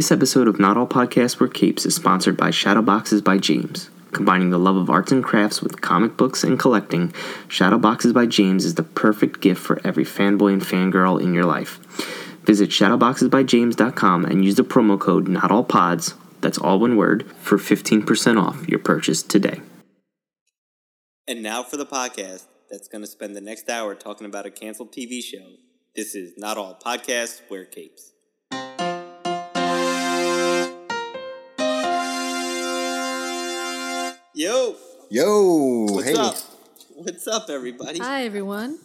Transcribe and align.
This 0.00 0.10
episode 0.10 0.48
of 0.48 0.58
Not 0.58 0.78
All 0.78 0.86
Podcasts 0.86 1.38
Wear 1.38 1.50
Capes 1.50 1.84
is 1.84 1.94
sponsored 1.94 2.34
by 2.34 2.48
Shadowboxes 2.48 3.22
by 3.22 3.36
James. 3.36 3.90
Combining 4.12 4.48
the 4.48 4.58
love 4.58 4.76
of 4.76 4.88
arts 4.88 5.12
and 5.12 5.22
crafts 5.22 5.60
with 5.60 5.82
comic 5.82 6.16
books 6.16 6.42
and 6.42 6.58
collecting, 6.58 7.08
Shadowboxes 7.48 8.14
by 8.14 8.24
James 8.24 8.64
is 8.64 8.76
the 8.76 8.82
perfect 8.82 9.42
gift 9.42 9.60
for 9.60 9.78
every 9.86 10.06
fanboy 10.06 10.54
and 10.54 10.62
fangirl 10.62 11.20
in 11.20 11.34
your 11.34 11.44
life. 11.44 11.78
Visit 12.46 12.70
shadowboxesbyjames.com 12.70 14.24
and 14.24 14.42
use 14.42 14.54
the 14.54 14.64
promo 14.64 14.98
code 14.98 15.26
NotAllPods, 15.26 16.14
that's 16.40 16.56
all 16.56 16.80
one 16.80 16.96
word, 16.96 17.30
for 17.32 17.58
15% 17.58 18.42
off 18.42 18.66
your 18.66 18.78
purchase 18.78 19.22
today. 19.22 19.60
And 21.28 21.42
now 21.42 21.62
for 21.62 21.76
the 21.76 21.84
podcast 21.84 22.46
that's 22.70 22.88
going 22.88 23.04
to 23.04 23.06
spend 23.06 23.36
the 23.36 23.42
next 23.42 23.68
hour 23.68 23.94
talking 23.94 24.26
about 24.26 24.46
a 24.46 24.50
canceled 24.50 24.92
TV 24.94 25.22
show. 25.22 25.56
This 25.94 26.14
is 26.14 26.38
Not 26.38 26.56
All 26.56 26.80
Podcasts 26.82 27.42
Wear 27.50 27.66
Capes. 27.66 28.14
Yo, 34.40 34.74
Yo, 35.10 35.84
what's 35.90 36.08
hey. 36.08 36.14
up? 36.14 36.34
What's 36.94 37.28
up, 37.28 37.50
everybody? 37.50 37.98
Hi, 37.98 38.24
everyone. 38.24 38.78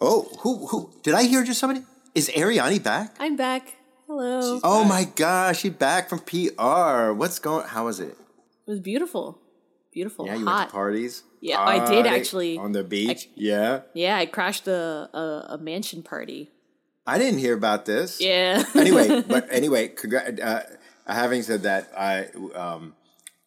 Oh, 0.00 0.28
who 0.42 0.64
who 0.68 0.92
did 1.02 1.12
I 1.12 1.24
hear 1.24 1.42
just 1.42 1.58
somebody? 1.58 1.84
Is 2.14 2.28
Ariani 2.28 2.80
back? 2.80 3.16
I'm 3.18 3.34
back. 3.34 3.74
Hello. 4.06 4.40
She's- 4.40 4.60
Oh 4.62 4.82
back. 4.82 4.88
my 4.88 5.04
gosh, 5.16 5.58
she's 5.62 5.72
back 5.72 6.08
from 6.08 6.20
PR. 6.20 7.10
What's 7.18 7.40
going 7.40 7.66
how 7.66 7.86
was 7.86 7.98
it? 7.98 8.14
It 8.64 8.70
was 8.70 8.78
beautiful. 8.78 9.40
Beautiful. 9.92 10.26
Yeah, 10.26 10.36
you 10.36 10.44
Hot. 10.44 10.56
went 10.58 10.68
to 10.68 10.72
parties? 10.72 11.24
Yeah, 11.40 11.58
I 11.60 11.84
did 11.90 12.06
actually. 12.06 12.56
On 12.56 12.70
the 12.70 12.84
beach? 12.84 13.28
yeah. 13.34 13.80
yeah, 13.92 14.18
I 14.18 14.26
crashed 14.26 14.68
a, 14.68 15.10
a, 15.12 15.46
a 15.54 15.58
mansion 15.58 16.04
party. 16.04 16.48
I 17.08 17.18
didn't 17.18 17.40
hear 17.40 17.54
about 17.56 17.86
this. 17.86 18.20
Yeah. 18.20 18.62
anyway, 18.76 19.20
but 19.26 19.48
anyway, 19.50 19.88
congra- 19.88 20.38
uh, 20.40 20.62
having 21.12 21.42
said 21.42 21.64
that, 21.64 21.90
I 21.98 22.26
um, 22.54 22.94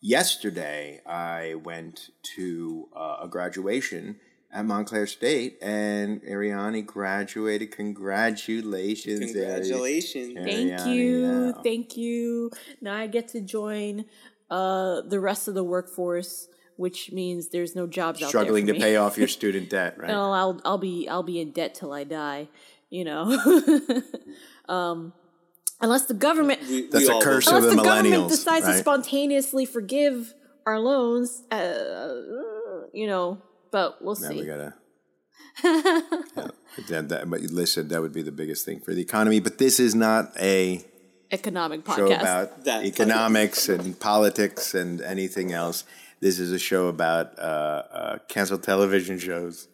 yesterday 0.03 1.01
I 1.05 1.55
went 1.55 2.11
to 2.35 2.89
uh, 2.95 3.17
a 3.21 3.27
graduation 3.27 4.17
at 4.51 4.65
Montclair 4.65 5.07
State, 5.07 5.57
and 5.63 6.21
Ariani 6.21 6.85
graduated. 6.85 7.71
Congratulations! 7.71 9.19
Congratulations. 9.19 10.33
Yeah. 10.35 10.43
Thank 10.43 10.71
Ariani, 10.73 10.95
you. 10.95 11.25
yeah. 11.25 11.51
Thank 11.63 11.97
you. 11.97 12.51
Now 12.79 12.95
I 12.95 13.07
get 13.07 13.29
to 13.29 13.41
join 13.41 14.05
uh, 14.51 15.01
the 15.01 15.19
rest 15.19 15.47
of 15.47 15.55
the 15.55 15.63
workforce, 15.63 16.49
which 16.75 17.11
means 17.11 17.49
there's 17.49 17.75
no 17.75 17.87
jobs 17.87 18.21
out 18.21 18.29
Struggling 18.29 18.65
there 18.65 18.75
to 18.75 18.79
me. 18.79 18.85
pay 18.85 18.95
off 18.97 19.17
your 19.17 19.27
student 19.39 19.71
debt, 19.71 19.97
right? 19.97 20.09
No, 20.09 20.31
I'll 20.31 20.61
I'll 20.63 20.77
be 20.77 21.09
I'll 21.09 21.23
be 21.23 21.39
in 21.39 21.51
debt 21.51 21.73
till 21.73 21.91
I 21.91 22.03
die. 22.03 22.49
You 22.91 23.05
know. 23.05 24.01
um, 24.69 25.13
unless 25.83 26.05
the 26.05 26.13
government 26.15 26.59
We- 26.67 26.87
That's 26.87 27.05
we 27.05 27.11
a 27.11 27.15
all 27.15 27.21
curse 27.21 27.45
vote. 27.45 27.57
of 27.57 27.63
unless 27.63 27.75
the 27.75 27.81
the 27.81 27.87
government 27.89 28.15
millennials, 28.15 28.29
decides 28.29 28.65
to 28.65 28.73
spontaneously 28.73 29.65
forgive 29.65 30.33
our 30.65 30.79
loans, 30.79 31.43
uh, 31.51 32.15
you 32.93 33.05
know, 33.07 33.41
but 33.71 34.01
we'll 34.03 34.15
Now 34.15 34.29
see. 34.29 34.37
we 34.41 34.45
gotta. 34.45 34.73
yeah, 35.63 36.47
that, 36.89 37.09
that, 37.09 37.29
but 37.29 37.41
listen, 37.41 37.87
that 37.89 38.01
would 38.01 38.13
be 38.13 38.21
the 38.23 38.31
biggest 38.31 38.65
thing 38.65 38.79
for 38.79 38.93
the 38.93 39.01
economy. 39.01 39.39
But 39.39 39.57
this 39.59 39.79
is 39.79 39.93
not 39.93 40.31
a 40.39 40.83
Economic 41.31 41.85
show 41.95 42.05
about 42.11 42.63
That- 42.65 42.85
economics 42.85 43.67
and 43.69 43.99
politics 43.99 44.73
and 44.75 45.01
anything 45.01 45.51
else. 45.51 45.83
This 46.19 46.39
is 46.39 46.51
a 46.51 46.59
show 46.59 46.87
about 46.87 47.37
uh, 47.39 47.41
uh, 47.41 48.17
canceled 48.29 48.63
television 48.63 49.17
shows. 49.19 49.67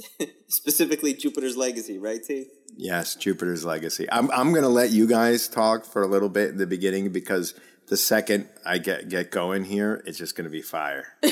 Specifically, 0.48 1.14
Jupiter's 1.14 1.56
Legacy, 1.56 1.98
right, 1.98 2.22
T? 2.22 2.46
Yes, 2.76 3.14
Jupiter's 3.14 3.64
Legacy. 3.64 4.06
I'm 4.10 4.30
I'm 4.30 4.52
gonna 4.52 4.68
let 4.68 4.90
you 4.90 5.06
guys 5.06 5.48
talk 5.48 5.84
for 5.84 6.02
a 6.02 6.06
little 6.06 6.28
bit 6.28 6.50
in 6.50 6.56
the 6.58 6.66
beginning 6.66 7.10
because 7.10 7.54
the 7.88 7.96
second 7.96 8.48
I 8.64 8.78
get 8.78 9.08
get 9.08 9.30
going 9.30 9.64
here, 9.64 10.02
it's 10.06 10.18
just 10.18 10.36
gonna 10.36 10.48
be 10.50 10.62
fire. 10.62 11.06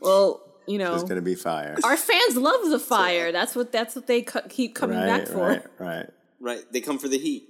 well, 0.00 0.42
you 0.66 0.78
know, 0.78 0.94
It's 0.94 1.04
gonna 1.04 1.20
be 1.22 1.34
fire. 1.34 1.76
our 1.84 1.96
fans 1.96 2.36
love 2.36 2.68
the 2.70 2.78
fire. 2.78 3.32
That's 3.32 3.54
what 3.54 3.72
that's 3.72 3.94
what 3.94 4.06
they 4.06 4.22
cu- 4.22 4.48
keep 4.48 4.74
coming 4.74 4.98
right, 4.98 5.06
back 5.06 5.28
for. 5.28 5.46
right, 5.46 5.62
right. 5.78 6.06
Right. 6.40 6.64
They 6.72 6.80
come 6.80 6.98
for 6.98 7.08
the 7.08 7.18
heat. 7.18 7.49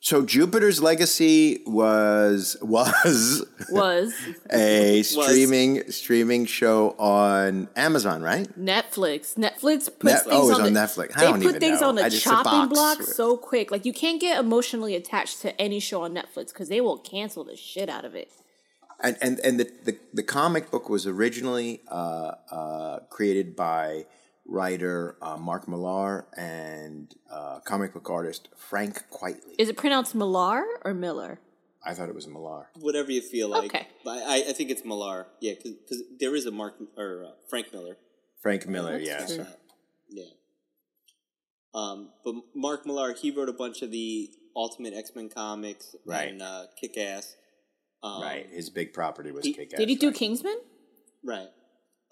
So 0.00 0.22
Jupiter's 0.22 0.80
Legacy 0.82 1.62
was 1.66 2.56
was 2.62 3.44
Was 3.70 4.14
a 4.50 5.02
streaming 5.02 5.90
streaming 5.90 6.46
show 6.46 6.90
on 6.98 7.68
Amazon, 7.76 8.22
right? 8.22 8.48
Netflix. 8.58 9.36
Netflix 9.36 9.86
puts 9.86 10.04
Net- 10.04 10.24
things 10.24 10.50
oh, 10.50 10.54
on, 10.54 10.60
on 10.62 10.72
the, 10.72 10.80
Netflix. 10.80 11.16
I 11.16 11.20
They 11.20 11.26
don't 11.26 11.42
put 11.42 11.48
even 11.50 11.60
things 11.60 11.80
know. 11.80 11.88
on 11.88 11.94
the 11.96 12.04
I 12.04 12.08
just 12.08 12.24
said 12.24 12.30
chopping 12.30 12.68
block 12.68 13.02
so 13.02 13.36
quick. 13.36 13.70
Like 13.70 13.84
you 13.84 13.92
can't 13.92 14.20
get 14.20 14.38
emotionally 14.38 14.94
attached 14.94 15.40
to 15.42 15.60
any 15.60 15.80
show 15.80 16.02
on 16.02 16.14
Netflix 16.14 16.48
because 16.48 16.68
they 16.68 16.80
will 16.80 16.98
cancel 16.98 17.44
the 17.44 17.56
shit 17.56 17.88
out 17.88 18.04
of 18.04 18.14
it. 18.14 18.30
And 19.00 19.16
and 19.20 19.38
and 19.40 19.60
the 19.60 19.70
the, 19.84 19.98
the 20.12 20.22
comic 20.22 20.70
book 20.70 20.88
was 20.88 21.06
originally 21.06 21.82
uh, 21.88 22.32
uh, 22.50 22.98
created 23.10 23.54
by 23.54 24.06
writer 24.48 25.16
uh, 25.22 25.36
Mark 25.36 25.68
Millar 25.68 26.26
and 26.36 27.14
uh, 27.30 27.60
comic 27.60 27.92
book 27.92 28.08
artist 28.10 28.48
Frank 28.56 29.04
Quitely. 29.10 29.54
Is 29.58 29.68
it 29.68 29.76
pronounced 29.76 30.14
Millar 30.14 30.64
or 30.84 30.94
Miller? 30.94 31.38
I 31.84 31.94
thought 31.94 32.08
it 32.08 32.14
was 32.14 32.26
Millar. 32.26 32.68
Whatever 32.80 33.12
you 33.12 33.20
feel 33.20 33.48
like. 33.48 33.66
Okay. 33.74 33.86
But 34.04 34.22
I, 34.26 34.36
I 34.48 34.52
think 34.52 34.70
it's 34.70 34.84
Millar. 34.84 35.26
Yeah, 35.40 35.52
because 35.54 36.02
there 36.18 36.34
is 36.34 36.44
a 36.46 36.50
Mark 36.50 36.74
or 36.96 37.24
uh, 37.26 37.30
Frank 37.48 37.72
Miller. 37.72 37.96
Frank 38.42 38.66
Miller, 38.66 38.98
That's 38.98 39.06
yeah. 39.06 39.26
true. 39.26 39.44
so- 39.44 39.46
Yeah. 40.08 40.24
Um, 41.74 42.10
but 42.24 42.34
Mark 42.54 42.86
Millar, 42.86 43.14
he 43.14 43.30
wrote 43.30 43.48
a 43.48 43.52
bunch 43.52 43.82
of 43.82 43.90
the 43.90 44.30
Ultimate 44.56 44.94
X 44.94 45.12
Men 45.14 45.28
comics 45.28 45.94
Right. 46.04 46.28
and 46.30 46.42
uh, 46.42 46.64
Kick 46.80 46.96
Ass. 46.96 47.36
Um, 48.02 48.22
right. 48.22 48.46
His 48.50 48.70
big 48.70 48.92
property 48.92 49.30
was 49.30 49.44
Kick 49.44 49.72
Ass. 49.72 49.78
Did 49.78 49.88
he 49.88 49.96
do 49.96 50.10
Kingsman? 50.10 50.56
Right. 51.24 51.48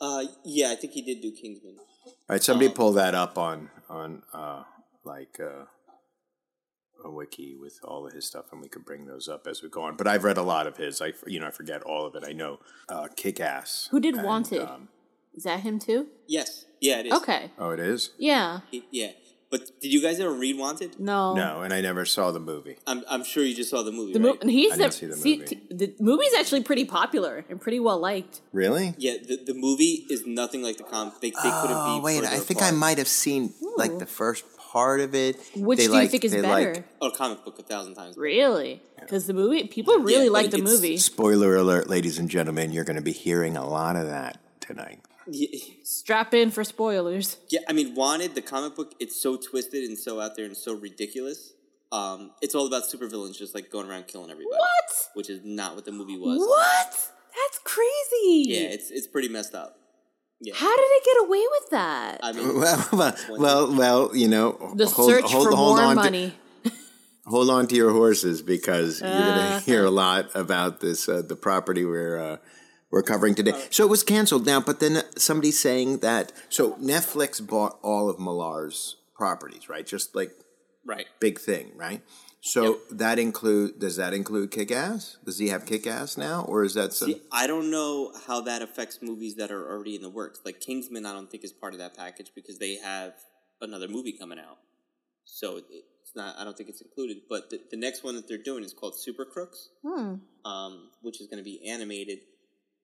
Uh, 0.00 0.24
yeah, 0.44 0.70
I 0.70 0.74
think 0.74 0.92
he 0.92 1.02
did 1.02 1.22
do 1.22 1.32
Kingsman. 1.32 1.76
All 2.06 2.12
right, 2.30 2.42
somebody 2.42 2.68
Um, 2.68 2.74
pull 2.74 2.92
that 2.92 3.14
up 3.14 3.36
on 3.38 3.70
on 3.88 4.22
uh, 4.32 4.64
like 5.04 5.38
uh, 5.40 5.66
a 7.04 7.10
wiki 7.10 7.54
with 7.54 7.78
all 7.84 8.06
of 8.06 8.12
his 8.12 8.26
stuff, 8.26 8.46
and 8.52 8.60
we 8.60 8.68
could 8.68 8.84
bring 8.84 9.06
those 9.06 9.28
up 9.28 9.46
as 9.46 9.62
we 9.62 9.68
go 9.68 9.82
on. 9.82 9.96
But 9.96 10.06
I've 10.06 10.24
read 10.24 10.36
a 10.38 10.42
lot 10.42 10.66
of 10.66 10.76
his. 10.76 11.00
I 11.02 11.12
you 11.26 11.40
know 11.40 11.46
I 11.46 11.50
forget 11.50 11.82
all 11.82 12.06
of 12.06 12.14
it. 12.14 12.24
I 12.26 12.32
know 12.32 12.60
uh, 12.88 13.08
Kick 13.16 13.40
Ass. 13.40 13.88
Who 13.90 14.00
did 14.00 14.14
and, 14.14 14.24
Wanted? 14.24 14.62
um, 14.62 14.88
Is 15.34 15.44
that 15.44 15.60
him 15.60 15.78
too? 15.78 16.08
Yes. 16.26 16.64
Yeah, 16.80 17.00
it 17.00 17.06
is. 17.06 17.12
Okay. 17.12 17.50
oh, 17.58 17.70
it 17.70 17.80
is. 17.80 18.10
Yeah. 18.18 18.60
He- 18.70 18.86
yeah. 18.90 19.12
But 19.48 19.80
did 19.80 19.92
you 19.92 20.02
guys 20.02 20.18
ever 20.18 20.32
read 20.32 20.58
Wanted? 20.58 20.98
No. 20.98 21.34
No, 21.34 21.62
and 21.62 21.72
I 21.72 21.80
never 21.80 22.04
saw 22.04 22.32
the 22.32 22.40
movie. 22.40 22.76
I'm, 22.86 23.04
I'm 23.08 23.22
sure 23.22 23.44
you 23.44 23.54
just 23.54 23.70
saw 23.70 23.82
the 23.82 23.92
movie, 23.92 24.12
The 24.12 24.18
right? 24.18 24.34
mo- 24.34 24.38
and 24.40 24.50
he's 24.50 24.72
I 24.72 24.76
didn't 24.76 24.90
the, 24.90 24.96
see 24.98 25.06
the 25.06 25.16
see, 25.16 25.36
movie. 25.38 25.46
t- 25.54 25.60
the 25.70 25.94
movie's 26.00 26.34
actually 26.34 26.64
pretty 26.64 26.84
popular 26.84 27.44
and 27.48 27.60
pretty 27.60 27.78
well 27.78 27.98
liked. 28.00 28.40
Really? 28.52 28.94
yeah, 28.98 29.14
the, 29.24 29.36
the 29.46 29.54
movie 29.54 30.04
is 30.10 30.26
nothing 30.26 30.62
like 30.62 30.78
the 30.78 30.84
comic. 30.84 31.20
They, 31.20 31.30
they 31.30 31.36
couldn't 31.36 31.76
Oh 31.76 31.98
be 31.98 32.04
wait, 32.04 32.24
further 32.24 32.34
I 32.34 32.38
think 32.38 32.60
I 32.60 32.66
apart. 32.66 32.78
might 32.80 32.98
have 32.98 33.06
seen 33.08 33.54
like 33.76 33.98
the 34.00 34.06
first 34.06 34.44
part 34.58 34.98
of 35.00 35.14
it. 35.14 35.36
Which 35.54 35.78
They 35.78 35.86
do 35.86 35.92
you 35.92 35.98
like- 35.98 36.10
think 36.10 36.24
is 36.24 36.32
they 36.32 36.42
better? 36.42 36.74
like- 36.74 36.84
Oh, 37.00 37.10
comic 37.10 37.44
book 37.44 37.56
a 37.60 37.62
thousand 37.62 37.94
times. 37.94 38.16
Really? 38.16 38.82
Because 38.98 39.28
the 39.28 39.32
movie, 39.34 39.68
people 39.68 39.94
really 40.00 40.24
Yeah, 40.24 40.28
but 40.30 40.32
like 40.32 40.50
the 40.50 40.56
it's- 40.58 40.72
movie. 40.74 40.96
spoiler 40.96 41.54
alert, 41.54 41.88
ladies 41.88 42.18
and 42.18 42.28
gentlemen, 42.28 42.72
you're 42.72 42.82
going 42.84 42.96
to 42.96 43.02
be 43.02 43.12
hearing 43.12 43.56
a 43.56 43.64
lot 43.64 43.94
of 43.94 44.06
that 44.08 44.40
tonight. 44.60 44.98
Yeah, 45.28 45.58
Strap 45.82 46.34
in 46.34 46.50
for 46.50 46.62
spoilers. 46.64 47.36
yeah, 47.48 47.60
I 47.68 47.72
mean, 47.72 47.94
Wanted, 47.94 48.34
the 48.34 48.42
comic 48.42 48.76
book, 48.76 48.94
it's 49.00 49.20
so 49.20 49.36
twisted 49.36 49.84
and 49.84 49.98
so 49.98 50.20
out 50.20 50.36
there 50.36 50.44
and 50.44 50.56
so 50.56 50.74
ridiculous. 50.74 51.52
Um, 51.92 52.32
it's 52.42 52.54
all 52.54 52.66
about 52.66 52.84
supervillains 52.84 53.36
just 53.38 53.54
like 53.54 53.70
going 53.70 53.88
around 53.88 54.06
killing 54.08 54.30
everybody. 54.30 54.56
What? 54.56 55.08
Which 55.14 55.30
is 55.30 55.40
not 55.44 55.74
what 55.74 55.84
the 55.84 55.92
movie 55.92 56.18
was. 56.18 56.38
What? 56.40 56.90
That's 56.90 57.58
crazy. 57.64 58.44
Yeah, 58.48 58.68
it's 58.74 58.90
it's 58.90 59.06
pretty 59.06 59.28
messed 59.28 59.54
up. 59.54 59.78
Yeah. 60.40 60.54
How 60.54 60.74
did 60.76 60.82
it 60.82 61.04
get 61.04 61.26
away 61.26 61.44
with 61.50 61.70
that? 61.70 62.18
I 62.22 62.32
mean, 62.36 62.58
Well, 62.58 62.88
well, 62.92 63.14
well, 63.38 63.76
well, 63.76 64.10
you 64.16 64.28
know, 64.28 64.72
the 64.76 64.86
hold, 64.86 65.10
search 65.10 65.24
hold, 65.30 65.48
for 65.48 65.56
hold 65.56 65.76
more 65.78 65.84
on 65.86 65.96
to- 65.96 66.02
money. 66.02 66.34
hold 67.26 67.50
on 67.50 67.66
to 67.68 67.74
your 67.74 67.92
horses 67.92 68.42
because 68.42 69.00
you're 69.00 69.10
going 69.10 69.22
Uh, 69.22 69.58
to 69.60 69.64
hear 69.64 69.84
a 69.84 69.90
lot 69.90 70.30
about 70.34 70.80
this 70.80 71.08
uh, 71.08 71.22
the 71.22 71.36
property 71.36 71.84
we're 71.84 72.18
uh, 72.20 72.36
we're 72.90 73.02
covering 73.02 73.34
today. 73.34 73.52
So 73.70 73.84
it 73.84 73.90
was 73.90 74.02
canceled 74.02 74.46
now, 74.46 74.60
but 74.60 74.80
then 74.80 75.02
somebody's 75.16 75.58
saying 75.58 75.98
that 75.98 76.32
so 76.48 76.72
Netflix 76.74 77.44
bought 77.44 77.78
all 77.82 78.08
of 78.08 78.18
Millar's 78.18 78.96
properties, 79.14 79.68
right? 79.68 79.86
Just 79.86 80.14
like 80.14 80.32
right. 80.84 81.06
big 81.20 81.38
thing, 81.38 81.72
right? 81.76 82.02
So 82.46 82.78
that 82.92 83.18
include 83.18 83.80
does 83.80 83.96
that 83.96 84.14
include 84.14 84.52
Kick 84.52 84.70
Ass? 84.70 85.16
Does 85.24 85.38
he 85.38 85.48
have 85.48 85.66
Kick 85.66 85.84
Ass 85.84 86.16
now, 86.16 86.44
or 86.46 86.62
is 86.62 86.74
that 86.74 86.92
some? 86.92 87.08
See, 87.08 87.20
I 87.32 87.48
don't 87.48 87.72
know 87.72 88.12
how 88.28 88.40
that 88.42 88.62
affects 88.62 89.00
movies 89.02 89.34
that 89.34 89.50
are 89.50 89.68
already 89.68 89.96
in 89.96 90.02
the 90.02 90.10
works. 90.10 90.40
Like 90.44 90.60
Kingsman, 90.60 91.06
I 91.06 91.12
don't 91.12 91.28
think 91.28 91.42
is 91.42 91.52
part 91.52 91.72
of 91.72 91.80
that 91.80 91.96
package 91.96 92.30
because 92.36 92.60
they 92.60 92.76
have 92.76 93.14
another 93.60 93.88
movie 93.88 94.12
coming 94.12 94.38
out. 94.38 94.58
So 95.24 95.56
it's 95.56 96.14
not. 96.14 96.36
I 96.38 96.44
don't 96.44 96.56
think 96.56 96.68
it's 96.68 96.80
included. 96.80 97.22
But 97.28 97.50
the, 97.50 97.58
the 97.72 97.76
next 97.76 98.04
one 98.04 98.14
that 98.14 98.28
they're 98.28 98.38
doing 98.38 98.62
is 98.62 98.72
called 98.72 98.96
Super 98.96 99.24
Crooks, 99.24 99.70
Hmm. 99.82 100.14
um, 100.44 100.90
which 101.02 101.20
is 101.20 101.26
going 101.26 101.38
to 101.38 101.44
be 101.44 101.68
animated. 101.68 102.20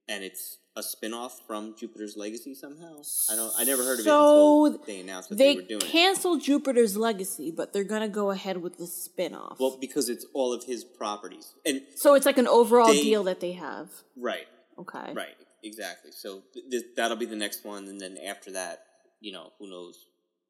And 0.08 0.24
it's 0.24 0.58
a 0.76 0.82
spin-off 0.82 1.40
from 1.46 1.74
Jupiter's 1.78 2.16
Legacy 2.16 2.54
somehow. 2.54 2.96
I 3.30 3.36
don't. 3.36 3.52
I 3.58 3.64
never 3.64 3.82
heard 3.84 3.98
of 3.98 4.04
So, 4.04 4.64
it 4.66 4.68
until 4.72 4.84
they 4.86 5.00
announced 5.00 5.28
that 5.28 5.36
They 5.38 5.54
they, 5.54 5.60
were 5.60 5.68
doing 5.68 5.82
it. 5.82 5.88
canceled 5.88 6.42
Jupiter's 6.42 6.96
Legacy, 6.96 7.50
but 7.54 7.72
they're 7.72 7.84
gonna 7.84 8.08
go 8.08 8.30
ahead 8.30 8.56
with 8.62 8.78
the 8.78 8.86
spin-off. 8.86 9.58
Well, 9.60 9.76
because 9.80 10.08
it's 10.08 10.24
all 10.34 10.52
of 10.52 10.64
his 10.64 10.82
properties, 10.84 11.52
and 11.66 11.82
so 11.96 12.14
it's 12.14 12.26
like 12.26 12.38
an 12.38 12.48
overall 12.48 12.88
they- 12.88 13.02
deal 13.02 13.24
that 13.24 13.40
they 13.40 13.52
have. 13.52 13.90
right, 14.16 14.46
Okay. 14.78 15.12
right, 15.12 15.36
exactly. 15.62 16.10
So 16.12 16.42
th- 16.54 16.64
th- 16.70 16.84
that'll 16.96 17.18
be 17.18 17.26
the 17.26 17.36
next 17.36 17.64
one, 17.64 17.86
and 17.88 18.00
then 18.00 18.16
after 18.18 18.50
that, 18.52 18.84
you 19.20 19.32
know, 19.32 19.52
who 19.58 19.68
knows 19.68 20.06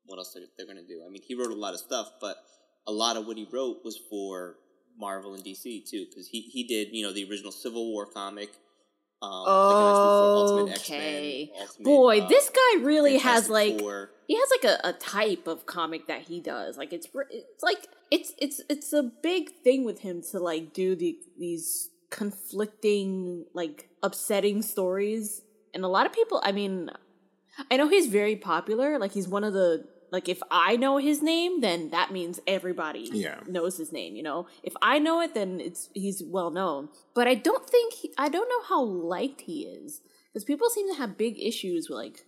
what 0.07 0.19
else 0.19 0.33
they're, 0.35 0.45
they're 0.57 0.67
going 0.67 0.79
to 0.85 0.87
do. 0.87 1.03
I 1.07 1.11
mean, 1.11 1.23
he 1.27 1.35
wrote 1.35 1.51
a 1.51 1.55
lot 1.55 1.75
of 1.75 1.81
stuff, 1.81 2.11
but 2.21 2.37
a 2.87 2.93
lot 2.93 3.17
of 3.17 3.27
what 3.27 3.37
he 3.37 3.47
wrote 3.53 3.85
was 3.85 3.97
for 4.11 4.57
Marvel 4.99 5.35
and 5.35 5.45
DC 5.45 5.89
too, 5.89 6.07
because 6.09 6.29
he 6.29 6.41
he 6.43 6.65
did 6.65 6.89
you 6.93 7.03
know 7.05 7.13
the 7.13 7.29
original 7.29 7.51
Civil 7.53 7.91
War 7.93 8.07
comic. 8.07 8.51
Um, 9.23 9.31
like 9.31 9.77
I 9.77 9.85
mentioned 9.85 10.05
before, 10.05 10.37
Ultimate 10.37 10.73
X-Men, 10.73 10.99
Okay. 11.01 11.53
Ultimate, 11.61 11.85
Boy, 11.85 12.21
uh, 12.23 12.29
this 12.29 12.51
guy 12.51 12.83
really 12.83 13.19
has 13.19 13.49
like 13.49 13.79
Four. 13.79 14.11
he 14.27 14.35
has 14.37 14.49
like 14.51 14.65
a, 14.65 14.89
a 14.89 14.93
type 14.95 15.47
of 15.47 15.65
comic 15.65 16.09
that 16.09 16.23
he 16.23 16.41
does. 16.41 16.77
Like 16.77 16.93
it's 16.93 17.07
it's 17.31 17.63
like 17.63 17.87
it's 18.11 18.33
it's 18.39 18.61
it's 18.69 18.93
a 18.93 19.03
big 19.23 19.51
thing 19.63 19.85
with 19.85 20.01
him 20.01 20.23
to 20.33 20.41
like 20.41 20.73
do 20.75 20.97
the 20.97 21.17
these 21.39 21.89
conflicting 22.11 23.47
like 23.55 23.89
upsetting 24.03 24.63
stories. 24.63 25.43
And 25.75 25.85
a 25.85 25.89
lot 25.89 26.05
of 26.07 26.13
people, 26.13 26.41
I 26.45 26.53
mean, 26.53 26.91
I 27.71 27.77
know 27.77 27.89
he's 27.89 28.07
very 28.09 28.37
popular. 28.37 28.99
Like 28.99 29.13
he's 29.13 29.29
one 29.29 29.45
of 29.45 29.53
the 29.53 29.87
like 30.13 30.29
if 30.29 30.41
I 30.51 30.77
know 30.77 30.99
his 30.99 31.23
name, 31.23 31.61
then 31.63 31.91
that 31.91 32.13
means 32.13 32.39
everybody 32.47 33.09
Yeah. 33.13 33.41
knows 33.49 33.79
his 33.79 33.91
name. 33.93 34.15
You 34.15 34.23
know, 34.23 34.47
if 34.63 34.75
I 34.83 34.99
know 35.01 35.21
it, 35.21 35.35
then 35.35 35.59
it's 35.59 35.89
he's 35.95 36.23
well 36.23 36.51
known. 36.51 36.91
But 37.15 37.27
I 37.27 37.35
don't 37.35 37.69
think 37.69 37.95
he, 37.95 38.13
I 38.19 38.29
don't 38.29 38.49
know 38.49 38.63
how 38.69 38.83
liked 38.85 39.41
he 39.43 39.63
is 39.63 40.03
because 40.29 40.45
people 40.45 40.69
seem 40.71 40.89
to 40.93 40.99
have 40.99 41.17
big 41.19 41.41
issues 41.43 41.89
with 41.89 41.97
like 41.97 42.27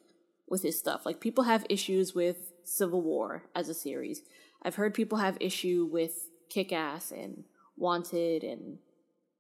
with 0.49 0.63
his 0.63 0.79
stuff. 0.79 1.05
Like 1.07 1.21
people 1.21 1.45
have 1.45 1.67
issues 1.71 2.15
with 2.15 2.53
Civil 2.65 3.03
War 3.03 3.45
as 3.55 3.69
a 3.69 3.75
series. 3.75 4.23
I've 4.63 4.77
heard 4.77 4.95
people 4.95 5.19
have 5.19 5.37
issue 5.41 5.87
with 5.91 6.31
Kick 6.49 6.73
Ass 6.73 7.13
and 7.13 7.45
Wanted 7.77 8.45
and 8.45 8.79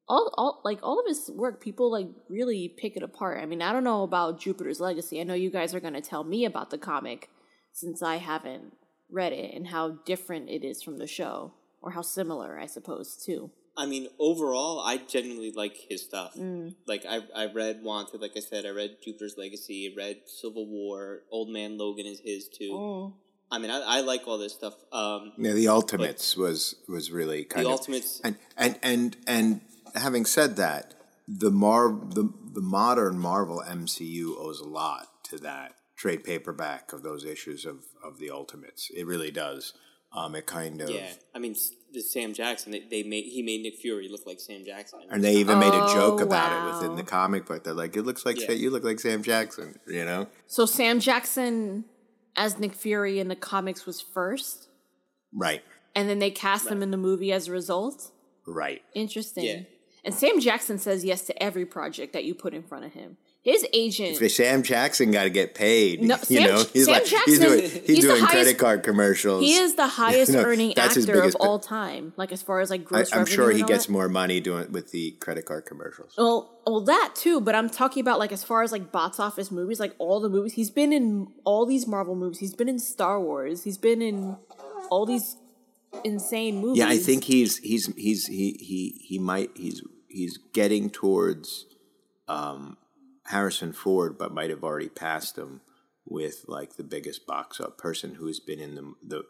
all, 0.06 0.34
all 0.36 0.60
like 0.64 0.80
all 0.82 1.00
of 1.00 1.06
his 1.06 1.30
work 1.34 1.62
people 1.62 1.90
like 1.90 2.08
really 2.28 2.68
pick 2.68 2.94
it 2.96 3.02
apart 3.02 3.40
i 3.40 3.46
mean 3.46 3.62
i 3.62 3.72
don't 3.72 3.84
know 3.84 4.02
about 4.02 4.38
jupiter's 4.38 4.78
legacy 4.80 5.18
i 5.18 5.22
know 5.24 5.32
you 5.32 5.48
guys 5.50 5.74
are 5.74 5.80
going 5.80 5.94
to 5.94 6.00
tell 6.02 6.24
me 6.24 6.44
about 6.44 6.68
the 6.68 6.76
comic 6.76 7.30
since 7.74 8.02
i 8.02 8.16
haven't 8.16 8.72
read 9.10 9.32
it 9.32 9.54
and 9.54 9.68
how 9.68 9.98
different 10.06 10.48
it 10.48 10.64
is 10.64 10.82
from 10.82 10.98
the 10.98 11.06
show 11.06 11.52
or 11.82 11.90
how 11.90 12.02
similar 12.02 12.58
i 12.58 12.66
suppose 12.66 13.16
too 13.16 13.50
I 13.76 13.86
mean, 13.86 14.06
overall, 14.18 14.80
I 14.80 14.98
genuinely 14.98 15.50
like 15.50 15.76
his 15.88 16.02
stuff. 16.02 16.34
Mm. 16.36 16.76
Like 16.86 17.04
I, 17.08 17.22
I 17.34 17.46
read 17.46 17.82
Wanted, 17.82 18.20
like 18.20 18.32
I 18.36 18.40
said, 18.40 18.66
I 18.66 18.70
read 18.70 18.98
Jupiter's 19.02 19.36
Legacy, 19.36 19.92
I 19.92 20.00
read 20.00 20.18
Civil 20.26 20.66
War, 20.66 21.22
Old 21.30 21.48
Man 21.50 21.76
Logan 21.76 22.06
is 22.06 22.20
his 22.20 22.48
too. 22.48 22.70
Mm. 22.70 23.12
I 23.50 23.58
mean, 23.58 23.70
I, 23.70 23.80
I 23.80 24.00
like 24.00 24.26
all 24.26 24.38
this 24.38 24.54
stuff. 24.54 24.74
Um, 24.92 25.32
Yeah, 25.38 25.52
the 25.52 25.68
Ultimates 25.68 26.36
was 26.36 26.76
was 26.88 27.10
really 27.10 27.44
kind 27.44 27.66
the 27.66 27.70
of 27.70 27.76
the 27.76 27.80
Ultimates, 27.80 28.20
and 28.24 28.36
and 28.56 28.78
and 28.82 29.16
and 29.26 29.60
having 29.94 30.24
said 30.24 30.56
that, 30.56 30.94
the 31.28 31.50
Mar 31.50 31.88
the 31.88 32.32
the 32.52 32.60
modern 32.60 33.18
Marvel 33.18 33.62
MCU 33.66 34.36
owes 34.38 34.60
a 34.60 34.68
lot 34.68 35.08
to 35.24 35.38
that 35.38 35.74
trade 36.04 36.22
paperback 36.22 36.92
of 36.92 37.02
those 37.02 37.24
issues 37.24 37.64
of 37.64 37.78
of 38.04 38.18
the 38.18 38.30
Ultimates. 38.30 38.90
It 38.94 39.06
really 39.06 39.30
does. 39.30 39.72
Um, 40.12 40.34
it 40.34 40.44
kind 40.46 40.80
of 40.82 40.90
yeah. 40.90 41.08
I 41.34 41.38
mean, 41.38 41.56
the 41.94 42.00
Sam 42.02 42.34
Jackson, 42.34 42.72
they, 42.72 42.80
they 42.90 43.02
made 43.02 43.24
he 43.24 43.40
made 43.42 43.62
Nick 43.62 43.76
Fury 43.76 44.08
look 44.10 44.26
like 44.26 44.38
Sam 44.38 44.62
Jackson. 44.66 45.00
and 45.10 45.24
they 45.24 45.34
even 45.36 45.58
made 45.58 45.72
a 45.72 45.86
joke 45.98 46.20
Oh, 46.20 46.24
about 46.24 46.50
it 46.52 46.74
within 46.74 46.96
the 46.96 47.02
comic 47.02 47.46
book. 47.46 47.64
They're 47.64 47.72
like, 47.84 47.96
"It 47.96 48.02
looks 48.02 48.26
like 48.26 48.38
Yeah. 48.38 48.50
you 48.52 48.68
look 48.70 48.84
like 48.84 49.00
Sam 49.00 49.22
Jackson," 49.22 49.78
you 49.88 50.04
know. 50.04 50.28
so 50.46 50.66
sam 50.66 51.00
jackson 51.00 51.84
as 52.36 52.58
nick 52.58 52.74
fury 52.74 53.18
in 53.18 53.28
the 53.28 53.36
comics 53.36 53.86
was 53.86 54.00
first 54.02 54.68
Right, 55.32 55.62
and 55.96 56.08
then 56.08 56.18
they 56.18 56.30
cast 56.30 56.68
him 56.68 56.82
in 56.82 56.90
the 56.90 56.96
movie 57.08 57.32
as 57.32 57.48
a 57.48 57.52
result 57.52 58.10
right. 58.46 58.82
interesting 58.94 59.44
Yeah. 59.44 59.60
and 60.04 60.12
sam 60.14 60.38
jackson 60.40 60.76
says 60.78 61.04
yes 61.04 61.22
to 61.28 61.42
every 61.42 61.64
project 61.66 62.12
that 62.12 62.24
you 62.24 62.34
put 62.34 62.52
in 62.54 62.62
front 62.62 62.84
of 62.84 62.92
him 62.92 63.16
his 63.44 63.66
agent 63.74 64.16
Sam 64.32 64.62
Jackson 64.62 65.10
got 65.10 65.24
to 65.24 65.30
get 65.30 65.54
paid, 65.54 66.02
No, 66.02 66.16
you 66.28 66.38
Sam- 66.38 66.50
know, 66.50 66.64
he's 66.72 66.86
Sam 66.86 66.94
like 66.94 67.06
he's 67.26 67.38
doing 67.38 67.60
he's, 67.60 67.72
he's 67.86 68.00
doing 68.00 68.16
highest- 68.20 68.30
credit 68.30 68.58
card 68.58 68.82
commercials. 68.82 69.42
He 69.44 69.54
is 69.54 69.74
the 69.74 69.86
highest 69.86 70.32
You 70.32 70.38
know, 70.38 70.44
earning 70.44 70.78
actor 70.78 71.22
of 71.22 71.36
all 71.38 71.58
time. 71.58 72.14
Like 72.16 72.32
as 72.32 72.40
far 72.40 72.60
as 72.60 72.70
like 72.70 72.80
I, 72.80 72.84
gross 72.84 73.12
I'm 73.12 73.26
sure 73.26 73.50
he 73.50 73.62
gets 73.62 73.84
that. 73.86 73.92
more 73.92 74.08
money 74.08 74.40
doing 74.40 74.62
it 74.62 74.72
with 74.72 74.90
the 74.92 75.10
credit 75.20 75.44
card 75.44 75.66
commercials. 75.66 76.14
Well, 76.16 76.58
well, 76.66 76.80
that 76.80 77.12
too. 77.14 77.40
But 77.42 77.54
I'm 77.54 77.68
talking 77.68 78.00
about 78.00 78.18
like 78.18 78.32
as 78.32 78.42
far 78.42 78.62
as 78.62 78.72
like 78.72 78.90
box 78.90 79.20
office 79.20 79.50
movies, 79.50 79.78
like 79.78 79.94
all 79.98 80.20
the 80.20 80.30
movies 80.30 80.54
he's 80.54 80.70
been 80.70 80.92
in, 80.92 81.28
all 81.44 81.66
these 81.66 81.86
Marvel 81.86 82.14
movies. 82.14 82.38
He's 82.38 82.54
been 82.54 82.68
in 82.70 82.78
Star 82.78 83.20
Wars. 83.20 83.64
He's 83.64 83.76
been 83.78 84.00
in 84.00 84.38
all 84.90 85.04
these 85.04 85.36
insane 86.02 86.58
movies. 86.60 86.78
Yeah, 86.78 86.88
I 86.88 86.96
think 86.96 87.24
he's 87.24 87.58
he's 87.58 87.94
he's 87.94 88.26
he 88.26 88.56
he 88.58 89.00
he 89.06 89.18
might 89.18 89.50
he's 89.54 89.82
he's 90.08 90.38
getting 90.54 90.88
towards 90.88 91.66
um, 92.26 92.78
Harrison 93.26 93.72
Ford, 93.72 94.18
but 94.18 94.32
might 94.32 94.50
have 94.50 94.64
already 94.64 94.88
passed 94.88 95.36
him 95.38 95.60
with 96.06 96.44
like 96.48 96.76
the 96.76 96.82
biggest 96.84 97.26
box 97.26 97.60
up 97.60 97.78
person 97.78 98.14
who's 98.16 98.40
been 98.40 98.60
in 98.60 98.74
the 98.74 98.94
the 99.02 99.22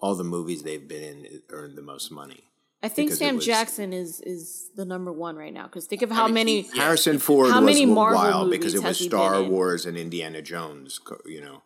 all 0.00 0.14
the 0.14 0.24
movies 0.24 0.62
they've 0.62 0.86
been 0.86 1.02
in 1.02 1.42
earned 1.50 1.76
the 1.76 1.82
most 1.82 2.10
money. 2.10 2.44
I 2.82 2.88
think 2.88 3.10
Sam 3.12 3.36
was- 3.36 3.44
Jackson 3.46 3.92
is 3.92 4.20
is 4.20 4.70
the 4.76 4.84
number 4.84 5.10
one 5.12 5.36
right 5.36 5.52
now. 5.52 5.64
Because 5.64 5.86
think 5.86 6.02
of 6.02 6.10
how 6.10 6.26
mean, 6.26 6.34
many. 6.34 6.60
he- 6.62 6.76
Yeah. 6.76 6.84
Harrison 6.84 7.18
Ford 7.18 7.50
How 7.50 7.60
was 7.60 7.66
many 7.66 7.84
a 7.84 7.86
Marvel 7.88 8.20
while 8.20 8.48
because 8.50 8.74
it 8.74 8.82
was 8.82 8.98
he 8.98 9.06
been 9.08 9.10
Star 9.18 9.42
in? 9.42 9.50
Wars 9.50 9.86
and 9.86 9.96
Indiana 9.96 10.42
Jones, 10.42 11.00
you 11.26 11.40
know. 11.40 11.62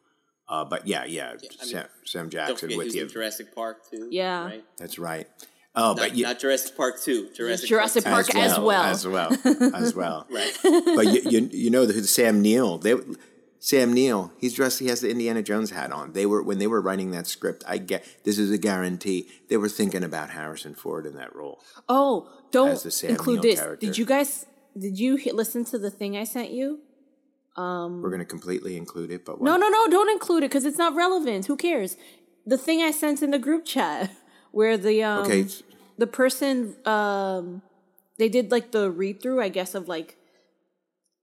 Uh, 0.49 0.65
but 0.65 0.87
yeah, 0.87 1.05
yeah, 1.05 1.29
I 1.31 1.33
mean, 1.33 1.51
Sam, 1.61 1.87
Sam 2.05 2.23
Don't 2.29 2.31
Jackson 2.31 2.69
with 2.71 2.79
was 2.87 2.95
you. 2.95 3.03
in 3.03 3.09
Jurassic 3.09 3.55
Park 3.55 3.89
too. 3.91 4.09
Yeah. 4.11 4.45
right? 4.45 4.65
That's 4.77 4.99
right. 4.99 5.27
Oh, 5.75 5.89
Not, 5.95 5.97
but 5.97 6.17
you, 6.17 6.25
not 6.25 6.39
Jurassic 6.39 6.77
Park 6.77 7.01
two. 7.01 7.31
Jurassic, 7.35 7.69
Jurassic 7.69 8.05
Park. 8.05 8.27
Park 8.29 8.45
as 8.45 8.59
well. 8.59 8.83
as 8.83 9.07
well, 9.07 9.31
as 9.75 9.95
well. 9.95 10.27
Right. 10.31 10.53
but 10.63 11.07
you, 11.07 11.23
you 11.31 11.49
you 11.51 11.71
know 11.71 11.87
the 11.87 12.03
Sam 12.05 12.43
Neill. 12.43 12.77
They 12.79 12.95
Sam 13.59 13.93
Neill. 13.93 14.33
He's 14.39 14.53
dressed. 14.55 14.81
He 14.81 14.89
has 14.89 15.01
the 15.01 15.11
Indiana 15.11 15.43
Jones 15.43 15.71
hat 15.71 15.91
on. 15.91 16.13
They 16.13 16.27
were 16.27 16.43
when 16.43 16.59
they 16.59 16.67
were 16.67 16.83
writing 16.83 17.13
that 17.13 17.27
script. 17.27 17.65
I 17.67 17.79
get 17.79 18.05
this 18.25 18.39
is 18.39 18.51
a 18.51 18.59
guarantee. 18.59 19.29
They 19.49 19.57
were 19.57 19.69
thinking 19.71 20.05
about 20.05 20.31
Harrison 20.31 20.75
Ford 20.75 21.07
in 21.07 21.15
that 21.15 21.35
role. 21.35 21.61
Oh, 21.89 22.29
don't 22.51 22.69
As 22.69 22.83
the 22.83 22.91
Sam 22.91 23.11
include 23.11 23.41
Neill 23.43 23.51
this. 23.53 23.61
character. 23.61 23.87
Did 23.87 23.97
you 23.97 24.05
guys? 24.05 24.45
Did 24.79 24.99
you 24.99 25.17
hit, 25.17 25.35
listen 25.35 25.65
to 25.67 25.79
the 25.79 25.91
thing 25.91 26.17
I 26.17 26.25
sent 26.25 26.51
you? 26.51 26.81
Um, 27.57 28.01
we're 28.03 28.09
going 28.11 28.21
to 28.21 28.25
completely 28.27 28.77
include 28.77 29.11
it, 29.11 29.25
but 29.25 29.39
what? 29.41 29.45
No, 29.45 29.57
no, 29.57 29.69
no, 29.69 29.87
don't 29.89 30.11
include 30.11 30.43
it 30.45 30.51
because 30.51 30.65
it's 30.65 30.79
not 30.79 30.95
relevant. 30.95 31.47
Who 31.47 31.57
cares? 31.57 31.97
The 32.47 32.57
thing 32.59 32.81
I 32.83 32.91
sent 32.91 33.23
in 33.23 33.31
the 33.31 33.39
group 33.39 33.65
chat 33.67 34.11
where 34.53 34.79
the 34.79 35.03
um 35.03 35.25
Okay, 35.25 35.47
the 35.99 36.07
person 36.07 36.77
um 36.87 37.63
they 38.19 38.29
did 38.29 38.51
like 38.51 38.71
the 38.71 38.91
read 38.91 39.21
through, 39.21 39.43
I 39.43 39.49
guess, 39.49 39.75
of 39.75 39.89
like 39.89 40.17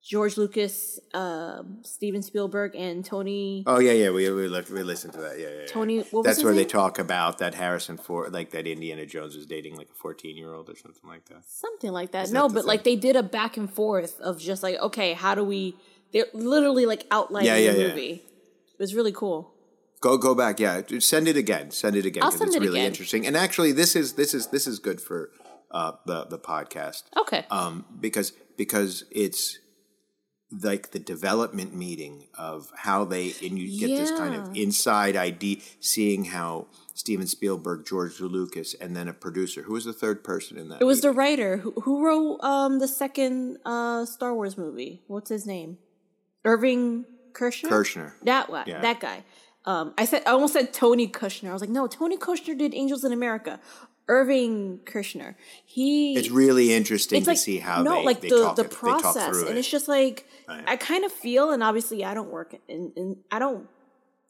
George 0.01 0.37
Lucas, 0.37 0.99
um, 1.13 1.79
Steven 1.83 2.21
Spielberg, 2.21 2.73
and 2.75 3.03
Tony. 3.03 3.63
Oh 3.67 3.79
yeah, 3.79 3.91
yeah. 3.91 4.09
We 4.09 4.29
we, 4.31 4.47
looked, 4.47 4.69
we 4.69 4.81
listened 4.81 5.13
to 5.13 5.19
that. 5.21 5.39
Yeah, 5.39 5.47
yeah. 5.47 5.55
yeah. 5.61 5.65
Tony- 5.67 5.99
what 5.99 6.13
was 6.13 6.25
That's 6.25 6.43
where 6.43 6.53
they 6.53 6.65
talk 6.65 6.99
about 6.99 7.37
that 7.39 7.53
Harrison 7.53 7.97
Ford, 7.97 8.33
like 8.33 8.51
that 8.51 8.65
Indiana 8.65 9.05
Jones 9.05 9.35
was 9.35 9.45
dating 9.45 9.75
like 9.75 9.89
a 9.89 9.93
fourteen 9.93 10.37
year 10.37 10.53
old 10.53 10.69
or 10.69 10.75
something 10.75 11.07
like 11.07 11.25
that. 11.25 11.43
Something 11.45 11.91
like 11.91 12.11
that. 12.11 12.25
Is 12.25 12.31
no, 12.31 12.47
that 12.47 12.53
but 12.53 12.65
like 12.65 12.83
they 12.83 12.95
did 12.95 13.15
a 13.15 13.23
back 13.23 13.57
and 13.57 13.71
forth 13.71 14.19
of 14.19 14.39
just 14.39 14.63
like, 14.63 14.77
okay, 14.79 15.13
how 15.13 15.35
do 15.35 15.43
we? 15.43 15.75
They're 16.11 16.27
literally 16.33 16.85
like 16.85 17.05
outlining 17.11 17.47
Yeah, 17.47 17.57
yeah, 17.57 17.71
the 17.73 17.81
yeah. 17.81 17.87
movie. 17.89 18.11
It 18.13 18.79
was 18.79 18.95
really 18.95 19.11
cool. 19.11 19.53
Go 20.01 20.17
go 20.17 20.33
back, 20.33 20.59
yeah. 20.59 20.81
Send 20.99 21.27
it 21.27 21.35
again. 21.35 21.71
Send 21.71 21.95
it 21.95 22.05
again 22.05 22.21
because 22.25 22.41
it's 22.41 22.55
it 22.55 22.61
really 22.61 22.79
again. 22.79 22.87
interesting. 22.87 23.27
And 23.27 23.35
actually, 23.35 23.71
this 23.73 23.95
is 23.95 24.13
this 24.13 24.33
is 24.33 24.47
this 24.47 24.65
is 24.67 24.79
good 24.79 25.01
for 25.01 25.31
uh, 25.71 25.93
the 26.05 26.25
the 26.25 26.39
podcast 26.39 27.03
Okay. 27.17 27.45
um, 27.51 27.85
because 27.99 28.31
because 28.57 29.03
it's 29.11 29.59
like 30.51 30.91
the 30.91 30.99
development 30.99 31.75
meeting 31.75 32.25
of 32.35 32.71
how 32.75 33.05
they 33.05 33.33
and 33.43 33.59
you 33.59 33.79
get 33.79 33.95
this 33.95 34.09
kind 34.11 34.33
of 34.35 34.55
inside 34.55 35.15
ID, 35.15 35.61
seeing 35.79 36.25
how 36.25 36.67
Steven 36.95 37.27
Spielberg, 37.27 37.85
George 37.85 38.19
Lucas, 38.19 38.73
and 38.73 38.95
then 38.95 39.07
a 39.07 39.13
producer. 39.13 39.63
Who 39.63 39.73
was 39.73 39.85
the 39.85 39.93
third 39.93 40.23
person 40.23 40.57
in 40.57 40.69
that? 40.69 40.81
It 40.81 40.85
was 40.85 41.01
the 41.01 41.11
writer 41.11 41.57
who, 41.57 41.71
who 41.81 42.03
wrote 42.05 42.39
um 42.41 42.79
the 42.79 42.87
second 42.87 43.57
uh 43.65 44.05
Star 44.05 44.33
Wars 44.33 44.57
movie. 44.57 45.03
What's 45.07 45.29
his 45.29 45.45
name? 45.45 45.77
Irving 46.45 47.05
Kershner. 47.33 47.69
Kirshner. 47.69 48.13
That 48.23 48.49
one. 48.49 48.63
Yeah. 48.65 48.81
That 48.81 48.99
guy. 48.99 49.23
Um, 49.69 49.93
I 49.99 50.05
said 50.05 50.23
I 50.25 50.31
almost 50.31 50.53
said 50.53 50.73
Tony 50.73 51.07
Kushner. 51.07 51.49
I 51.49 51.53
was 51.53 51.61
like, 51.61 51.69
no, 51.69 51.85
Tony 51.85 52.17
Kushner 52.17 52.57
did 52.57 52.73
Angels 52.73 53.03
in 53.03 53.13
America. 53.13 53.59
Irving 54.07 54.79
Kushner. 54.85 55.35
He. 55.63 56.15
It's 56.17 56.31
really 56.31 56.73
interesting 56.73 57.17
it's 57.19 57.25
to 57.25 57.31
like 57.31 57.37
see 57.37 57.59
how 57.59 57.83
no, 57.83 57.97
they, 57.99 58.05
like 58.05 58.21
they 58.21 58.29
the 58.29 58.41
talk 58.41 58.55
the 58.55 58.63
it- 58.63 58.71
they 58.71 58.75
talk 58.75 59.01
process, 59.01 59.27
through 59.29 59.47
and 59.47 59.57
it. 59.57 59.59
it's 59.59 59.69
just 59.69 59.87
like 59.87 60.25
Right. 60.47 60.63
I 60.67 60.75
kind 60.77 61.05
of 61.05 61.11
feel, 61.11 61.51
and 61.51 61.61
obviously 61.61 62.03
I 62.03 62.15
don't 62.15 62.31
work 62.31 62.55
in, 62.67 62.91
in 62.95 63.17
I 63.31 63.37
don't. 63.37 63.67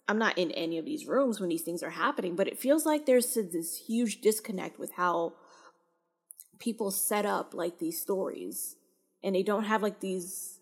I'm 0.09 0.17
not 0.17 0.37
in 0.37 0.51
any 0.51 0.77
of 0.79 0.83
these 0.85 1.05
rooms 1.05 1.39
when 1.39 1.49
these 1.49 1.61
things 1.61 1.83
are 1.83 1.91
happening, 1.91 2.35
but 2.35 2.47
it 2.49 2.57
feels 2.59 2.85
like 2.85 3.05
there's 3.05 3.33
this 3.35 3.77
huge 3.87 4.19
disconnect 4.19 4.77
with 4.77 4.91
how 4.93 5.33
people 6.59 6.91
set 6.91 7.25
up 7.25 7.53
like 7.53 7.79
these 7.79 8.01
stories, 8.01 8.75
and 9.23 9.33
they 9.35 9.43
don't 9.43 9.63
have 9.63 9.81
like 9.81 10.01
these 10.01 10.58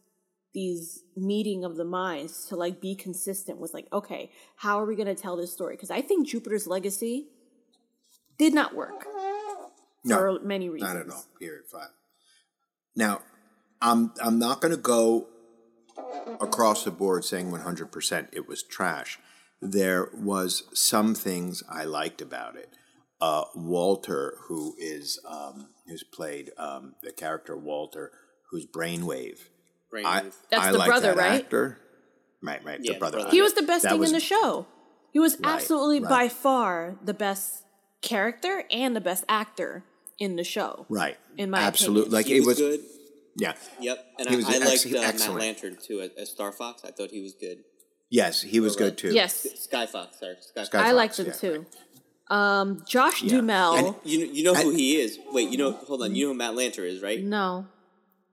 these 0.58 1.04
meeting 1.16 1.64
of 1.64 1.78
the 1.78 1.86
minds 1.86 2.46
to 2.48 2.56
like 2.56 2.82
be 2.82 2.96
consistent 2.96 3.60
with 3.60 3.74
like 3.76 3.88
okay 3.94 4.32
how 4.56 4.80
are 4.80 4.86
we 4.86 4.96
going 4.96 5.14
to 5.16 5.22
tell 5.24 5.38
this 5.38 5.54
story 5.54 5.76
because 5.76 5.92
i 5.92 6.02
think 6.02 6.28
jupiter's 6.28 6.66
legacy 6.66 7.28
did 8.40 8.54
not 8.54 8.76
work 8.76 9.06
no, 10.08 10.18
for 10.18 10.40
many 10.40 10.70
reasons 10.70 10.94
Not 10.94 11.02
at 11.02 11.10
all. 11.10 11.26
Period. 11.40 11.66
Five. 11.72 11.90
Now, 12.96 13.22
I'm 13.82 14.14
I'm 14.24 14.40
not 14.40 14.62
going 14.62 14.74
to 14.74 14.82
go 14.82 15.28
across 16.42 16.84
the 16.84 16.92
board 16.92 17.26
saying 17.26 17.52
100% 17.52 18.28
it 18.32 18.48
was 18.48 18.64
trash. 18.64 19.20
There 19.62 20.10
was 20.14 20.64
some 20.74 21.16
things 21.16 21.64
I 21.70 21.84
liked 21.86 22.22
about 22.22 22.56
it. 22.56 22.70
Uh, 23.20 23.46
Walter, 23.56 24.36
who 24.48 24.76
is 24.78 25.20
um, 25.28 25.70
who's 25.88 26.04
played 26.04 26.52
um, 26.58 26.96
the 27.02 27.12
character 27.12 27.58
Walter, 27.58 28.12
who's 28.52 28.66
Brainwave. 28.66 29.50
I, 29.94 30.24
That's 30.52 30.66
I 30.68 30.72
the 30.72 30.78
like 30.78 30.88
brother, 30.88 31.08
that 31.16 31.18
right? 31.18 31.42
Actor. 31.44 31.80
Right, 32.42 32.64
right. 32.64 32.80
Yeah, 32.82 32.94
the 32.94 33.00
brother. 33.00 33.18
brother. 33.18 33.32
he 33.32 33.42
was 33.42 33.54
the 33.54 33.64
best 33.64 33.84
That 33.84 33.92
thing 33.92 34.00
was- 34.00 34.10
in 34.12 34.14
the 34.16 34.20
show 34.20 34.68
he 35.12 35.20
was 35.20 35.34
Right, 35.40 35.54
absolutely 35.56 36.00
right. 36.02 36.10
by 36.10 36.30
far 36.30 36.98
the 37.04 37.14
best 37.14 37.64
character 38.02 38.64
and 38.70 38.96
the 38.96 39.02
best 39.02 39.24
actor 39.28 39.84
in 40.20 40.36
the 40.36 40.44
show 40.44 40.86
Right. 40.90 41.18
in 41.38 41.50
my 41.50 41.60
Absolutely. 41.60 42.02
opinion. 42.02 42.14
Like 42.14 42.26
he 42.28 42.36
it 42.38 42.40
was, 42.40 42.48
was. 42.48 42.58
good. 42.60 42.80
Yeah. 43.36 43.54
Yep, 43.80 44.06
and 44.20 44.30
He 44.30 44.34
I, 44.34 44.38
was 44.38 44.46
I 44.50 44.56
ex- 44.58 44.66
liked 44.66 44.86
uh, 44.86 44.90
Matt 45.00 45.14
excellent. 45.14 45.42
Lanter 45.42 45.84
too 45.88 46.02
as, 46.02 46.10
as 46.18 46.30
Star 46.30 46.52
Fox. 46.52 46.84
I 46.86 46.92
thought 46.92 47.12
he 47.12 47.22
was 47.22 47.34
good. 47.34 47.60
Yes, 48.10 48.42
he 48.42 48.60
was 48.60 48.74
Right. 48.74 48.86
good 48.86 48.98
too. 48.98 49.14
yes 49.14 49.48
Sky 49.64 49.86
Fox, 49.86 50.20
sorry, 50.20 50.36
Sky, 50.42 50.64
Sky 50.64 50.64
Fox. 50.64 50.76
i 50.76 50.84
Fox, 50.84 50.96
liked 50.96 51.18
them 51.18 51.26
yeah, 51.28 51.34
too 51.34 51.66
um 52.30 52.84
josh 52.88 53.22
Yeah. 53.24 53.30
Duhamel 53.32 53.76
And- 53.76 53.96
You 54.04 54.20
know, 54.28 54.34
you 54.34 54.44
know 54.44 54.54
who 54.54 54.72
I- 54.72 54.76
he 54.76 54.98
is. 55.02 55.18
Wait, 55.32 55.50
you 55.50 55.58
know, 55.58 55.72
hold 55.72 56.02
on. 56.04 56.14
You 56.16 56.26
know 56.28 56.34
who 56.34 56.38
Matt 56.38 56.54
Lanter 56.56 56.86
is, 56.88 57.02
right? 57.02 57.24
no 57.24 57.68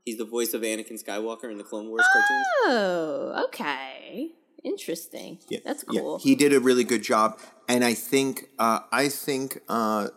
He's 0.04 0.18
the 0.18 0.24
voice 0.24 0.52
of 0.54 0.60
Anakin 0.62 1.02
Skywalker 1.02 1.50
in 1.50 1.58
the 1.58 1.64
Clone 1.64 1.88
Wars 1.88 2.04
cartoons. 2.12 2.46
oh 2.66 3.44
okay 3.46 4.30
interesting 4.62 5.38
Yeah, 5.48 5.60
that's 5.64 5.84
yeah, 5.90 6.00
cool 6.00 6.18
he 6.18 6.34
did 6.34 6.52
a 6.52 6.60
really 6.60 6.84
good 6.84 7.02
job, 7.02 7.38
and 7.68 7.84
I 7.84 7.94
think 7.94 8.48
uh, 8.58 8.80
I 8.92 9.08
think 9.08 9.60
uh, 9.68 10.08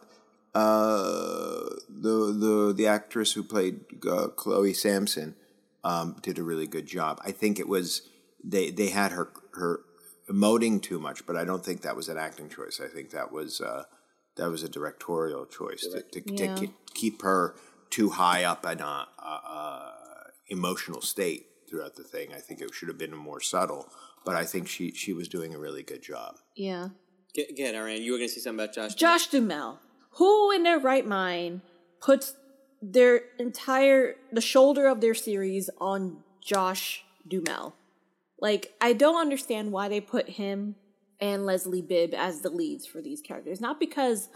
uh, 0.56 1.64
the 1.90 2.34
the 2.34 2.74
the 2.76 2.88
actress 2.88 3.34
who 3.34 3.44
played 3.44 3.82
uh, 4.10 4.28
Chloe 4.30 4.74
Sampson 4.74 5.36
um, 5.84 6.16
did 6.22 6.38
a 6.40 6.44
really 6.44 6.68
good 6.68 6.86
job. 6.86 7.20
I 7.24 7.32
think 7.32 7.60
it 7.60 7.68
was 7.68 8.02
they 8.44 8.72
they 8.72 8.90
had 8.90 9.12
her 9.12 9.32
her 9.54 9.82
emoting 10.30 10.82
too 10.82 11.00
much, 11.00 11.26
but 11.26 11.36
I 11.36 11.44
don't 11.44 11.64
think 11.64 11.82
that 11.82 11.96
was 11.96 12.10
an 12.10 12.18
acting 12.18 12.50
choice. 12.50 12.80
I 12.84 12.88
think 12.88 13.12
that 13.12 13.32
was 13.32 13.62
uh, 13.62 13.84
that 14.38 14.50
was 14.50 14.64
a 14.64 14.70
directorial 14.70 15.46
choice 15.46 15.86
to, 15.92 16.02
to, 16.02 16.34
Yeah. 16.34 16.56
to 16.56 16.68
keep 16.94 17.22
her 17.22 17.56
too 17.90 18.10
high 18.12 18.44
up 18.44 18.66
in 18.66 18.80
a, 18.80 18.84
a, 18.84 19.22
a 19.22 19.94
emotional 20.50 21.02
state 21.02 21.48
throughout 21.70 21.96
the 21.96 22.04
thing. 22.04 22.34
I 22.34 22.40
think 22.40 22.62
it 22.62 22.74
should 22.74 22.88
have 22.88 22.98
been 22.98 23.16
more 23.16 23.42
subtle, 23.42 23.90
but 24.26 24.36
I 24.36 24.46
think 24.46 24.68
she 24.68 24.92
she 24.92 25.14
was 25.14 25.28
doing 25.28 25.54
a 25.54 25.60
really 25.60 25.84
good 25.84 26.02
job. 26.02 26.38
yeah 26.56 26.90
Get, 27.38 27.56
get 27.56 27.76
Ariane. 27.76 28.02
You 28.02 28.14
were 28.14 28.18
going 28.18 28.30
to 28.30 28.34
say 28.34 28.42
something 28.42 28.64
about 28.66 28.74
Josh. 28.74 28.96
Josh 28.96 29.28
Duhamel, 29.28 29.80
who 30.14 30.52
in 30.52 30.64
their 30.64 30.80
right 30.80 31.06
mind 31.06 31.62
puts 32.02 32.34
their 32.82 33.22
entire 33.38 34.16
the 34.32 34.42
shoulder 34.42 34.88
of 34.88 35.02
their 35.02 35.14
series 35.14 35.70
on 35.80 36.24
Josh 36.42 37.04
Duhamel? 37.28 37.76
Like, 38.40 38.74
I 38.82 38.94
don't 38.94 39.22
understand 39.22 39.72
why 39.72 39.88
they 39.88 40.02
put 40.02 40.30
him 40.30 40.76
and 41.20 41.46
Leslie 41.46 41.82
Bibb 41.82 42.16
as 42.16 42.42
the 42.42 42.50
leads 42.50 42.88
for 42.88 43.02
these 43.02 43.22
characters. 43.22 43.62
Not 43.62 43.80
because 43.80 44.30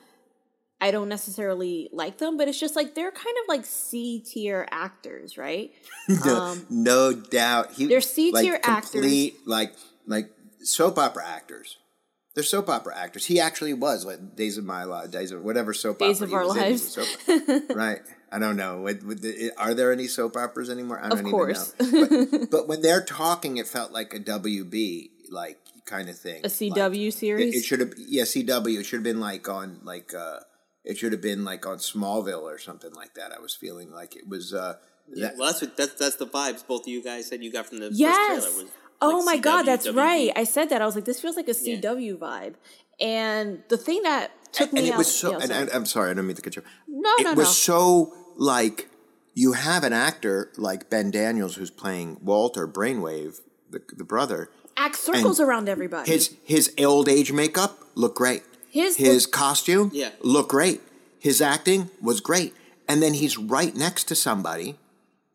I 0.82 0.90
don't 0.92 1.08
necessarily 1.10 1.90
like 1.94 2.18
them, 2.18 2.38
but 2.38 2.48
it's 2.48 2.60
just 2.60 2.76
like 2.76 2.96
they're 2.96 3.12
kind 3.12 3.36
of 3.44 3.48
like 3.48 3.66
C 3.66 4.20
tier 4.20 4.68
actors, 4.72 5.38
right? 5.38 5.72
No, 6.26 6.58
no 6.70 7.14
doubt. 7.14 7.74
He, 7.74 7.86
they're 7.86 8.02
C-tier 8.02 8.54
like, 8.54 8.64
complete, 8.64 9.36
Like 9.46 9.74
like 10.08 10.32
soap 10.62 10.98
opera 10.98 11.26
actors. 11.26 11.78
They're 12.34 12.44
soap 12.44 12.70
opera 12.70 12.98
actors. 12.98 13.26
He 13.26 13.40
actually 13.40 13.74
was 13.74 14.06
like 14.06 14.36
Days 14.36 14.58
of 14.58 14.66
My 14.66 14.84
Life, 14.86 15.12
Days 15.12 15.32
of 15.32 15.44
whatever 15.44 15.74
soap 15.74 16.00
Days 16.00 16.22
opera. 16.22 16.28
of 16.28 16.34
Our 16.34 16.48
Lives. 16.48 16.98
right. 17.76 18.00
I 18.32 18.40
don't 18.40 18.56
know. 18.56 18.82
With, 18.82 19.04
with 19.04 19.22
the, 19.22 19.52
are 19.58 19.74
there 19.74 19.92
any 19.92 20.08
soap 20.08 20.38
operas 20.38 20.70
anymore? 20.70 21.00
I 21.00 21.10
don't 21.10 21.14
Of 21.14 21.20
even 21.20 21.32
course. 21.32 21.74
know. 21.80 22.08
But, 22.08 22.50
but 22.52 22.68
when 22.70 22.82
they're 22.82 23.04
talking, 23.04 23.58
it 23.58 23.68
felt 23.68 23.92
like 23.92 24.14
a 24.14 24.20
WB 24.20 25.10
like 25.30 25.60
kind 25.86 26.10
of 26.10 26.18
thing. 26.18 26.42
A 26.46 26.48
CW 26.48 27.06
Like, 27.06 27.14
series? 27.14 27.54
It, 27.54 27.58
it 27.60 27.64
should 27.66 27.80
have 27.82 27.94
yeah 27.98 28.24
CW. 28.24 28.80
It 28.80 28.86
should 28.86 28.98
have 28.98 29.04
been 29.04 29.20
like 29.20 29.48
on 29.50 29.80
like 29.84 30.14
uh 30.14 30.40
it 30.84 30.98
should 30.98 31.12
have 31.12 31.22
been 31.22 31.44
like 31.44 31.66
on 31.66 31.78
Smallville 31.78 32.42
or 32.44 32.58
something 32.58 32.94
like 32.94 33.14
that. 33.16 33.32
I 33.32 33.40
was 33.40 33.54
feeling 33.56 33.92
like 33.92 34.16
it 34.16 34.28
was 34.28 34.54
uh 34.54 34.76
Yeah, 35.14 35.28
that- 35.28 35.38
well, 35.38 35.48
that's 35.48 35.62
what 35.62 35.78
that's 35.78 35.94
that's 35.96 36.16
the 36.18 36.28
vibes 36.28 36.66
both 36.66 36.82
of 36.82 36.88
you 36.88 37.04
guys 37.04 37.28
said 37.28 37.44
you 37.44 37.52
got 37.52 37.68
from 37.68 37.80
the 37.80 37.90
Yes. 37.92 38.16
first 38.44 38.48
trailer. 38.56 38.64
Was 38.66 38.72
oh 39.02 39.24
like 39.26 39.26
my 39.26 39.38
god, 39.38 39.64
that's 39.64 39.88
WB. 39.88 39.96
right. 39.96 40.32
I 40.36 40.44
said 40.44 40.70
that. 40.70 40.82
I 40.82 40.86
was 40.86 40.96
like, 40.96 41.06
this 41.06 41.20
feels 41.22 41.36
like 41.36 41.48
a 41.50 41.56
Yeah. 41.62 41.78
CW 41.80 42.18
vibe. 42.18 42.56
And 43.00 43.64
the 43.70 43.78
thing 43.78 44.04
that 44.04 44.32
took 44.52 44.72
and 44.72 44.82
me 44.82 44.90
it 44.90 44.94
out. 44.94 44.98
was 45.00 45.12
so 45.14 45.32
yeah, 45.32 45.38
and, 45.38 45.48
sorry. 45.48 45.62
and 45.62 45.72
I'm 45.72 45.86
sorry, 45.86 46.12
I 46.12 46.14
don't 46.14 46.28
mean 46.28 46.36
to 46.36 46.42
cut 46.42 46.56
you. 46.56 46.62
off. 46.62 46.68
No, 46.88 47.10
it 47.20 47.24
no, 47.24 47.34
was 47.34 47.58
so 47.58 48.14
like 48.36 48.90
you 49.34 49.54
have 49.54 49.84
an 49.84 49.94
actor 49.94 50.52
like 50.58 50.90
Ben 50.90 51.10
Daniels 51.10 51.56
who's 51.56 51.72
playing 51.72 52.18
Walter 52.22 52.68
Brainwave, 52.68 53.40
the, 53.70 53.82
the 53.96 54.04
brother. 54.04 54.50
act 54.78 54.98
circles 54.98 55.40
around 55.40 55.68
everybody. 55.70 56.12
His 56.12 56.36
his 56.44 56.74
old 56.80 57.08
age 57.10 57.32
makeup 57.32 57.80
looked 57.96 58.18
great. 58.18 58.44
His 58.72 58.98
his 58.98 59.26
look- 59.26 59.32
costume 59.34 59.92
Yeah. 59.94 60.10
looked 60.22 60.50
great. 60.50 60.82
His 61.20 61.42
acting 61.42 61.90
was 62.02 62.20
great. 62.22 62.54
And 62.88 63.02
then 63.02 63.14
he's 63.14 63.38
right 63.38 63.76
next 63.76 64.06
to 64.06 64.16
somebody 64.16 64.78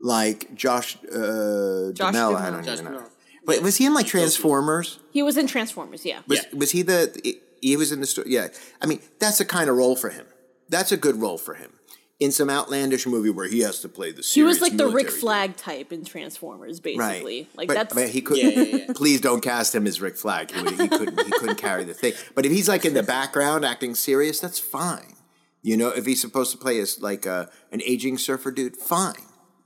like 0.01 0.55
Josh 0.55 0.97
uh 1.13 1.93
Josh 1.93 2.13
Duhamel, 2.13 2.37
I 2.37 2.51
don't 2.51 2.65
Josh 2.65 2.73
even 2.75 2.85
know. 2.87 2.91
Duhamel. 2.93 3.11
But 3.45 3.63
was 3.63 3.77
he 3.77 3.87
in 3.87 3.95
like 3.95 4.07
Transformers? 4.07 4.99
he 5.13 5.23
was 5.23 5.37
in 5.37 5.47
Transformers, 5.47 6.05
yeah. 6.05 6.21
Was, 6.27 6.41
Yeah. 6.41 6.59
was 6.59 6.71
he 6.73 6.83
the? 6.83 7.37
He 7.63 7.77
was 7.77 7.93
in 7.93 8.01
the 8.01 8.07
story. 8.07 8.31
Yeah, 8.31 8.49
I 8.83 8.87
mean 8.87 9.01
that's 9.19 9.41
a 9.41 9.45
kind 9.45 9.71
of 9.71 9.77
role 9.77 9.97
for 9.97 10.11
him. 10.11 10.27
That's 10.69 10.91
a 10.93 10.97
good 10.97 11.21
role 11.21 11.39
for 11.39 11.55
him 11.55 11.73
in 12.19 12.33
some 12.33 12.49
outlandish 12.49 13.07
movie 13.07 13.29
where 13.31 13.47
he 13.47 13.61
has 13.61 13.81
to 13.81 13.89
play 13.89 14.11
the. 14.11 14.23
He 14.23 14.43
was 14.43 14.61
like 14.61 14.77
the 14.77 14.87
Rick 14.87 15.07
military 15.07 15.21
Flag 15.21 15.57
type 15.57 15.93
in 15.93 16.05
Transformers, 16.05 16.81
basically. 16.81 17.43
right? 17.43 17.57
Like 17.57 17.69
but, 17.69 17.75
that's 17.75 17.95
but 17.95 18.09
he 18.09 18.23
could. 18.23 18.39
Yeah, 18.39 18.49
yeah, 18.49 18.77
yeah. 18.77 18.93
Please 18.95 19.21
don't 19.21 19.43
cast 19.43 19.75
him 19.75 19.87
as 19.87 20.01
Rick 20.01 20.17
Flag. 20.17 20.51
He, 20.51 20.63
would, 20.63 20.81
he 20.81 20.89
couldn't. 20.89 21.21
He 21.25 21.31
couldn't 21.33 21.59
carry 21.59 21.85
the 21.85 21.95
thing. 21.95 22.15
But 22.35 22.47
if 22.47 22.53
he's 22.53 22.69
like 22.69 22.85
in 22.85 22.95
the 22.95 23.03
background 23.03 23.65
acting 23.65 23.95
serious, 23.95 24.41
that's 24.41 24.59
fine. 24.59 25.15
You 25.63 25.77
know, 25.77 25.89
if 25.89 26.07
he's 26.07 26.21
supposed 26.21 26.53
to 26.53 26.59
play 26.59 26.79
as 26.79 27.01
like 27.01 27.27
a 27.27 27.51
an 27.71 27.83
aging 27.85 28.19
surfer 28.19 28.51
dude, 28.51 28.77
fine. 28.77 29.15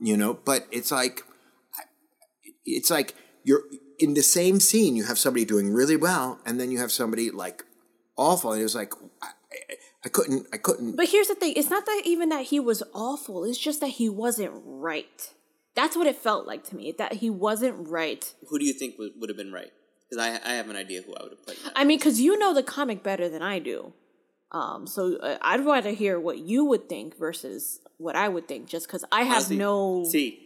You 0.00 0.16
know, 0.16 0.34
but 0.34 0.66
it's 0.72 0.90
like 0.90 1.22
it's 2.64 2.90
like 2.90 3.14
you're 3.44 3.62
in 3.98 4.14
the 4.14 4.22
same 4.22 4.58
scene. 4.58 4.96
You 4.96 5.04
have 5.04 5.18
somebody 5.18 5.44
doing 5.44 5.72
really 5.72 5.96
well, 5.96 6.40
and 6.44 6.58
then 6.58 6.72
you 6.72 6.78
have 6.78 6.90
somebody 6.90 7.30
like 7.30 7.64
awful. 8.16 8.52
And 8.52 8.60
it 8.60 8.64
was 8.64 8.74
like 8.74 8.92
I, 9.22 9.26
I, 9.26 9.74
I 10.04 10.08
couldn't, 10.08 10.46
I 10.52 10.56
couldn't. 10.56 10.96
But 10.96 11.08
here's 11.08 11.28
the 11.28 11.34
thing: 11.34 11.54
it's 11.56 11.70
not 11.70 11.86
that 11.86 12.02
even 12.04 12.30
that 12.30 12.46
he 12.46 12.60
was 12.60 12.82
awful. 12.94 13.44
It's 13.44 13.58
just 13.58 13.80
that 13.80 13.88
he 13.88 14.08
wasn't 14.08 14.52
right. 14.64 15.30
That's 15.74 15.96
what 15.96 16.06
it 16.06 16.16
felt 16.16 16.46
like 16.46 16.64
to 16.64 16.76
me. 16.76 16.94
That 16.96 17.14
he 17.14 17.30
wasn't 17.30 17.88
right. 17.88 18.32
Who 18.48 18.58
do 18.58 18.64
you 18.64 18.72
think 18.72 18.98
would, 18.98 19.12
would 19.18 19.30
have 19.30 19.36
been 19.36 19.52
right? 19.52 19.72
Because 20.08 20.24
I 20.24 20.40
I 20.44 20.54
have 20.54 20.70
an 20.70 20.76
idea 20.76 21.02
who 21.02 21.14
I 21.14 21.22
would 21.22 21.32
have 21.32 21.44
played. 21.44 21.58
I 21.76 21.84
mean, 21.84 21.98
because 21.98 22.20
you 22.20 22.38
know 22.38 22.54
the 22.54 22.62
comic 22.62 23.02
better 23.02 23.28
than 23.28 23.42
I 23.42 23.58
do. 23.58 23.92
Um, 24.52 24.86
so 24.86 25.16
uh, 25.18 25.38
I'd 25.42 25.64
rather 25.64 25.90
hear 25.90 26.18
what 26.18 26.38
you 26.38 26.64
would 26.64 26.88
think 26.88 27.16
versus 27.16 27.80
what 27.98 28.16
I 28.16 28.28
would 28.28 28.48
think, 28.48 28.68
just 28.68 28.86
because 28.86 29.04
I 29.12 29.22
have 29.22 29.36
Honestly, 29.36 29.56
no. 29.58 30.04
See, 30.04 30.40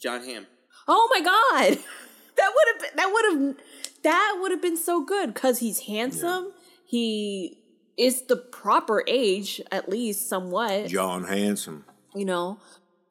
John 0.00 0.24
Hamm. 0.24 0.46
Oh 0.86 1.08
my 1.12 1.20
god, 1.20 1.78
that 2.36 2.52
would 2.54 2.72
have 2.72 2.80
been 2.80 2.96
that 2.96 3.10
would 3.12 3.24
have 3.32 3.56
that 4.02 4.38
would 4.40 4.50
have 4.52 4.62
been 4.62 4.76
so 4.76 5.04
good 5.04 5.34
because 5.34 5.58
he's 5.58 5.80
handsome. 5.80 6.52
He 6.86 7.57
is 7.98 8.22
the 8.26 8.36
proper 8.36 9.02
age, 9.06 9.60
at 9.72 9.88
least 9.88 10.28
somewhat. 10.28 10.86
John 10.88 11.24
Handsome. 11.24 11.84
You 12.14 12.24
know, 12.24 12.58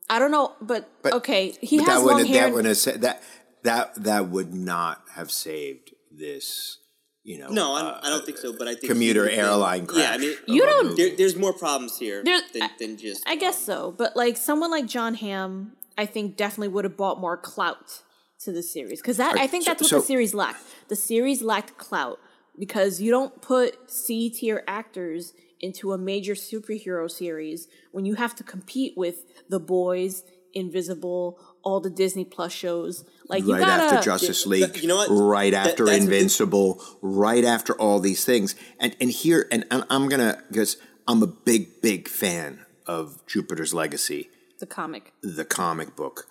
I 0.10 0.20
don't 0.20 0.32
know, 0.32 0.54
but, 0.62 0.90
But- 1.04 1.14
okay, 1.16 1.54
he 1.62 1.78
But 1.80 1.88
has 1.88 2.02
that 2.02 2.06
long 2.08 2.16
would 2.18 2.28
hair. 2.28 2.46
that 2.48 2.54
would 2.54 2.66
have 2.66 2.78
said 2.78 3.02
that 3.02 3.22
that 3.64 3.96
that 4.04 4.30
would 4.30 4.54
not 4.54 5.02
have 5.16 5.30
saved 5.32 5.94
this. 6.12 6.78
You 7.24 7.40
know, 7.40 7.50
No, 7.50 7.74
I, 7.74 7.80
uh, 7.82 8.00
I 8.04 8.10
don't 8.10 8.26
think 8.26 8.38
so. 8.38 8.54
But 8.58 8.70
I 8.70 8.76
think 8.76 8.86
commuter 8.90 9.24
would've 9.24 9.38
airline 9.38 9.86
crash. 9.86 10.00
Yeah, 10.02 10.12
I 10.14 10.18
mean, 10.18 10.36
You 10.48 10.66
don't- 10.66 10.96
there, 10.96 11.14
there's 11.14 11.36
more 11.36 11.52
problems 11.52 11.98
here 11.98 12.24
There- 12.24 12.40
than, 12.54 12.70
than 12.80 12.98
just. 12.98 13.28
I 13.28 13.36
guess 13.36 13.58
um, 13.58 13.64
so, 13.66 13.92
but 13.98 14.16
like 14.16 14.38
someone 14.38 14.72
like 14.72 14.86
John 14.86 15.16
Hamm, 15.16 15.74
I 15.98 16.06
think 16.06 16.38
definitely 16.38 16.70
would 16.70 16.86
have 16.86 16.96
brought 16.96 17.20
more 17.20 17.36
clout 17.36 18.02
to 18.46 18.54
the 18.54 18.64
series 18.64 19.02
because 19.02 19.18
that 19.18 19.38
I 19.38 19.46
think 19.48 19.66
so- 19.66 19.72
that's 19.72 19.82
what 19.82 19.90
so- 19.90 20.00
the 20.00 20.06
series 20.06 20.34
lacked. 20.34 20.64
The 20.88 20.96
series 20.96 21.42
lacked 21.42 21.78
clout 21.78 22.18
because 22.58 23.02
you 23.02 23.12
don't 23.12 23.42
put 23.42 23.90
C 23.90 24.30
tier 24.30 24.64
actors 24.68 25.34
into 25.60 25.92
a 25.94 25.98
major 25.98 26.34
superhero 26.34 27.10
series 27.10 27.68
when 27.92 28.06
you 28.06 28.16
have 28.16 28.36
to 28.36 28.44
compete 28.44 28.94
with 28.96 29.26
The 29.50 29.60
Boys, 29.60 30.24
Invisible, 30.54 31.40
all 31.64 31.80
the 31.80 31.90
Disney 31.90 32.26
Plus 32.26 32.52
shows. 32.52 33.06
Like 33.28 33.44
you 33.44 33.54
right 33.54 33.60
gotta 33.60 33.84
after 33.96 34.02
Justice 34.06 34.46
League, 34.46 34.78
you 34.82 34.88
know 34.88 34.96
what? 34.98 35.10
right 35.10 35.52
That- 35.52 35.68
after 35.70 35.86
that's- 35.86 36.04
Invincible, 36.04 36.82
right 37.02 37.44
after 37.44 37.74
all 37.76 38.00
these 38.00 38.24
things, 38.26 38.56
and 38.80 38.96
and 39.02 39.12
here, 39.12 39.48
and 39.52 39.66
I'm, 39.72 39.84
I'm 39.90 40.10
gonna 40.10 40.42
because 40.50 40.78
I'm 41.08 41.22
a 41.24 41.28
big 41.28 41.82
big 41.82 42.08
fan 42.08 42.66
of 42.86 43.26
Jupiter's 43.28 43.74
Legacy, 43.74 44.30
the 44.60 44.66
comic. 44.66 45.14
the 45.22 45.46
comic 45.46 45.96
book. 45.96 46.28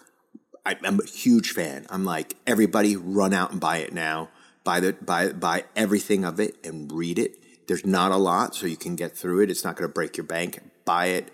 I, 0.64 0.76
I'm 0.82 0.98
a 1.00 1.04
huge 1.04 1.50
fan. 1.52 1.86
I'm 1.90 2.04
like 2.04 2.34
everybody 2.46 2.96
run 2.96 3.32
out 3.34 3.52
and 3.52 3.60
buy 3.60 3.78
it 3.78 3.92
now. 3.92 4.30
Buy 4.66 4.80
the 4.80 4.92
buy 4.92 5.32
buy 5.32 5.64
everything 5.76 6.24
of 6.24 6.40
it 6.40 6.56
and 6.62 6.92
read 6.92 7.18
it. 7.18 7.38
There's 7.68 7.86
not 7.86 8.12
a 8.12 8.16
lot, 8.16 8.54
so 8.54 8.66
you 8.66 8.76
can 8.76 8.96
get 8.96 9.16
through 9.16 9.44
it. 9.44 9.50
It's 9.50 9.64
not 9.64 9.76
going 9.76 9.88
to 9.88 9.94
break 9.94 10.16
your 10.16 10.26
bank. 10.26 10.60
Buy 10.84 11.06
it, 11.06 11.32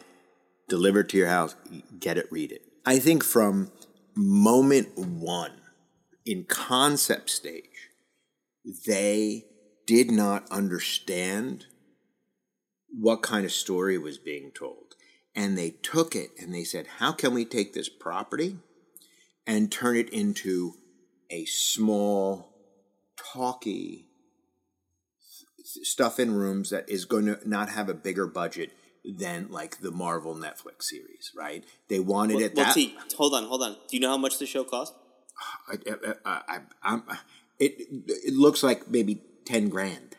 deliver 0.68 1.00
it 1.00 1.08
to 1.08 1.16
your 1.16 1.28
house, 1.28 1.56
get 1.98 2.18
it, 2.18 2.30
read 2.30 2.52
it. 2.52 2.62
I 2.84 2.98
think 2.98 3.24
from 3.24 3.72
moment 4.14 4.98
one 4.98 5.52
in 6.26 6.44
concept 6.44 7.30
stage, 7.30 7.90
they 8.86 9.46
did 9.86 10.10
not 10.10 10.46
understand 10.50 11.66
what 12.88 13.22
kind 13.22 13.44
of 13.44 13.52
story 13.52 13.98
was 13.98 14.18
being 14.18 14.50
told. 14.50 14.94
And 15.34 15.56
they 15.56 15.70
took 15.70 16.14
it 16.14 16.30
and 16.38 16.54
they 16.54 16.64
said, 16.64 16.86
how 16.98 17.12
can 17.12 17.32
we 17.32 17.44
take 17.46 17.72
this 17.72 17.88
property 17.88 18.58
and 19.46 19.72
turn 19.72 19.96
it 19.96 20.10
into 20.10 20.74
a 21.30 21.46
small, 21.46 22.51
talky 23.16 24.06
stuff 25.64 26.18
in 26.18 26.34
rooms 26.34 26.70
that 26.70 26.88
is 26.88 27.04
going 27.04 27.26
to 27.26 27.38
not 27.48 27.68
have 27.70 27.88
a 27.88 27.94
bigger 27.94 28.26
budget 28.26 28.72
than 29.04 29.48
like 29.50 29.78
the 29.80 29.90
Marvel 29.90 30.34
Netflix 30.34 30.82
series, 30.84 31.32
right? 31.36 31.64
They 31.88 31.98
wanted 32.00 32.36
Well, 32.36 32.44
it 32.44 32.54
well, 32.54 32.66
that. 32.66 32.74
see, 32.74 32.96
hold 33.16 33.34
on, 33.34 33.44
hold 33.44 33.62
on. 33.62 33.72
Do 33.88 33.96
you 33.96 34.00
know 34.00 34.10
how 34.10 34.16
much 34.16 34.38
the 34.38 34.46
show 34.46 34.64
cost? 34.64 34.94
I, 35.68 35.76
I, 36.24 36.40
I, 36.48 36.60
I'm, 36.82 37.02
it 37.58 37.74
it 38.06 38.34
looks 38.34 38.62
like 38.62 38.88
maybe 38.88 39.20
ten 39.44 39.68
grand. 39.68 40.16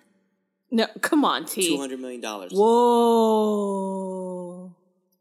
No, 0.72 0.88
come 1.02 1.24
on, 1.24 1.46
T. 1.46 1.68
Two 1.70 1.78
hundred 1.80 2.00
million 2.00 2.20
dollars. 2.20 2.52
Whoa. 3.84 4.76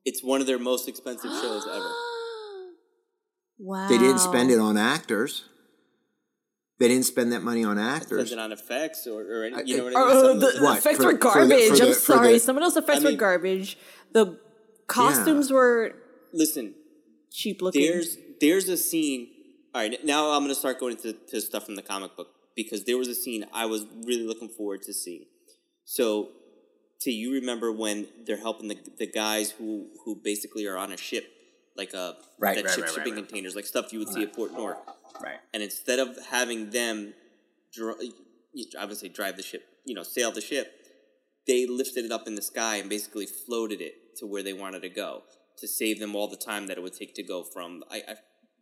It's 0.05 0.23
one 0.25 0.41
of 0.41 0.47
their 0.49 0.59
most 0.59 0.89
expensive 0.89 1.31
shows 1.31 1.67
ever. 1.73 1.91
Wow. 3.65 3.87
They 3.87 3.97
didn't 3.99 4.19
spend 4.19 4.51
it 4.51 4.59
on 4.59 4.77
actors. 4.77 5.45
They 6.83 6.89
didn't 6.89 7.05
spend 7.05 7.33
that 7.33 7.43
money 7.43 7.63
on 7.65 7.79
actors. 7.79 8.19
Spends 8.29 8.33
it 8.33 8.39
on 8.41 8.51
effects 8.51 9.07
or, 9.07 9.23
or 9.23 9.45
any, 9.45 9.57
you 9.71 9.77
know 9.77 9.85
what 9.85 9.97
I 9.97 10.01
mean? 10.01 10.17
uh, 10.17 10.23
Some 10.29 10.39
the 10.41 10.53
What? 10.65 10.79
effects 10.79 10.97
For- 10.99 11.05
were 11.05 11.11
for 11.13 11.17
the- 11.17 11.19
for 11.19 11.35
garbage. 11.49 11.79
the- 11.79 11.87
I'm 11.87 11.95
sorry. 11.95 12.33
the- 12.33 12.39
Some 12.41 12.57
of 12.57 12.63
those 12.65 12.77
effects 12.77 13.05
I 13.05 13.11
were 13.11 13.17
garbage. 13.17 13.79
The 14.13 14.39
costumes 14.89 15.51
were 15.53 15.95
Listen, 16.33 16.75
cheap 17.31 17.63
looking. 17.63 17.83
there's 17.83 18.17
there's 18.41 18.69
a 18.69 18.77
scene. 18.77 19.29
All 19.75 19.81
right, 19.83 20.05
now 20.05 20.31
I'm 20.33 20.41
going 20.43 20.49
to 20.49 20.55
start 20.65 20.81
going 20.81 20.97
into 20.97 21.13
to 21.31 21.41
stuff 21.41 21.65
from 21.67 21.77
the 21.77 21.83
comic 21.83 22.17
book 22.17 22.29
because 22.57 22.85
there 22.85 22.99
was 22.99 23.09
a 23.09 23.15
scene 23.15 23.47
I 23.53 23.67
was 23.67 23.87
really 24.05 24.27
looking 24.27 24.49
forward 24.49 24.83
to 24.83 24.93
seeing. 24.93 25.27
So, 25.85 26.31
T, 27.01 27.11
you 27.13 27.33
remember 27.33 27.73
when 27.73 28.09
they're 28.27 28.37
helping 28.49 28.69
the 28.69 28.79
the 28.99 29.07
guys 29.07 29.53
who 29.53 29.69
who 30.05 30.17
basically 30.17 30.67
are 30.67 30.77
on 30.77 30.91
a 30.93 30.97
ship, 30.97 31.25
like 31.77 31.93
a 31.95 32.17
Right, 32.39 32.57
that 32.57 32.65
right, 32.65 32.75
ship 32.75 32.85
right, 32.85 32.95
shipping 32.95 33.15
right. 33.15 33.27
containers, 33.27 33.55
like 33.57 33.67
stuff 33.67 33.93
you 33.93 33.99
would 34.01 34.09
see 34.09 34.23
at 34.23 34.33
Port 34.35 34.53
Newark. 34.53 34.79
Right. 35.23 35.39
and 35.55 35.63
instead 35.63 35.99
of 35.99 36.17
having 36.31 36.71
them, 36.71 37.15
I 38.79 38.85
would 38.85 38.97
say 38.97 39.09
drive 39.09 39.37
the 39.37 39.43
ship, 39.43 39.63
you 39.85 39.95
know, 39.95 40.03
sail 40.03 40.33
the 40.33 40.41
ship, 40.41 40.73
they 41.47 41.67
lifted 41.67 42.05
it 42.05 42.13
up 42.13 42.27
in 42.27 42.35
the 42.35 42.43
sky 42.43 42.77
and 42.77 42.89
basically 42.89 43.27
floated 43.27 43.81
it 43.81 43.95
to 44.19 44.27
where 44.27 44.43
they 44.43 44.53
wanted 44.53 44.83
to 44.83 44.89
go 44.89 45.23
to 45.59 45.69
save 45.69 46.01
them 46.01 46.15
all 46.17 46.29
the 46.29 46.37
time 46.37 46.67
that 46.67 46.77
it 46.79 46.83
would 46.83 46.95
take 46.95 47.15
to 47.15 47.23
go 47.23 47.43
from 47.43 47.83
I, 47.91 48.03
I 48.09 48.15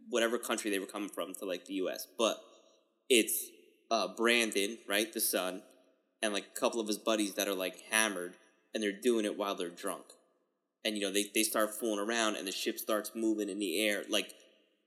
whatever 0.09 0.39
country 0.39 0.71
they 0.71 0.79
were 0.79 0.87
coming 0.87 1.09
from 1.09 1.35
to 1.35 1.45
like 1.45 1.67
the 1.67 1.75
U.S. 1.75 2.07
But 2.19 2.37
it's 3.09 3.47
uh, 3.91 4.09
Brandon, 4.17 4.79
right, 4.89 5.13
the 5.13 5.21
son, 5.21 5.63
and 6.23 6.33
like 6.33 6.47
a 6.55 6.61
couple 6.61 6.81
of 6.81 6.89
his 6.89 6.99
buddies 6.99 7.35
that 7.35 7.49
are 7.49 7.55
like 7.55 7.81
hammered, 7.91 8.35
and 8.75 8.83
they're 8.83 8.93
doing 8.93 9.25
it 9.25 9.37
while 9.39 9.55
they're 9.55 9.69
drunk, 9.69 10.05
and 10.85 10.97
you 10.97 11.03
know 11.03 11.13
they 11.13 11.27
they 11.35 11.43
start 11.43 11.75
fooling 11.75 12.01
around, 12.01 12.37
and 12.37 12.47
the 12.47 12.53
ship 12.53 12.79
starts 12.79 13.13
moving 13.15 13.49
in 13.49 13.59
the 13.59 13.87
air, 13.87 14.05
like 14.09 14.35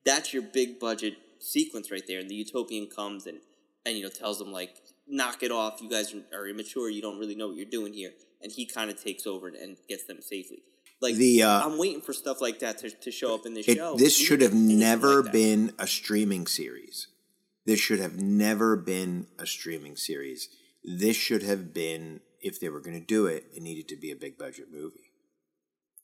that's 0.05 0.33
your 0.33 0.43
big 0.43 0.79
budget 0.79 1.15
sequence 1.39 1.91
right 1.91 2.03
there. 2.07 2.19
And 2.19 2.29
the 2.29 2.35
utopian 2.35 2.87
comes 2.87 3.25
and 3.25 3.39
and 3.85 3.97
you 3.97 4.03
know 4.03 4.09
tells 4.09 4.39
them 4.39 4.51
like, 4.51 4.75
knock 5.07 5.43
it 5.43 5.51
off. 5.51 5.81
You 5.81 5.89
guys 5.89 6.13
are, 6.33 6.47
immature. 6.47 6.89
You 6.89 7.01
don't 7.01 7.19
really 7.19 7.35
know 7.35 7.47
what 7.47 7.57
you're 7.57 7.65
doing 7.65 7.93
here. 7.93 8.11
And 8.41 8.51
he 8.51 8.65
kind 8.65 8.89
of 8.89 9.01
takes 9.01 9.25
over 9.25 9.47
and, 9.47 9.55
and 9.55 9.77
gets 9.87 10.05
them 10.05 10.21
safely. 10.21 10.63
Like 11.01 11.15
The, 11.15 11.43
uh, 11.43 11.65
I'm 11.65 11.77
waiting 11.77 12.01
for 12.01 12.13
stuff 12.13 12.41
like 12.41 12.59
that 12.59 12.77
to, 12.79 12.89
to 12.89 13.11
show 13.11 13.35
up 13.35 13.45
in 13.45 13.53
the 13.53 13.61
It, 13.61 13.77
show. 13.77 13.95
this 13.95 14.15
should 14.15 14.41
have 14.41 14.53
never 14.53 15.21
like 15.21 15.31
been 15.33 15.73
a 15.77 15.87
streaming 15.87 16.47
series. 16.47 17.07
This 17.65 17.79
should 17.79 17.99
have 17.99 18.19
never 18.21 18.75
been 18.75 19.27
a 19.39 19.45
streaming 19.45 19.95
series. 19.95 20.49
This 20.83 21.15
should 21.15 21.43
have 21.43 21.73
been, 21.73 22.19
if 22.41 22.59
they 22.59 22.69
were 22.69 22.81
going 22.81 22.99
to 22.99 23.05
do 23.05 23.25
it, 23.25 23.45
it 23.55 23.61
needed 23.61 23.87
to 23.89 23.95
be 23.97 24.11
a 24.11 24.15
big 24.15 24.37
budget 24.37 24.67
movie. 24.71 25.11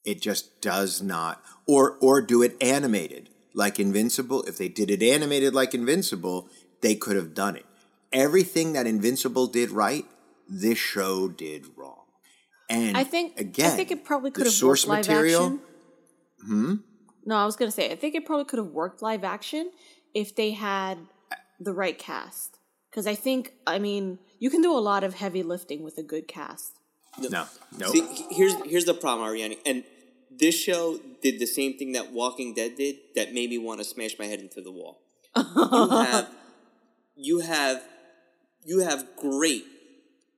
It 0.05 0.21
just 0.21 0.61
does 0.61 1.01
not, 1.01 1.43
or 1.67 1.97
or 2.01 2.21
do 2.21 2.41
it 2.41 2.55
animated 2.61 3.29
like 3.53 3.79
Invincible. 3.79 4.43
If 4.43 4.57
they 4.57 4.69
did 4.69 4.89
it 4.89 5.03
animated 5.03 5.53
like 5.53 5.73
Invincible, 5.73 6.49
they 6.81 6.95
could 6.95 7.15
have 7.15 7.33
done 7.33 7.55
it. 7.55 7.65
Everything 8.11 8.73
that 8.73 8.87
Invincible 8.87 9.47
did 9.47 9.71
right, 9.71 10.05
this 10.47 10.77
show 10.77 11.27
did 11.27 11.65
wrong. 11.75 12.05
And 12.69 12.95
I 12.95 13.03
think 13.03 13.39
again, 13.39 13.73
I 13.73 13.75
think 13.75 13.91
it 13.91 14.05
probably 14.05 14.31
could 14.31 14.45
have 14.45 14.53
source 14.53 14.85
worked 14.85 15.07
live 15.07 15.07
material. 15.07 15.43
action. 15.45 15.59
Hmm. 16.45 16.75
No, 17.25 17.35
I 17.35 17.45
was 17.45 17.55
gonna 17.55 17.71
say 17.71 17.91
I 17.91 17.95
think 17.95 18.15
it 18.15 18.25
probably 18.25 18.45
could 18.45 18.59
have 18.59 18.67
worked 18.71 19.01
live 19.01 19.23
action 19.23 19.71
if 20.13 20.35
they 20.35 20.51
had 20.51 20.97
the 21.59 21.73
right 21.73 21.97
cast. 21.97 22.57
Because 22.89 23.05
I 23.05 23.15
think 23.15 23.53
I 23.67 23.79
mean 23.79 24.19
you 24.39 24.49
can 24.49 24.61
do 24.61 24.71
a 24.71 24.79
lot 24.79 25.03
of 25.03 25.15
heavy 25.15 25.43
lifting 25.43 25.83
with 25.83 25.97
a 25.97 26.03
good 26.03 26.27
cast. 26.27 26.78
No, 27.29 27.45
no. 27.77 27.91
See, 27.91 28.25
here's 28.31 28.53
here's 28.65 28.85
the 28.85 28.93
problem, 28.93 29.27
Ariane. 29.27 29.55
And 29.65 29.83
this 30.31 30.55
show 30.55 30.99
did 31.21 31.39
the 31.39 31.45
same 31.45 31.77
thing 31.77 31.93
that 31.93 32.11
Walking 32.11 32.53
Dead 32.53 32.75
did 32.75 32.95
that 33.15 33.33
made 33.33 33.49
me 33.49 33.57
want 33.57 33.79
to 33.79 33.83
smash 33.83 34.17
my 34.17 34.25
head 34.25 34.39
into 34.39 34.61
the 34.61 34.71
wall. 34.71 35.01
you 35.35 35.89
have 35.91 36.29
you 37.15 37.39
have 37.39 37.83
you 38.65 38.79
have 38.79 39.05
great 39.17 39.65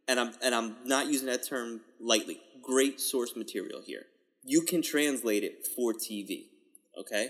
and 0.08 0.20
I'm 0.20 0.34
and 0.44 0.56
I'm 0.56 0.76
not 0.86 1.08
using 1.08 1.28
that 1.28 1.48
term 1.48 1.82
lightly. 2.00 2.40
Great 2.62 3.00
source 3.00 3.36
material 3.36 3.82
here. 3.86 4.06
You 4.44 4.62
can 4.62 4.82
translate 4.82 5.44
it 5.44 5.68
for 5.76 5.94
TV. 5.94 6.46
Okay? 7.00 7.30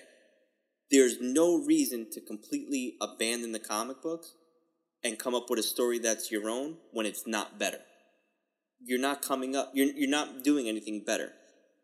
There's 0.89 1.17
no 1.21 1.63
reason 1.63 2.07
to 2.11 2.21
completely 2.21 2.95
abandon 3.01 3.53
the 3.53 3.59
comic 3.59 4.01
books 4.01 4.33
and 5.03 5.17
come 5.17 5.33
up 5.33 5.49
with 5.49 5.59
a 5.59 5.63
story 5.63 5.99
that's 5.99 6.31
your 6.31 6.49
own 6.49 6.77
when 6.91 7.05
it's 7.05 7.25
not 7.25 7.57
better 7.57 7.79
you're 8.83 8.99
not 8.99 9.21
coming 9.21 9.55
up 9.55 9.71
you're, 9.73 9.87
you're 9.87 10.09
not 10.09 10.43
doing 10.43 10.67
anything 10.67 11.03
better. 11.05 11.31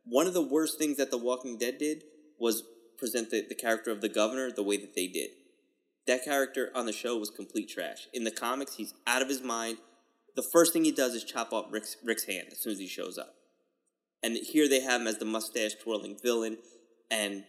One 0.06 0.28
of 0.28 0.34
the 0.34 0.42
worst 0.42 0.78
things 0.78 0.98
that 0.98 1.12
the 1.12 1.18
walking 1.18 1.58
dead 1.58 1.78
did 1.78 2.04
was 2.40 2.64
present 2.98 3.30
the, 3.30 3.46
the 3.48 3.56
character 3.56 3.92
of 3.92 4.02
the 4.02 4.10
governor 4.10 4.52
the 4.52 4.64
way 4.64 4.78
that 4.78 4.96
they 4.96 5.08
did. 5.08 5.32
That 6.08 6.24
character 6.24 6.72
on 6.74 6.86
the 6.86 6.94
show 6.94 7.18
was 7.18 7.30
complete 7.30 7.70
trash. 7.70 8.08
In 8.14 8.24
the 8.24 8.32
comics 8.32 8.76
he's 8.76 8.94
out 9.06 9.22
of 9.22 9.30
his 9.30 9.42
mind. 9.42 9.78
The 10.36 10.44
first 10.44 10.72
thing 10.72 10.86
he 10.86 10.92
does 10.92 11.16
is 11.16 11.24
chop 11.24 11.52
off 11.52 11.66
rick's, 11.72 11.98
rick's 12.06 12.26
hand 12.26 12.48
as 12.52 12.60
soon 12.60 12.74
as 12.74 12.80
he 12.80 12.88
shows 12.88 13.18
up. 13.18 13.34
And 14.24 14.38
here 14.38 14.70
they 14.70 14.82
have 14.82 15.02
him 15.02 15.08
as 15.08 15.18
the 15.18 15.26
mustache 15.26 15.76
twirling 15.76 16.18
villain. 16.22 16.58
And 17.10 17.44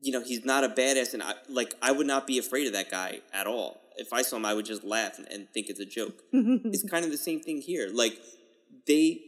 you 0.00 0.12
know 0.12 0.22
he's 0.22 0.44
not 0.44 0.64
a 0.64 0.68
badass. 0.68 1.14
And 1.14 1.22
I, 1.22 1.34
like 1.48 1.74
i 1.80 1.90
would 1.90 2.06
not 2.06 2.26
be 2.26 2.38
afraid 2.38 2.66
of 2.66 2.72
that 2.74 2.90
guy 2.90 3.20
at 3.32 3.46
all. 3.46 3.80
If 3.96 4.12
i 4.12 4.22
saw 4.22 4.36
him 4.36 4.44
i 4.44 4.54
would 4.54 4.66
just 4.66 4.84
laugh 4.84 5.18
and, 5.18 5.26
and 5.28 5.48
think 5.50 5.68
it's 5.68 5.80
a 5.80 5.86
joke. 5.86 6.22
It's 6.32 6.88
kind 6.88 7.04
of 7.04 7.10
the 7.10 7.16
same 7.16 7.40
thing 7.40 7.60
here. 7.60 7.88
Like 7.92 8.18
they 8.86 9.20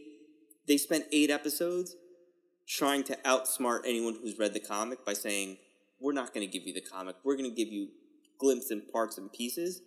they 0.67 0.77
spent 0.77 1.05
eight 1.11 1.29
episodes 1.29 1.95
trying 2.67 3.03
to 3.03 3.15
outsmart 3.17 3.81
anyone 3.85 4.17
who's 4.21 4.37
read 4.39 4.53
the 4.53 4.59
comic 4.59 5.05
by 5.05 5.13
saying 5.13 5.57
we're 5.99 6.13
not 6.13 6.33
going 6.33 6.45
to 6.45 6.51
give 6.51 6.65
you 6.67 6.73
the 6.73 6.81
comic 6.81 7.15
we're 7.23 7.35
going 7.37 7.49
to 7.49 7.55
give 7.55 7.71
you 7.71 7.89
glimpses 8.39 8.71
and 8.71 8.91
parts 8.91 9.17
and 9.17 9.31
pieces 9.31 9.81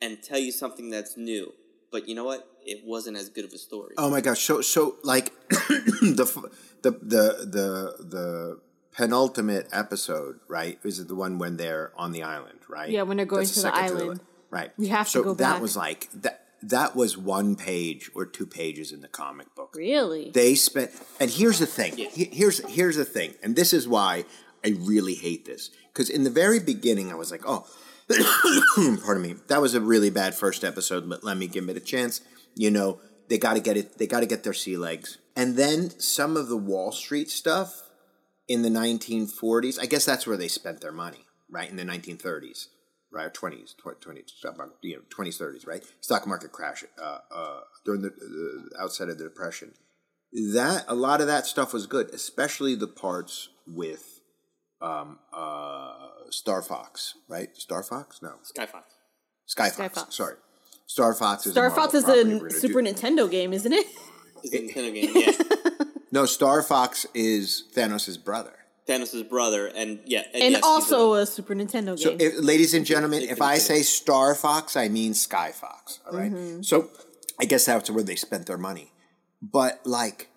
and 0.00 0.22
tell 0.22 0.38
you 0.38 0.52
something 0.52 0.88
that's 0.90 1.16
new 1.16 1.52
but 1.90 2.08
you 2.08 2.14
know 2.14 2.24
what 2.24 2.48
it 2.64 2.80
wasn't 2.84 3.16
as 3.16 3.28
good 3.28 3.44
of 3.44 3.52
a 3.52 3.58
story 3.58 3.94
Oh 3.98 4.08
my 4.10 4.20
gosh! 4.20 4.40
So 4.40 4.60
so 4.60 4.96
like 5.02 5.32
the 5.48 6.50
the 6.82 6.90
the 6.92 7.22
the 7.56 8.04
the 8.04 8.60
penultimate 8.92 9.68
episode, 9.72 10.38
right? 10.48 10.78
Is 10.84 10.98
it 11.00 11.08
the 11.08 11.14
one 11.14 11.38
when 11.38 11.56
they're 11.56 11.92
on 11.96 12.12
the 12.12 12.22
island, 12.22 12.60
right? 12.68 12.90
Yeah, 12.90 13.02
when 13.02 13.16
they're 13.16 13.26
going 13.26 13.40
That's 13.40 13.54
to 13.54 13.62
the 13.62 13.72
second 13.72 13.98
island. 13.98 14.20
right? 14.50 14.70
We 14.78 14.88
have 14.88 15.06
to 15.06 15.10
so 15.10 15.22
go 15.24 15.34
that 15.34 15.54
back. 15.54 15.62
was 15.62 15.76
like 15.76 16.08
that. 16.22 16.41
That 16.62 16.94
was 16.94 17.18
one 17.18 17.56
page 17.56 18.10
or 18.14 18.24
two 18.24 18.46
pages 18.46 18.92
in 18.92 19.00
the 19.00 19.08
comic 19.08 19.54
book. 19.54 19.74
Really? 19.76 20.30
They 20.30 20.54
spent, 20.54 20.92
and 21.18 21.30
here's 21.30 21.58
the 21.58 21.66
thing. 21.66 21.96
He- 21.96 22.30
Here's 22.32 22.58
here's 22.70 22.96
the 22.96 23.04
thing, 23.04 23.34
and 23.42 23.56
this 23.56 23.72
is 23.72 23.88
why 23.88 24.24
I 24.64 24.76
really 24.78 25.14
hate 25.14 25.44
this 25.44 25.70
because 25.92 26.08
in 26.08 26.22
the 26.24 26.30
very 26.30 26.60
beginning 26.60 27.10
I 27.10 27.16
was 27.16 27.30
like, 27.32 27.42
oh, 27.46 27.66
pardon 29.04 29.22
me, 29.22 29.34
that 29.48 29.60
was 29.60 29.74
a 29.74 29.80
really 29.80 30.10
bad 30.10 30.34
first 30.34 30.64
episode, 30.64 31.08
but 31.08 31.24
let 31.24 31.36
me 31.36 31.46
give 31.46 31.68
it 31.68 31.76
a 31.76 31.80
chance. 31.80 32.20
You 32.54 32.70
know, 32.70 33.00
they 33.28 33.38
got 33.38 33.54
to 33.54 33.60
get 33.60 33.76
it. 33.76 33.98
They 33.98 34.06
got 34.06 34.20
to 34.20 34.26
get 34.26 34.44
their 34.44 34.52
sea 34.52 34.76
legs, 34.76 35.18
and 35.34 35.56
then 35.56 35.90
some 35.98 36.36
of 36.36 36.48
the 36.48 36.56
Wall 36.56 36.92
Street 36.92 37.30
stuff 37.30 37.82
in 38.48 38.62
the 38.62 38.68
1940s. 38.68 39.80
I 39.80 39.86
guess 39.86 40.04
that's 40.04 40.26
where 40.26 40.36
they 40.36 40.48
spent 40.48 40.80
their 40.80 40.92
money, 40.92 41.24
right? 41.50 41.68
In 41.70 41.76
the 41.76 41.84
1930s, 41.84 42.66
right? 43.12 43.26
Or 43.26 43.30
20s, 43.30 43.76
20, 43.76 44.00
20 44.00 44.22
stock 44.26 44.56
market, 44.56 44.76
you 44.82 44.96
know, 44.96 45.02
20s, 45.10 45.40
30s, 45.40 45.66
right? 45.66 45.82
Stock 46.00 46.26
market 46.26 46.52
crash 46.52 46.84
uh, 47.00 47.18
uh, 47.34 47.60
during 47.84 48.02
the 48.02 48.08
uh, 48.08 48.82
outside 48.82 49.08
of 49.08 49.18
the 49.18 49.24
depression. 49.24 49.74
That 50.32 50.84
a 50.88 50.94
lot 50.94 51.20
of 51.20 51.26
that 51.26 51.46
stuff 51.46 51.72
was 51.72 51.86
good, 51.86 52.08
especially 52.10 52.74
the 52.74 52.86
parts 52.88 53.50
with 53.66 54.20
um, 54.80 55.18
uh, 55.32 55.92
Star 56.30 56.62
Fox, 56.62 57.14
right? 57.28 57.54
Star 57.56 57.82
Fox? 57.82 58.20
No, 58.22 58.34
Sky 58.42 58.66
Fox. 58.66 58.94
Sky 59.46 59.64
Fox. 59.68 59.74
Sky 59.76 59.88
Fox. 59.88 60.16
Sorry, 60.16 60.34
Star 60.86 61.14
Fox 61.14 61.46
is 61.46 61.52
Star 61.52 61.66
a 61.66 61.70
Fox 61.70 61.94
is 61.94 62.08
a 62.08 62.50
Super 62.50 62.82
do- 62.82 62.92
Nintendo 62.92 63.30
game, 63.30 63.52
isn't 63.52 63.72
it? 63.72 63.86
Is 64.42 64.54
a 64.54 64.58
Nintendo 64.58 64.94
game, 64.94 65.12
yeah. 65.14 65.84
No, 66.12 66.26
Star 66.26 66.62
Fox 66.62 67.06
is 67.14 67.64
Thanos' 67.74 68.22
brother. 68.22 68.52
Thanos' 68.88 69.28
brother, 69.28 69.66
and 69.68 70.00
yeah, 70.06 70.22
and, 70.34 70.42
And 70.42 70.52
yes, 70.54 70.62
also 70.64 71.14
a- 71.14 71.22
a 71.22 71.26
Super 71.26 71.54
Nintendo 71.54 71.98
So, 71.98 72.10
game. 72.10 72.20
if, 72.20 72.34
ladies 72.42 72.74
and 72.74 72.84
gentlemen, 72.84 73.22
if 73.22 73.40
I 73.40 73.58
say 73.58 73.82
Star 73.82 74.34
Fox, 74.34 74.76
I 74.76 74.88
mean 74.88 75.14
Sky 75.14 75.52
Fox. 75.52 76.00
All 76.06 76.18
right? 76.18 76.32
Mm-hmm. 76.32 76.62
So, 76.62 76.90
I 77.40 77.44
guess 77.44 77.66
that's 77.66 77.90
where 77.90 78.02
they 78.02 78.16
spent 78.16 78.46
their 78.46 78.58
money. 78.58 78.92
But 79.40 79.80
like, 79.84 80.28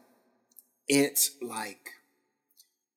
it's 0.87 1.31
like, 1.41 1.89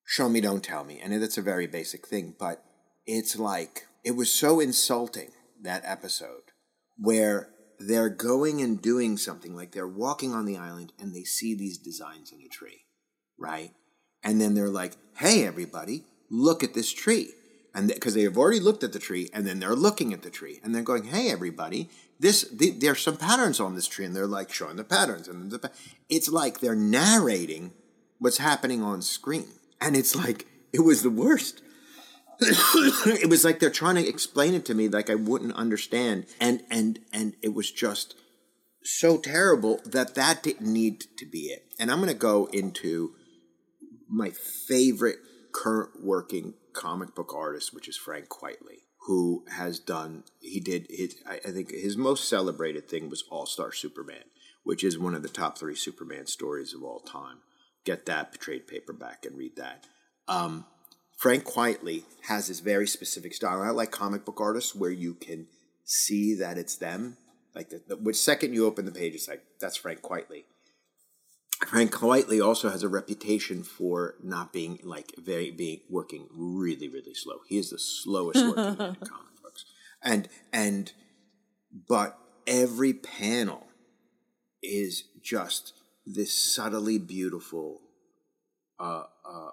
show 0.04 0.28
me, 0.28 0.40
don't 0.40 0.62
tell 0.62 0.84
me, 0.84 1.00
and 1.02 1.20
that's 1.22 1.38
a 1.38 1.42
very 1.42 1.66
basic 1.66 2.06
thing. 2.06 2.34
But 2.38 2.62
it's 3.06 3.38
like 3.38 3.86
it 4.04 4.12
was 4.12 4.32
so 4.32 4.60
insulting 4.60 5.30
that 5.62 5.82
episode 5.84 6.52
where 6.98 7.48
they're 7.78 8.08
going 8.10 8.60
and 8.60 8.82
doing 8.82 9.16
something 9.16 9.54
like 9.54 9.72
they're 9.72 9.88
walking 9.88 10.34
on 10.34 10.44
the 10.44 10.56
island 10.56 10.92
and 10.98 11.14
they 11.14 11.22
see 11.24 11.54
these 11.54 11.78
designs 11.78 12.32
in 12.32 12.40
a 12.44 12.48
tree, 12.48 12.82
right? 13.38 13.70
And 14.22 14.40
then 14.40 14.54
they're 14.54 14.68
like, 14.68 14.94
"Hey, 15.16 15.44
everybody, 15.44 16.04
look 16.30 16.62
at 16.62 16.74
this 16.74 16.92
tree." 16.92 17.32
And 17.74 17.88
because 17.88 18.14
they 18.14 18.22
have 18.22 18.38
already 18.38 18.60
looked 18.60 18.82
at 18.82 18.92
the 18.92 18.98
tree, 18.98 19.30
and 19.32 19.46
then 19.46 19.60
they're 19.60 19.76
looking 19.76 20.12
at 20.12 20.22
the 20.22 20.30
tree, 20.30 20.60
and 20.62 20.74
they're 20.74 20.82
going, 20.82 21.04
"Hey, 21.04 21.30
everybody, 21.30 21.88
this 22.18 22.42
the, 22.50 22.70
there's 22.70 23.00
some 23.00 23.16
patterns 23.16 23.60
on 23.60 23.74
this 23.74 23.86
tree," 23.86 24.04
and 24.04 24.16
they're 24.16 24.26
like 24.26 24.52
showing 24.52 24.76
the 24.76 24.84
patterns, 24.84 25.28
and 25.28 25.50
the, 25.50 25.70
it's 26.08 26.28
like 26.28 26.60
they're 26.60 26.74
narrating 26.74 27.72
what's 28.18 28.38
happening 28.38 28.82
on 28.82 29.02
screen, 29.02 29.46
and 29.80 29.96
it's 29.96 30.16
like 30.16 30.46
it 30.72 30.80
was 30.80 31.02
the 31.02 31.10
worst. 31.10 31.62
it 32.40 33.28
was 33.28 33.44
like 33.44 33.58
they're 33.58 33.70
trying 33.70 33.96
to 33.96 34.08
explain 34.08 34.54
it 34.54 34.64
to 34.64 34.74
me 34.74 34.88
like 34.88 35.10
I 35.10 35.14
wouldn't 35.14 35.54
understand, 35.54 36.26
and 36.40 36.62
and 36.70 37.00
and 37.12 37.34
it 37.42 37.54
was 37.54 37.70
just 37.70 38.14
so 38.84 39.18
terrible 39.18 39.80
that 39.84 40.14
that 40.14 40.42
didn't 40.42 40.72
need 40.72 41.04
to 41.18 41.26
be 41.26 41.46
it. 41.46 41.66
And 41.78 41.90
I'm 41.90 41.98
going 41.98 42.08
to 42.08 42.14
go 42.14 42.46
into 42.46 43.14
my 44.08 44.30
favorite 44.30 45.18
current 45.52 46.02
working 46.02 46.54
comic 46.72 47.14
book 47.14 47.34
artist, 47.34 47.74
which 47.74 47.88
is 47.88 47.96
Frank 47.96 48.28
Quitely, 48.28 48.84
who 49.06 49.44
has 49.56 49.78
done, 49.78 50.24
he 50.40 50.60
did, 50.60 50.86
his, 50.90 51.16
I, 51.26 51.38
think 51.38 51.70
his 51.70 51.96
most 51.96 52.28
celebrated 52.28 52.88
thing 52.88 53.08
was 53.08 53.24
All 53.30 53.46
Star 53.46 53.72
Superman, 53.72 54.24
which 54.64 54.84
is 54.84 54.98
one 54.98 55.14
of 55.14 55.22
the 55.22 55.28
top 55.28 55.58
three 55.58 55.74
Superman 55.74 56.26
stories 56.26 56.74
of 56.74 56.82
all 56.82 57.00
time. 57.00 57.38
Get 57.84 58.06
that 58.06 58.38
trade 58.38 58.66
paperback 58.66 59.24
and 59.24 59.36
read 59.36 59.56
that. 59.56 59.86
Um, 60.26 60.66
Frank 61.18 61.44
Quitely 61.44 62.04
has 62.28 62.48
this 62.48 62.60
very 62.60 62.86
specific 62.86 63.34
style. 63.34 63.62
I 63.62 63.70
like 63.70 63.90
comic 63.90 64.24
book 64.24 64.40
artists 64.40 64.74
where 64.74 64.90
you 64.90 65.14
can 65.14 65.46
see 65.84 66.34
that 66.34 66.58
it's 66.58 66.76
them. 66.76 67.16
Like 67.54 67.70
the, 67.70 67.82
the 67.88 67.96
which 67.96 68.16
second 68.16 68.54
you 68.54 68.66
open 68.66 68.84
the 68.84 68.92
page, 68.92 69.14
it's 69.14 69.26
like 69.26 69.42
that's 69.60 69.76
Frank 69.76 70.00
Quitely. 70.00 70.44
Frank 71.66 71.92
Quitely 71.92 72.44
also 72.44 72.70
has 72.70 72.82
a 72.82 72.88
reputation 72.88 73.62
for 73.62 74.14
not 74.22 74.52
being 74.52 74.78
like 74.84 75.12
very 75.18 75.50
being 75.50 75.80
working 75.90 76.28
really 76.32 76.88
really 76.88 77.14
slow. 77.14 77.40
He 77.48 77.58
is 77.58 77.70
the 77.70 77.78
slowest 77.78 78.44
working 78.44 78.78
man 78.78 78.88
in 78.90 78.94
comic 79.08 79.42
books, 79.42 79.64
and 80.02 80.28
and 80.52 80.92
but 81.88 82.18
every 82.46 82.92
panel 82.92 83.66
is 84.62 85.04
just 85.22 85.74
this 86.06 86.32
subtly 86.32 86.98
beautiful 86.98 87.80
uh, 88.80 89.04
uh, 89.28 89.50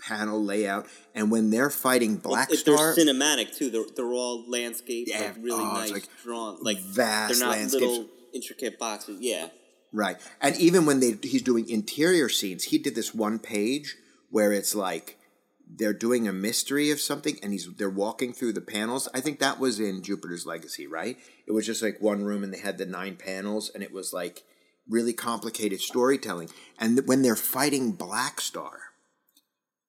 panel 0.00 0.42
layout. 0.42 0.86
And 1.14 1.30
when 1.30 1.50
they're 1.50 1.70
fighting 1.70 2.16
Black 2.16 2.50
if 2.50 2.64
they're 2.64 2.76
cinematic 2.76 3.56
too. 3.56 3.70
They're 3.70 3.84
they're 3.94 4.12
all 4.12 4.48
landscapes, 4.48 5.10
Yeah, 5.10 5.20
like 5.20 5.36
really 5.36 5.64
oh, 5.64 5.72
nice 5.72 5.90
like 5.90 6.08
drawn, 6.22 6.58
like 6.62 6.78
vast 6.78 7.38
They're 7.38 7.48
not 7.48 7.56
landscapes. 7.56 7.84
little 7.84 8.06
intricate 8.34 8.78
boxes. 8.78 9.18
Yeah, 9.20 9.48
Right. 9.94 10.16
And 10.40 10.56
even 10.56 10.86
when 10.86 10.98
they 10.98 11.16
he's 11.22 11.42
doing 11.42 11.68
interior 11.68 12.28
scenes, 12.28 12.64
he 12.64 12.78
did 12.78 12.96
this 12.96 13.14
one 13.14 13.38
page 13.38 13.96
where 14.28 14.52
it's 14.52 14.74
like 14.74 15.18
they're 15.66 15.92
doing 15.92 16.26
a 16.26 16.32
mystery 16.32 16.90
of 16.90 17.00
something 17.00 17.38
and 17.44 17.52
he's 17.52 17.72
they're 17.76 17.88
walking 17.88 18.32
through 18.32 18.54
the 18.54 18.60
panels. 18.60 19.08
I 19.14 19.20
think 19.20 19.38
that 19.38 19.60
was 19.60 19.78
in 19.78 20.02
Jupiter's 20.02 20.46
Legacy, 20.46 20.88
right? 20.88 21.16
It 21.46 21.52
was 21.52 21.64
just 21.64 21.80
like 21.80 22.02
one 22.02 22.24
room 22.24 22.42
and 22.42 22.52
they 22.52 22.58
had 22.58 22.76
the 22.76 22.86
nine 22.86 23.14
panels 23.14 23.70
and 23.72 23.84
it 23.84 23.92
was 23.92 24.12
like 24.12 24.42
really 24.88 25.12
complicated 25.12 25.80
storytelling. 25.80 26.50
And 26.76 27.06
when 27.06 27.22
they're 27.22 27.36
fighting 27.36 27.92
Black 27.92 28.40
Star, 28.40 28.80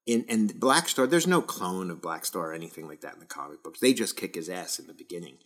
in 0.05 0.23
and 0.29 0.59
Black 0.59 0.87
Star, 0.87 1.07
there's 1.07 1.25
no 1.25 1.41
clone 1.41 1.89
of 1.89 1.99
Black 1.99 2.25
Star 2.25 2.51
or 2.51 2.53
anything 2.53 2.87
like 2.87 3.01
that 3.01 3.15
in 3.15 3.19
the 3.19 3.25
comic 3.25 3.63
books. 3.63 3.79
They 3.79 3.91
just 3.91 4.15
kick 4.15 4.35
his 4.35 4.49
ass 4.49 4.77
in 4.77 4.85
the 4.85 4.93
beginning. 4.93 5.37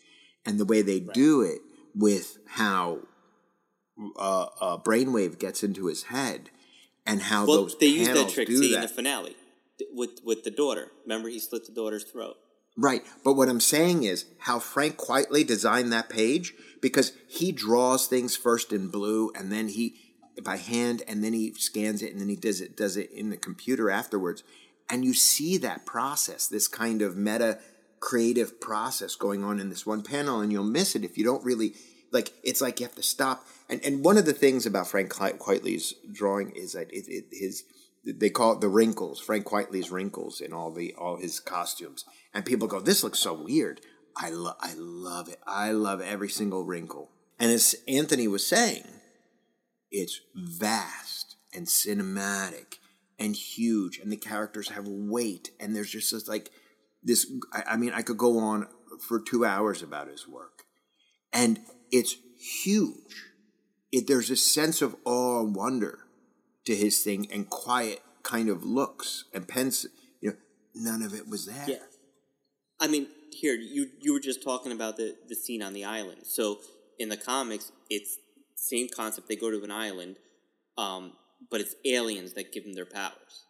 And 0.45 0.60
the 0.60 0.65
way 0.65 0.82
they 0.82 1.00
do 1.00 1.41
it 1.43 1.62
with 1.95 2.39
how 2.45 3.00
uh, 4.17 4.47
uh, 4.59 4.77
Brainwave 4.77 5.39
gets 5.39 5.63
into 5.63 5.88
his 5.88 6.03
head 6.03 6.49
and 7.05 7.23
how 7.23 7.45
well, 7.45 7.63
those 7.63 7.77
they 7.77 7.88
used 7.88 8.13
that 8.13 8.29
trick 8.29 8.47
see, 8.47 8.75
in 8.75 8.81
the 8.81 8.88
finale 8.88 9.35
with 9.93 10.19
with 10.23 10.43
the 10.43 10.51
daughter. 10.51 10.91
Remember, 11.03 11.29
he 11.29 11.39
slit 11.39 11.65
the 11.65 11.71
daughter's 11.71 12.03
throat. 12.03 12.38
Right. 12.77 13.03
But 13.25 13.33
what 13.33 13.49
I'm 13.49 13.59
saying 13.59 14.03
is 14.03 14.25
how 14.39 14.59
Frank 14.59 14.95
Quitely 14.95 15.45
designed 15.45 15.91
that 15.91 16.09
page 16.09 16.53
because 16.81 17.12
he 17.27 17.51
draws 17.51 18.07
things 18.07 18.38
first 18.38 18.71
in 18.71 18.88
blue 18.88 19.31
and 19.35 19.51
then 19.51 19.67
he 19.67 19.95
by 20.43 20.55
hand 20.55 21.03
and 21.05 21.21
then 21.21 21.33
he 21.33 21.53
scans 21.55 22.01
it 22.01 22.13
and 22.13 22.21
then 22.21 22.29
he 22.29 22.38
does 22.38 22.62
it 22.62 22.77
does 22.77 22.95
it 22.95 23.12
in 23.12 23.29
the 23.29 23.38
computer 23.38 23.89
afterwards. 23.89 24.43
And 24.89 25.03
you 25.03 25.13
see 25.13 25.57
that 25.57 25.85
process, 25.85 26.47
this 26.47 26.67
kind 26.67 27.01
of 27.01 27.17
meta 27.17 27.59
creative 27.99 28.62
process 28.62 29.15
going 29.15 29.43
on 29.43 29.59
in 29.59 29.69
this 29.69 29.85
one 29.85 30.01
panel 30.01 30.39
and 30.39 30.51
you'll 30.51 30.63
miss 30.63 30.95
it 30.95 31.03
if 31.03 31.17
you 31.17 31.23
don't 31.25 31.43
really 31.43 31.73
like 32.12 32.31
it's 32.43 32.62
like 32.62 32.79
you 32.79 32.85
have 32.85 32.95
to 32.95 33.03
stop 33.03 33.45
and 33.69 33.84
and 33.86 34.03
one 34.03 34.17
of 34.17 34.25
the 34.25 34.34
things 34.34 34.65
about 34.65 34.88
Frank 34.88 35.10
Qui- 35.10 35.34
Quitely's 35.34 35.93
drawing 36.12 36.51
is 36.51 36.73
that 36.73 36.91
it, 36.91 37.05
it 37.08 37.25
his 37.32 37.63
they 38.05 38.29
call 38.29 38.53
it 38.53 38.62
the 38.62 38.69
wrinkles, 38.69 39.19
Frank 39.19 39.45
Quitely's 39.45 39.91
wrinkles 39.91 40.41
in 40.41 40.53
all 40.53 40.71
the 40.71 40.93
all 40.97 41.17
his 41.17 41.39
costumes. 41.39 42.05
And 42.34 42.45
people 42.45 42.67
go, 42.67 42.79
"This 42.79 43.03
looks 43.03 43.19
so 43.19 43.34
weird." 43.34 43.82
I 44.15 44.29
love 44.32 44.58
I 44.60 44.73
love 44.75 45.29
it. 45.29 45.39
I 45.47 45.71
love 45.71 46.01
every 46.01 46.29
single 46.29 46.63
wrinkle. 46.63 47.10
And 47.39 47.51
as 47.51 47.75
Anthony 47.88 48.27
was 48.27 48.45
saying, 48.45 48.84
it's 49.91 50.19
vast 50.36 51.38
and 51.53 51.67
cinematic 51.67 52.79
and 53.17 53.36
huge 53.36 53.97
and 53.99 54.12
the 54.12 54.17
characters 54.17 54.69
have 54.69 54.88
weight 54.88 55.51
and 55.60 55.75
there's 55.75 55.91
just 55.91 56.12
this 56.12 56.27
like 56.27 56.51
this 57.03 57.32
I, 57.53 57.63
I 57.71 57.77
mean 57.77 57.91
I 57.93 58.01
could 58.01 58.17
go 58.17 58.39
on 58.39 58.67
for 59.08 59.19
2 59.19 59.45
hours 59.45 59.82
about 59.82 60.10
his 60.10 60.27
work. 60.27 60.63
And 61.32 61.60
it's 61.91 62.15
huge. 62.38 63.29
It 63.91 64.08
there's 64.08 64.30
a 64.30 64.36
sense 64.36 64.82
of 64.82 64.95
awe 65.06 65.41
and 65.41 65.56
wonder 65.56 65.99
to 66.65 66.75
his 66.75 67.02
thing 67.02 67.28
and 67.32 67.49
quiet 67.49 68.02
kind 68.23 68.49
of 68.49 68.63
looks 68.63 69.25
and 69.34 69.47
pens 69.47 69.86
you 70.21 70.32
know 70.32 70.38
none 70.75 71.02
of 71.02 71.13
it 71.13 71.28
was 71.28 71.45
there 71.45 71.65
Yeah. 71.67 71.78
I 72.80 72.88
mean, 72.88 73.08
here 73.32 73.56
you 73.56 73.89
you 73.99 74.13
were 74.13 74.19
just 74.19 74.41
talking 74.43 74.71
about 74.71 74.97
the 74.97 75.15
the 75.28 75.36
scene 75.36 75.62
on 75.62 75.73
the 75.73 75.86
island. 75.86 76.21
So 76.23 76.60
in 76.97 77.10
the 77.10 77.17
comics, 77.17 77.71
it's 77.89 78.17
same 78.56 78.88
concept. 78.93 79.28
They 79.28 79.36
go 79.36 79.52
to 79.52 79.63
an 79.63 79.71
island, 79.71 80.17
um, 80.78 81.13
but 81.49 81.62
it's 81.62 81.75
aliens 81.86 82.34
that 82.34 82.52
give 82.52 82.63
them 82.63 82.73
their 82.73 82.86
powers, 82.86 83.45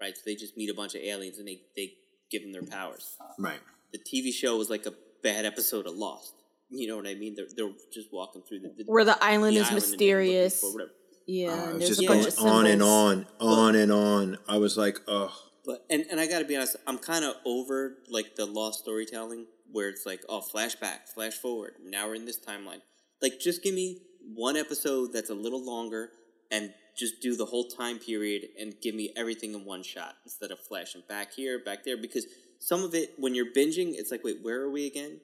right? 0.00 0.16
So 0.16 0.22
they 0.26 0.34
just 0.34 0.56
meet 0.56 0.70
a 0.70 0.74
bunch 0.74 0.94
of 0.94 1.02
aliens 1.02 1.38
and 1.38 1.48
they 1.48 1.62
they 1.76 1.94
give 2.30 2.42
them 2.42 2.52
their 2.52 2.62
powers. 2.62 3.16
right 3.38 3.60
The 3.92 3.98
TV 3.98 4.32
show 4.32 4.56
was 4.56 4.68
like 4.68 4.86
a 4.86 4.92
bad 5.22 5.46
episode 5.46 5.86
of 5.86 5.94
Lost. 5.94 6.34
You 6.70 6.88
know 6.88 6.96
what 6.96 7.06
I 7.06 7.14
mean? 7.14 7.34
They're 7.34 7.46
they're 7.56 7.72
just 7.92 8.08
walking 8.12 8.42
through 8.48 8.60
the, 8.60 8.68
the 8.76 8.84
Where 8.86 9.04
the 9.04 9.22
island 9.22 9.56
the 9.56 9.60
is 9.60 9.68
island 9.68 9.84
and 9.84 10.00
they're 10.00 10.20
looking 10.22 10.50
mysterious. 10.50 10.60
for. 10.60 10.90
Yeah, 11.26 11.48
Uh, 11.50 11.70
and 11.70 11.80
there's 11.80 11.88
just 11.90 12.02
a 12.02 12.06
going 12.06 12.22
bunch 12.22 12.34
of 12.34 12.44
on 12.44 12.66
and 12.66 12.80
symbols. 12.80 13.26
on 13.40 13.66
on 13.68 13.74
and 13.76 13.92
on 13.92 14.38
i 14.48 14.56
was 14.56 14.78
like 14.78 14.98
oh 15.06 15.30
But 15.66 15.84
and, 15.90 16.06
and 16.10 16.18
I 16.18 16.26
gotta 16.26 16.46
be 16.46 16.56
honest, 16.56 16.76
I'm 16.86 16.96
kind 16.98 17.24
of 17.24 17.34
over 17.44 17.98
like 18.10 18.36
the 18.36 18.46
lost 18.46 18.78
storytelling 18.80 19.44
where 19.70 19.90
it's 19.90 20.06
like, 20.06 20.22
oh, 20.30 20.40
flashback, 20.40 21.08
flash 21.14 21.34
forward. 21.34 21.74
Now 21.84 22.06
we're 22.08 22.14
in 22.14 22.24
this 22.24 22.40
timeline. 22.40 22.80
Like, 23.20 23.38
just 23.38 23.62
give 23.62 23.74
me 23.74 24.00
one 24.34 24.56
episode 24.56 25.12
that's 25.12 25.28
a 25.28 25.34
little 25.34 25.62
longer 25.62 26.10
and 26.50 26.72
just 26.96 27.20
do 27.20 27.36
the 27.36 27.44
whole 27.44 27.68
time 27.68 27.98
period 27.98 28.46
and 28.58 28.72
give 28.80 28.94
me 28.94 29.12
everything 29.14 29.52
in 29.52 29.66
one 29.66 29.82
shot 29.82 30.14
instead 30.24 30.50
of 30.50 30.58
flashing 30.60 31.02
back 31.06 31.34
here, 31.34 31.58
back 31.62 31.84
there. 31.84 31.98
Because 31.98 32.24
some 32.58 32.82
of 32.82 32.94
it, 32.94 33.10
when 33.18 33.34
you're 33.34 33.52
binging, 33.54 33.92
it's 33.92 34.10
like, 34.10 34.24
wait, 34.24 34.38
where 34.42 34.62
are 34.62 34.70
we 34.70 34.86
again? 34.86 35.20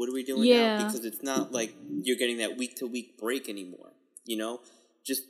What 0.00 0.08
are 0.08 0.14
we 0.14 0.22
doing 0.24 0.44
Yeah. 0.44 0.78
now? 0.78 0.86
Because 0.86 1.04
it's 1.04 1.22
not 1.22 1.52
like 1.52 1.74
you're 2.04 2.16
getting 2.16 2.38
that 2.38 2.56
week 2.56 2.74
to 2.76 2.86
week 2.86 3.18
break 3.18 3.50
anymore. 3.50 3.92
You 4.24 4.38
know, 4.38 4.60
just 5.04 5.24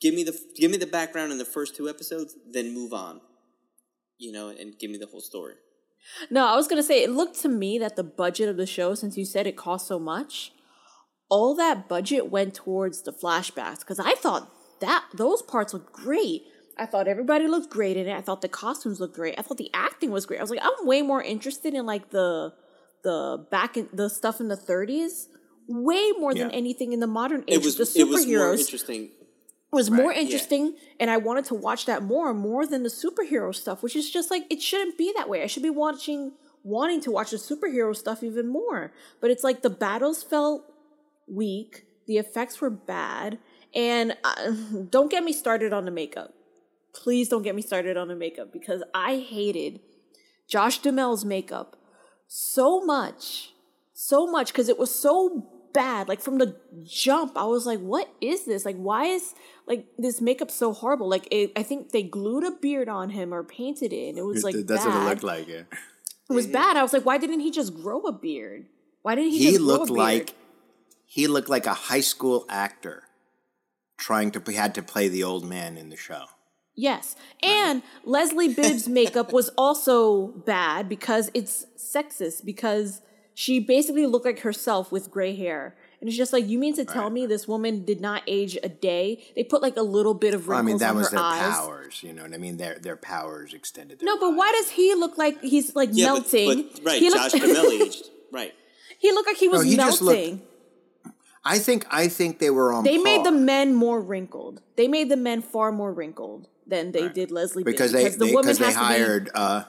give 0.00 0.12
me 0.12 0.24
the 0.24 0.36
give 0.56 0.72
me 0.72 0.76
the 0.76 0.88
background 0.88 1.30
in 1.30 1.38
the 1.38 1.44
first 1.44 1.76
two 1.76 1.88
episodes, 1.88 2.34
then 2.50 2.74
move 2.74 2.92
on. 2.92 3.20
You 4.18 4.32
know, 4.32 4.48
and 4.48 4.76
give 4.76 4.90
me 4.90 4.98
the 4.98 5.06
whole 5.06 5.20
story. 5.20 5.54
No, 6.30 6.46
I 6.46 6.56
was 6.56 6.66
gonna 6.66 6.82
say 6.82 7.04
it 7.04 7.10
looked 7.10 7.40
to 7.42 7.48
me 7.48 7.78
that 7.78 7.94
the 7.94 8.02
budget 8.02 8.48
of 8.48 8.56
the 8.56 8.66
show, 8.66 8.96
since 8.96 9.16
you 9.16 9.24
said 9.24 9.46
it 9.46 9.56
cost 9.56 9.86
so 9.86 10.00
much, 10.00 10.50
all 11.28 11.54
that 11.54 11.88
budget 11.88 12.28
went 12.28 12.54
towards 12.54 13.02
the 13.02 13.12
flashbacks 13.12 13.80
because 13.80 14.00
I 14.00 14.16
thought 14.16 14.50
that 14.80 15.04
those 15.14 15.42
parts 15.42 15.72
looked 15.72 15.92
great. 15.92 16.42
I 16.76 16.86
thought 16.86 17.06
everybody 17.06 17.46
looked 17.46 17.70
great 17.70 17.96
in 17.96 18.08
it. 18.08 18.16
I 18.16 18.20
thought 18.20 18.42
the 18.42 18.48
costumes 18.48 18.98
looked 18.98 19.14
great. 19.14 19.38
I 19.38 19.42
thought 19.42 19.58
the 19.58 19.70
acting 19.72 20.10
was 20.10 20.26
great. 20.26 20.40
I 20.40 20.42
was 20.42 20.50
like, 20.50 20.60
I'm 20.60 20.84
way 20.88 21.02
more 21.02 21.22
interested 21.22 21.72
in 21.72 21.86
like 21.86 22.10
the 22.10 22.52
the 23.02 23.46
back 23.50 23.76
in 23.76 23.88
the 23.92 24.08
stuff 24.08 24.40
in 24.40 24.48
the 24.48 24.56
30s, 24.56 25.28
way 25.68 26.12
more 26.18 26.34
than 26.34 26.50
anything 26.50 26.92
in 26.92 27.00
the 27.00 27.06
modern 27.06 27.44
age. 27.48 27.58
It 27.58 27.64
was 27.64 27.76
the 27.76 28.00
it 28.00 28.08
was 28.08 28.26
more 28.26 28.36
superheroes 28.36 28.58
interesting. 28.60 29.10
was 29.72 29.90
more 29.90 30.08
Right, 30.08 30.16
yeah. 30.16 30.22
interesting 30.22 30.76
and 30.98 31.10
I 31.10 31.16
wanted 31.16 31.44
to 31.46 31.54
watch 31.54 31.86
that 31.86 32.02
more 32.02 32.34
more 32.34 32.66
than 32.66 32.82
the 32.82 32.88
superhero 32.88 33.54
stuff, 33.54 33.82
which 33.82 33.94
is 33.96 34.10
just 34.10 34.30
like 34.30 34.44
it 34.50 34.60
shouldn't 34.62 34.98
be 34.98 35.12
that 35.16 35.28
way. 35.28 35.42
I 35.42 35.46
should 35.46 35.62
be 35.62 35.70
watching 35.70 36.32
wanting 36.62 37.00
to 37.02 37.10
watch 37.10 37.30
the 37.30 37.36
superhero 37.38 37.94
stuff 37.96 38.22
even 38.22 38.48
more. 38.48 38.92
But 39.20 39.30
it's 39.30 39.44
like 39.44 39.62
the 39.62 39.70
battles 39.70 40.22
felt 40.22 40.64
weak, 41.26 41.84
the 42.06 42.18
effects 42.18 42.60
were 42.60 42.70
bad, 42.70 43.38
and 43.74 44.16
uh, 44.24 44.50
don't 44.90 45.10
get 45.10 45.24
me 45.24 45.32
started 45.32 45.72
on 45.72 45.84
the 45.84 45.90
makeup. 45.90 46.34
Please 46.92 47.28
don't 47.28 47.42
get 47.42 47.54
me 47.54 47.62
started 47.62 47.96
on 47.96 48.08
the 48.08 48.16
makeup 48.16 48.52
because 48.52 48.82
I 48.92 49.16
hated 49.18 49.80
Josh 50.48 50.80
Duhamel's 50.80 51.24
makeup 51.24 51.76
so 52.32 52.80
much, 52.80 53.52
so 53.92 54.24
much 54.24 54.52
because 54.52 54.68
it 54.68 54.78
was 54.78 54.94
so 54.94 55.48
bad. 55.72 56.08
Like 56.08 56.20
from 56.20 56.38
the 56.38 56.56
jump, 56.84 57.36
I 57.36 57.44
was 57.44 57.66
like, 57.66 57.80
"What 57.80 58.08
is 58.20 58.44
this? 58.44 58.64
Like, 58.64 58.76
why 58.76 59.06
is 59.06 59.34
like 59.66 59.86
this 59.98 60.20
makeup 60.20 60.50
so 60.50 60.72
horrible?" 60.72 61.08
Like, 61.08 61.26
it, 61.32 61.50
I 61.56 61.64
think 61.64 61.90
they 61.90 62.04
glued 62.04 62.44
a 62.44 62.52
beard 62.52 62.88
on 62.88 63.10
him 63.10 63.34
or 63.34 63.42
painted 63.42 63.92
it. 63.92 64.10
And 64.10 64.18
it 64.18 64.22
was 64.22 64.44
like 64.44 64.54
That's 64.54 64.84
bad. 64.84 64.94
what 64.94 65.02
it 65.02 65.08
looked 65.08 65.24
like. 65.24 65.48
Yeah. 65.48 65.62
It 66.30 66.32
was 66.32 66.46
bad. 66.46 66.76
I 66.76 66.82
was 66.82 66.92
like, 66.92 67.04
"Why 67.04 67.18
didn't 67.18 67.40
he 67.40 67.50
just 67.50 67.74
grow 67.74 68.02
a 68.02 68.12
beard? 68.12 68.66
Why 69.02 69.16
didn't 69.16 69.32
he?" 69.32 69.38
He 69.38 69.46
just 69.46 69.58
grow 69.58 69.66
looked 69.66 69.90
a 69.90 69.94
beard? 69.94 69.98
like 69.98 70.34
he 71.04 71.26
looked 71.26 71.48
like 71.48 71.66
a 71.66 71.74
high 71.74 72.00
school 72.00 72.46
actor 72.48 73.02
trying 73.96 74.30
to 74.30 74.52
had 74.52 74.76
to 74.76 74.82
play 74.82 75.08
the 75.08 75.24
old 75.24 75.44
man 75.44 75.76
in 75.76 75.90
the 75.90 75.96
show. 75.96 76.26
Yes. 76.80 77.14
And 77.42 77.82
Leslie 78.04 78.54
Bibb's 78.54 78.88
makeup 78.88 79.34
was 79.34 79.50
also 79.58 80.28
bad 80.28 80.88
because 80.88 81.30
it's 81.34 81.66
sexist 81.76 82.42
because 82.42 83.02
she 83.34 83.60
basically 83.60 84.06
looked 84.06 84.24
like 84.24 84.40
herself 84.40 84.90
with 84.90 85.10
gray 85.10 85.36
hair. 85.36 85.76
And 86.00 86.08
it's 86.08 86.16
just 86.16 86.32
like 86.32 86.48
you 86.48 86.58
mean 86.58 86.74
to 86.76 86.86
tell 86.86 87.10
me 87.10 87.26
this 87.26 87.46
woman 87.46 87.84
did 87.84 88.00
not 88.00 88.22
age 88.26 88.56
a 88.62 88.70
day? 88.70 89.22
They 89.36 89.44
put 89.44 89.60
like 89.60 89.76
a 89.76 89.82
little 89.82 90.14
bit 90.14 90.32
of 90.32 90.48
wrinkles. 90.48 90.48
Well, 90.48 90.58
I 90.58 90.62
mean, 90.62 90.78
that 90.78 90.94
was 90.94 91.10
their 91.10 91.20
eyes. 91.20 91.54
powers. 91.54 92.02
You 92.02 92.14
know 92.14 92.22
what 92.22 92.32
I 92.32 92.38
mean? 92.38 92.56
Their 92.56 92.78
their 92.78 92.96
powers 92.96 93.52
extended. 93.52 93.98
Their 93.98 94.06
No, 94.06 94.18
but 94.18 94.34
why 94.34 94.50
does 94.52 94.70
he 94.70 94.94
look 94.94 95.18
like 95.18 95.38
he's 95.42 95.76
like 95.76 95.90
Yeah, 95.92 96.14
but, 96.14 96.32
melting? 96.32 96.70
but 96.72 96.84
right, 96.84 96.98
he 96.98 97.10
Josh 97.10 97.34
looked, 97.34 97.44
Duhamel 97.44 97.72
aged. 97.72 98.04
Right. 98.32 98.54
he 98.98 99.12
looked 99.12 99.28
like 99.28 99.36
he 99.36 99.48
was 99.48 99.64
he 99.64 99.76
just 99.76 100.00
looked 100.00 100.16
melting. 100.16 100.42
I 101.44 101.58
think 101.58 101.86
I 101.90 102.08
think 102.08 102.38
they 102.38 102.50
were 102.50 102.72
on. 102.72 102.84
They 102.84 102.96
made 102.96 103.24
the 103.24 103.32
men 103.32 103.74
more 103.74 104.00
wrinkled. 104.00 104.62
They 104.76 104.88
made 104.88 105.10
the 105.10 105.18
men 105.18 105.42
far 105.42 105.72
more 105.72 105.92
wrinkled 105.92 106.48
than 106.70 106.92
they 106.92 107.08
did 107.08 107.30
Leslie 107.30 107.64
Bibb 107.64 107.72
because 107.72 107.92
they 107.92 108.04
because 108.04 108.16
the 108.18 108.26
they, 108.26 108.34
woman 108.34 108.56
they 108.56 108.64
has 108.64 108.74
to 108.74 108.80
be 108.80 108.84
hired 108.84 109.30
uh, 109.34 109.64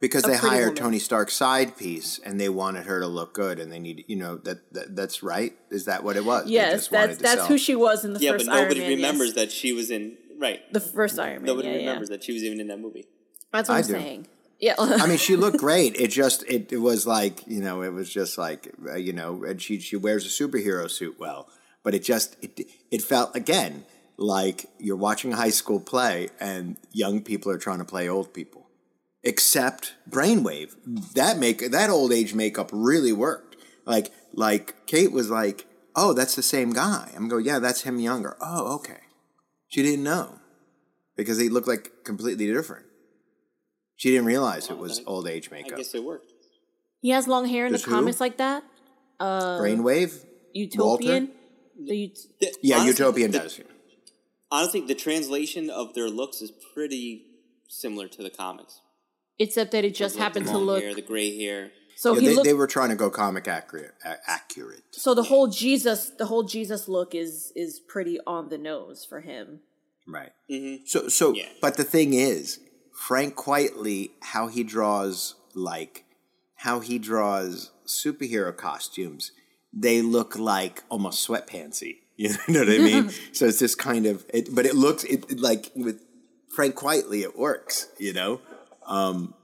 because 0.00 0.22
they 0.22 0.36
hired 0.36 0.60
woman. 0.68 0.74
Tony 0.76 0.98
Stark's 0.98 1.34
side 1.34 1.76
piece 1.76 2.18
and 2.24 2.40
they 2.40 2.48
wanted 2.48 2.86
her 2.86 3.00
to 3.00 3.06
look 3.06 3.34
good 3.34 3.58
and 3.58 3.70
they 3.70 3.78
need 3.78 4.04
you 4.08 4.16
know 4.16 4.36
that, 4.38 4.72
that 4.72 4.96
that's 4.96 5.22
right 5.22 5.52
is 5.70 5.84
that 5.86 6.04
what 6.04 6.16
it 6.16 6.24
was 6.24 6.48
Yes, 6.48 6.88
that's 6.88 7.18
that's 7.18 7.40
sell. 7.40 7.46
who 7.46 7.58
she 7.58 7.74
was 7.74 8.04
in 8.04 8.14
the 8.14 8.20
Yeah, 8.20 8.32
but 8.32 8.38
first 8.42 8.50
Iron 8.50 8.62
nobody 8.62 8.80
Man, 8.80 8.90
yes. 8.90 8.96
remembers 8.96 9.34
that 9.34 9.50
she 9.52 9.72
was 9.72 9.90
in 9.90 10.16
right. 10.38 10.60
The 10.72 10.80
first 10.80 11.18
Iron 11.18 11.42
Man. 11.42 11.44
Nobody 11.44 11.68
yeah, 11.68 11.74
yeah. 11.74 11.80
remembers 11.80 12.08
that 12.10 12.22
she 12.24 12.32
was 12.32 12.42
even 12.44 12.60
in 12.60 12.68
that 12.68 12.80
movie. 12.80 13.06
That's 13.52 13.68
what 13.68 13.74
I 13.74 13.78
I'm 13.78 13.84
do. 13.86 13.92
saying. 13.92 14.26
Yeah. 14.60 14.74
I 14.78 15.06
mean, 15.06 15.18
she 15.18 15.36
looked 15.36 15.58
great. 15.68 15.96
It 15.96 16.08
just 16.08 16.44
it, 16.44 16.72
it 16.72 16.78
was 16.78 17.06
like 17.06 17.46
you 17.46 17.60
know 17.60 17.82
it 17.82 17.92
was 17.92 18.12
just 18.12 18.38
like 18.38 18.72
uh, 18.88 18.94
you 18.96 19.12
know 19.12 19.44
and 19.44 19.60
she 19.60 19.80
she 19.80 19.96
wears 19.96 20.24
a 20.26 20.28
superhero 20.44 20.90
suit 20.90 21.18
well, 21.18 21.48
but 21.82 21.94
it 21.94 22.04
just 22.04 22.36
it 22.42 22.60
it 22.90 23.02
felt 23.02 23.34
again 23.34 23.84
like 24.18 24.66
you're 24.78 24.96
watching 24.96 25.32
a 25.32 25.36
high 25.36 25.50
school 25.50 25.80
play 25.80 26.28
and 26.40 26.76
young 26.92 27.22
people 27.22 27.50
are 27.52 27.58
trying 27.58 27.78
to 27.78 27.84
play 27.84 28.08
old 28.08 28.34
people. 28.34 28.66
Except 29.22 29.94
Brainwave, 30.10 30.74
that 31.14 31.38
make 31.38 31.70
that 31.70 31.90
old 31.90 32.12
age 32.12 32.34
makeup 32.34 32.70
really 32.72 33.12
worked. 33.12 33.56
Like 33.84 34.12
like 34.32 34.86
Kate 34.86 35.12
was 35.12 35.30
like, 35.30 35.66
oh, 35.96 36.12
that's 36.12 36.34
the 36.36 36.42
same 36.42 36.70
guy. 36.72 37.10
I'm 37.16 37.28
going, 37.28 37.44
yeah, 37.44 37.58
that's 37.58 37.82
him 37.82 37.98
younger. 37.98 38.36
Oh, 38.40 38.74
okay. 38.76 39.00
She 39.68 39.82
didn't 39.82 40.04
know 40.04 40.38
because 41.16 41.38
he 41.38 41.48
looked 41.48 41.68
like 41.68 42.04
completely 42.04 42.46
different. 42.46 42.86
She 43.96 44.10
didn't 44.10 44.26
realize 44.26 44.70
it 44.70 44.78
was 44.78 45.00
I- 45.00 45.02
old 45.06 45.28
age 45.28 45.50
makeup. 45.50 45.74
I 45.74 45.76
guess 45.78 45.94
it 45.94 46.04
worked. 46.04 46.32
he 47.00 47.10
has 47.10 47.26
long 47.28 47.46
hair 47.46 47.66
in 47.66 47.72
Does 47.72 47.82
the 47.82 47.90
who? 47.90 47.96
comics 47.96 48.20
like 48.20 48.36
that. 48.38 48.62
Uh, 49.20 49.58
Brainwave? 49.58 50.24
Utopian. 50.54 51.30
The 51.80 52.04
Ut- 52.12 52.18
The- 52.40 52.54
Yeah, 52.62 52.76
honestly, 52.78 52.90
Utopian 53.04 53.30
the- 53.32 53.38
does. 53.40 53.60
Honestly, 54.50 54.80
the 54.80 54.94
translation 54.94 55.68
of 55.70 55.94
their 55.94 56.08
looks 56.08 56.40
is 56.40 56.50
pretty 56.74 57.24
similar 57.68 58.08
to 58.08 58.22
the 58.22 58.30
comics. 58.30 58.80
except 59.40 59.70
that 59.70 59.84
it 59.84 59.94
just 59.94 60.16
Like, 60.16 60.22
happened 60.24 60.46
the 60.48 60.52
to 60.52 60.58
look. 60.58 60.82
hair, 60.82 60.94
the 60.94 61.02
gray 61.02 61.36
hair. 61.38 61.70
So 61.96 62.14
Yeah, 62.14 62.20
he 62.20 62.26
they, 62.28 62.34
looked. 62.34 62.46
they 62.46 62.54
were 62.54 62.66
trying 62.66 62.88
to 62.90 62.96
go 62.96 63.08
comic 63.10 63.46
accurate. 63.46 63.92
a- 64.04 64.18
accurate. 64.28 64.82
so 64.90 65.14
the 65.14 65.22
whole 65.24 65.46
Jesus, 65.46 66.10
the 66.18 66.26
whole 66.26 66.42
Jesus 66.44 66.88
look 66.88 67.14
is 67.14 67.52
is 67.54 67.78
pretty 67.78 68.18
on 68.26 68.48
the 68.48 68.58
nose 68.58 69.04
for 69.04 69.20
him. 69.20 69.60
Right. 70.08 70.32
Mm-hmm. 70.50 70.86
So, 70.86 71.08
so, 71.08 71.34
Yeah. 71.34 71.48
but 71.60 71.76
the 71.76 71.84
thing 71.84 72.14
is, 72.14 72.58
Frank 72.92 73.36
Quitely, 73.36 74.10
how 74.22 74.48
he 74.48 74.64
draws 74.64 75.34
like 75.54 76.04
how 76.56 76.80
he 76.80 76.98
draws 76.98 77.70
superhero 77.86 78.56
costumes, 78.56 79.30
they 79.72 80.02
look 80.02 80.36
like 80.36 80.82
almost 80.88 81.26
sweatpantsy. 81.28 81.98
You 82.18 82.30
know 82.48 82.60
what 82.60 82.68
I 82.68 82.78
mean? 82.78 83.10
so 83.32 83.46
it's 83.46 83.60
this 83.60 83.76
kind 83.76 84.04
of, 84.04 84.26
it, 84.34 84.52
but 84.52 84.66
it 84.66 84.74
looks 84.74 85.04
it, 85.04 85.30
it 85.30 85.38
like 85.38 85.70
with 85.76 86.02
Frank 86.54 86.74
Quitely, 86.74 87.22
it 87.22 87.38
works. 87.38 87.88
You 87.98 88.12
know, 88.12 88.40
um, 88.86 89.34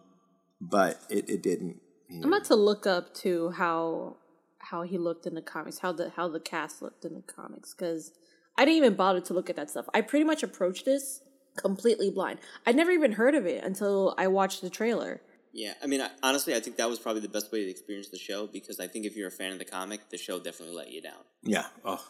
but 0.60 1.00
it, 1.08 1.30
it 1.30 1.42
didn't. 1.42 1.80
you 2.08 2.20
I'm 2.22 2.32
about 2.32 2.44
to 2.46 2.56
look 2.56 2.84
up 2.86 3.14
to 3.16 3.50
how 3.50 4.16
how 4.58 4.82
he 4.82 4.98
looked 4.98 5.24
in 5.24 5.34
the 5.34 5.42
comics, 5.42 5.78
how 5.78 5.92
the 5.92 6.10
how 6.10 6.28
the 6.28 6.40
cast 6.40 6.82
looked 6.82 7.04
in 7.04 7.14
the 7.14 7.22
comics, 7.22 7.74
because 7.74 8.10
I 8.58 8.64
didn't 8.64 8.78
even 8.78 8.94
bother 8.94 9.20
to 9.20 9.34
look 9.34 9.48
at 9.48 9.56
that 9.56 9.70
stuff. 9.70 9.86
I 9.94 10.00
pretty 10.00 10.24
much 10.24 10.42
approached 10.42 10.84
this 10.84 11.22
completely 11.56 12.10
blind. 12.10 12.40
I'd 12.66 12.76
never 12.76 12.90
even 12.90 13.12
heard 13.12 13.34
of 13.34 13.46
it 13.46 13.62
until 13.62 14.14
I 14.18 14.26
watched 14.26 14.62
the 14.62 14.70
trailer. 14.70 15.20
Yeah, 15.52 15.74
I 15.80 15.86
mean, 15.86 16.00
I, 16.00 16.10
honestly, 16.22 16.54
I 16.56 16.60
think 16.60 16.76
that 16.78 16.88
was 16.88 16.98
probably 16.98 17.22
the 17.22 17.28
best 17.28 17.52
way 17.52 17.62
to 17.64 17.70
experience 17.70 18.08
the 18.08 18.18
show 18.18 18.48
because 18.48 18.80
I 18.80 18.88
think 18.88 19.06
if 19.06 19.14
you're 19.14 19.28
a 19.28 19.30
fan 19.30 19.52
of 19.52 19.60
the 19.60 19.64
comic, 19.64 20.10
the 20.10 20.18
show 20.18 20.40
definitely 20.40 20.74
let 20.74 20.90
you 20.90 21.00
down. 21.00 21.22
Yeah. 21.44 21.66
Oh. 21.84 22.04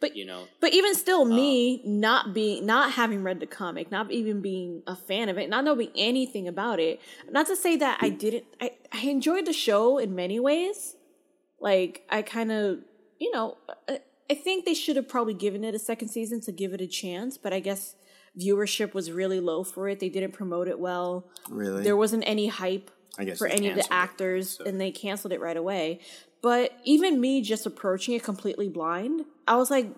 But 0.00 0.16
You 0.16 0.24
know, 0.24 0.46
But 0.60 0.72
even 0.72 0.94
still, 0.94 1.22
um, 1.22 1.34
me 1.34 1.82
not 1.84 2.34
being, 2.34 2.64
not 2.66 2.92
having 2.92 3.22
read 3.22 3.40
the 3.40 3.46
comic, 3.46 3.90
not 3.90 4.10
even 4.10 4.40
being 4.40 4.82
a 4.86 4.96
fan 4.96 5.28
of 5.28 5.38
it, 5.38 5.48
not 5.48 5.64
knowing 5.64 5.90
anything 5.96 6.46
about 6.48 6.80
it. 6.80 7.00
Not 7.30 7.46
to 7.46 7.56
say 7.56 7.76
that 7.76 7.98
I 8.00 8.08
didn't. 8.08 8.44
I 8.60 8.72
I 8.92 9.02
enjoyed 9.06 9.46
the 9.46 9.52
show 9.52 9.98
in 9.98 10.14
many 10.14 10.38
ways. 10.38 10.96
Like 11.60 12.04
I 12.10 12.22
kind 12.22 12.52
of, 12.52 12.78
you 13.18 13.32
know, 13.32 13.56
I, 13.88 14.00
I 14.30 14.34
think 14.34 14.64
they 14.64 14.74
should 14.74 14.96
have 14.96 15.08
probably 15.08 15.34
given 15.34 15.64
it 15.64 15.74
a 15.74 15.78
second 15.78 16.08
season 16.08 16.40
to 16.42 16.52
give 16.52 16.72
it 16.72 16.80
a 16.80 16.86
chance. 16.86 17.36
But 17.36 17.52
I 17.52 17.60
guess 17.60 17.96
viewership 18.40 18.94
was 18.94 19.10
really 19.10 19.40
low 19.40 19.64
for 19.64 19.88
it. 19.88 20.00
They 20.00 20.08
didn't 20.08 20.32
promote 20.32 20.68
it 20.68 20.78
well. 20.78 21.28
Really? 21.48 21.82
There 21.82 21.96
wasn't 21.96 22.24
any 22.26 22.48
hype 22.48 22.90
I 23.18 23.24
guess 23.24 23.38
for 23.38 23.46
any 23.46 23.68
of 23.68 23.76
the 23.76 23.82
canceled 23.82 23.92
it, 23.92 24.02
actors, 24.02 24.50
so. 24.58 24.64
and 24.64 24.80
they 24.80 24.90
canceled 24.90 25.32
it 25.32 25.40
right 25.40 25.56
away. 25.56 26.00
But 26.44 26.78
even 26.84 27.22
me 27.22 27.40
just 27.40 27.64
approaching 27.64 28.12
it 28.14 28.22
completely 28.22 28.68
blind, 28.68 29.24
I 29.48 29.56
was 29.56 29.70
like, 29.70 29.88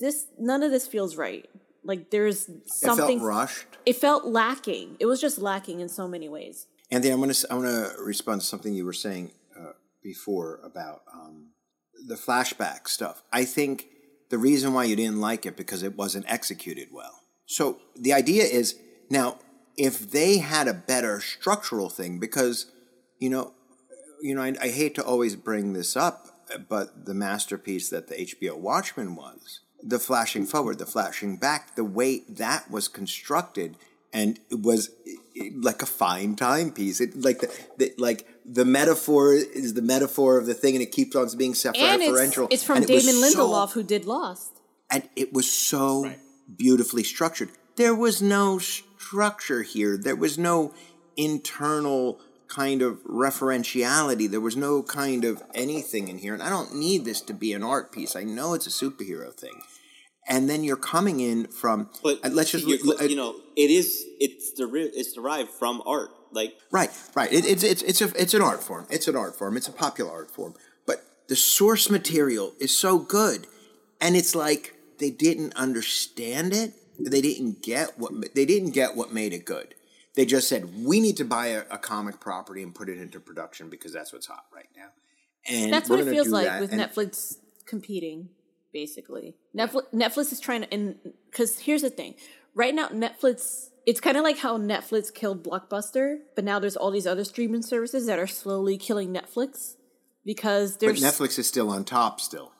"This, 0.00 0.26
none 0.36 0.64
of 0.64 0.72
this 0.72 0.88
feels 0.88 1.14
right. 1.14 1.48
Like 1.84 2.10
there's 2.10 2.50
something. 2.66 3.18
It 3.18 3.20
felt 3.20 3.22
rushed. 3.22 3.66
it 3.86 3.94
felt 3.94 4.24
lacking. 4.24 4.96
It 4.98 5.06
was 5.06 5.20
just 5.20 5.38
lacking 5.38 5.78
in 5.78 5.88
so 5.88 6.08
many 6.08 6.28
ways. 6.28 6.66
Anthony, 6.90 7.12
I'm 7.12 7.20
gonna 7.20 7.34
I'm 7.48 7.62
gonna 7.62 7.90
respond 8.00 8.40
to 8.40 8.46
something 8.48 8.74
you 8.74 8.84
were 8.84 8.92
saying 8.92 9.30
uh, 9.56 9.74
before 10.02 10.58
about 10.64 11.02
um, 11.14 11.50
the 12.08 12.16
flashback 12.16 12.88
stuff. 12.88 13.22
I 13.32 13.44
think 13.44 13.86
the 14.30 14.38
reason 14.38 14.74
why 14.74 14.82
you 14.82 14.96
didn't 14.96 15.20
like 15.20 15.46
it 15.46 15.56
because 15.56 15.84
it 15.84 15.96
wasn't 15.96 16.24
executed 16.28 16.88
well. 16.90 17.22
So 17.46 17.78
the 17.94 18.12
idea 18.12 18.42
is 18.42 18.74
now 19.10 19.38
if 19.76 20.10
they 20.10 20.38
had 20.38 20.66
a 20.66 20.74
better 20.74 21.20
structural 21.20 21.88
thing, 21.88 22.18
because 22.18 22.66
you 23.20 23.30
know, 23.30 23.52
you 24.20 24.34
know, 24.34 24.42
I, 24.42 24.54
I 24.60 24.68
hate 24.68 24.94
to 24.96 25.04
always 25.04 25.36
bring 25.36 25.72
this 25.72 25.96
up, 25.96 26.26
but 26.68 27.04
the 27.06 27.14
masterpiece 27.14 27.88
that 27.90 28.08
the 28.08 28.14
HBO 28.16 28.56
Watchmen 28.56 29.14
was, 29.14 29.60
the 29.82 29.98
flashing 29.98 30.46
forward, 30.46 30.78
the 30.78 30.86
flashing 30.86 31.36
back, 31.36 31.76
the 31.76 31.84
way 31.84 32.22
that 32.28 32.70
was 32.70 32.88
constructed, 32.88 33.76
and 34.12 34.38
it 34.50 34.62
was 34.62 34.90
like 35.60 35.82
a 35.82 35.86
fine 35.86 36.34
timepiece. 36.36 37.00
It 37.00 37.20
like 37.20 37.40
the, 37.40 37.54
the 37.76 37.92
like 37.98 38.26
the 38.44 38.64
metaphor 38.64 39.34
is 39.34 39.74
the 39.74 39.82
metaphor 39.82 40.38
of 40.38 40.46
the 40.46 40.54
thing, 40.54 40.74
and 40.74 40.82
it 40.82 40.92
keeps 40.92 41.14
on 41.14 41.28
being 41.36 41.50
And 41.50 41.56
it's, 41.56 41.60
self-referential. 41.62 42.48
it's 42.50 42.64
from 42.64 42.76
and 42.78 42.88
it 42.90 42.94
was 42.94 43.04
Damon 43.06 43.30
so- 43.30 43.48
Lindelof, 43.48 43.72
who 43.72 43.82
did 43.82 44.04
Lost. 44.06 44.52
and 44.90 45.08
it 45.14 45.32
was 45.32 45.50
so 45.50 46.10
beautifully 46.56 47.04
structured. 47.04 47.50
There 47.76 47.94
was 47.94 48.20
no 48.22 48.58
structure 48.58 49.62
here. 49.62 49.96
There 49.96 50.16
was 50.16 50.38
no 50.38 50.74
internal 51.16 52.20
kind 52.48 52.82
of 52.82 52.98
referentiality. 53.04 54.30
There 54.30 54.40
was 54.40 54.56
no 54.56 54.82
kind 54.82 55.24
of 55.24 55.42
anything 55.54 56.08
in 56.08 56.18
here. 56.18 56.34
And 56.34 56.42
I 56.42 56.48
don't 56.50 56.74
need 56.74 57.04
this 57.04 57.20
to 57.22 57.34
be 57.34 57.52
an 57.52 57.62
art 57.62 57.92
piece. 57.92 58.16
I 58.16 58.24
know 58.24 58.54
it's 58.54 58.66
a 58.66 58.70
superhero 58.70 59.32
thing. 59.32 59.60
and 60.30 60.48
then 60.48 60.62
you're 60.64 60.76
coming 60.76 61.20
in 61.20 61.46
from. 61.46 61.88
But 62.02 62.20
let's 62.32 62.50
just 62.50 62.66
you 62.66 63.16
know, 63.16 63.36
it 63.56 63.70
is 63.70 64.04
it's 64.20 64.52
deri- 64.52 64.90
it's 64.94 65.12
derived 65.14 65.50
from 65.50 65.82
art. 65.86 66.10
Like 66.32 66.52
Right, 66.70 66.90
right. 67.14 67.32
It, 67.32 67.46
it's 67.46 67.62
it's 67.64 67.82
it's 67.82 68.02
a 68.02 68.12
it's 68.20 68.34
an 68.34 68.42
art 68.42 68.62
form. 68.62 68.86
It's 68.90 69.08
an 69.08 69.16
art 69.16 69.36
form. 69.36 69.56
It's 69.56 69.68
a 69.68 69.72
popular 69.72 70.10
art 70.10 70.30
form. 70.30 70.54
But 70.86 71.02
the 71.28 71.36
source 71.36 71.88
material 71.88 72.52
is 72.60 72.76
so 72.76 72.98
good, 72.98 73.46
and 74.00 74.14
it's 74.16 74.34
like 74.34 74.74
they 74.98 75.10
didn't 75.10 75.54
understand 75.56 76.52
it. 76.52 76.74
They 76.98 77.22
didn't 77.22 77.62
get 77.62 77.98
what 77.98 78.12
they 78.34 78.44
didn't 78.44 78.72
get 78.72 78.96
what 78.96 79.12
made 79.12 79.32
it 79.32 79.46
good. 79.46 79.74
They 80.18 80.26
just 80.26 80.48
said 80.48 80.84
we 80.84 80.98
need 80.98 81.16
to 81.18 81.24
buy 81.24 81.46
a, 81.46 81.62
a 81.70 81.78
comic 81.78 82.18
property 82.18 82.64
and 82.64 82.74
put 82.74 82.88
it 82.88 82.98
into 82.98 83.20
production 83.20 83.70
because 83.70 83.92
that's 83.92 84.12
what's 84.12 84.26
hot 84.26 84.46
right 84.52 84.66
now. 84.76 84.88
And 85.46 85.72
That's 85.72 85.88
what 85.88 86.00
it 86.00 86.08
feels 86.08 86.26
like 86.26 86.46
that. 86.46 86.60
with 86.60 86.72
And- 86.72 86.80
Netflix 86.80 87.36
competing, 87.66 88.30
basically. 88.72 89.36
Netflix, 89.56 89.82
Netflix 89.94 90.32
is 90.32 90.40
trying 90.40 90.62
to, 90.62 90.74
and 90.74 90.96
because 91.30 91.60
here's 91.60 91.82
the 91.82 91.90
thing, 91.90 92.16
right 92.56 92.74
now 92.74 92.88
Netflix, 92.88 93.68
it's 93.86 94.00
kind 94.00 94.16
of 94.16 94.24
like 94.24 94.38
how 94.38 94.58
Netflix 94.58 95.14
killed 95.14 95.44
Blockbuster, 95.44 96.16
but 96.34 96.42
now 96.44 96.58
there's 96.58 96.76
all 96.76 96.90
these 96.90 97.06
other 97.06 97.22
streaming 97.22 97.62
services 97.62 98.06
that 98.06 98.18
are 98.18 98.26
slowly 98.26 98.76
killing 98.76 99.14
Netflix 99.14 99.76
because 100.24 100.76
But 100.78 100.96
Netflix 100.96 101.38
is 101.38 101.46
still 101.46 101.70
on 101.70 101.84
top. 101.84 102.20
Still, 102.20 102.50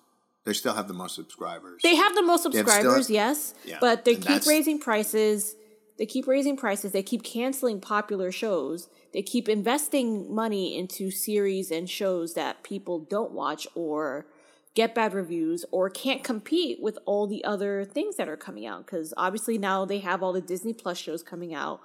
they 0.45 0.53
still 0.53 0.75
have 0.75 0.87
the 0.87 0.95
most 0.95 1.17
subscribers. 1.17 1.83
they 1.83 1.97
have 1.97 2.15
the 2.15 2.23
most 2.23 2.45
have 2.45 2.53
subscribers, 2.55 3.11
yes, 3.11 3.53
Yeah, 3.65 3.79
but 3.81 4.05
they 4.05 4.15
and 4.15 4.25
keep 4.25 4.47
raising 4.47 4.79
prices. 4.79 5.57
They 5.99 6.07
keep 6.07 6.27
raising 6.27 6.57
prices. 6.57 6.93
They 6.93 7.03
keep 7.03 7.23
canceling 7.25 7.81
popular 7.81 8.31
shows. 8.31 8.89
They 9.13 9.23
keep 9.23 9.49
investing 9.49 10.33
money 10.33 10.77
into 10.79 11.11
series 11.11 11.71
and 11.71 11.91
shows 11.91 12.35
that 12.35 12.63
people 12.63 13.01
don't 13.01 13.33
watch 13.33 13.67
or 13.75 14.27
get 14.75 14.95
bad 14.95 15.13
reviews 15.13 15.65
or 15.73 15.91
can't 15.91 16.23
compete 16.23 16.81
with 16.81 16.99
all 17.05 17.27
the 17.27 17.43
other 17.45 17.85
things 17.85 18.17
that 18.17 18.29
are 18.29 18.37
coming 18.37 18.65
out. 18.65 18.87
Because 18.87 19.13
obviously 19.17 19.59
now 19.59 19.85
they 19.85 19.99
have 19.99 20.23
all 20.23 20.33
the 20.33 20.41
Disney 20.41 20.73
Plus 20.73 20.99
shows 20.99 21.23
coming 21.23 21.53
out. 21.53 21.81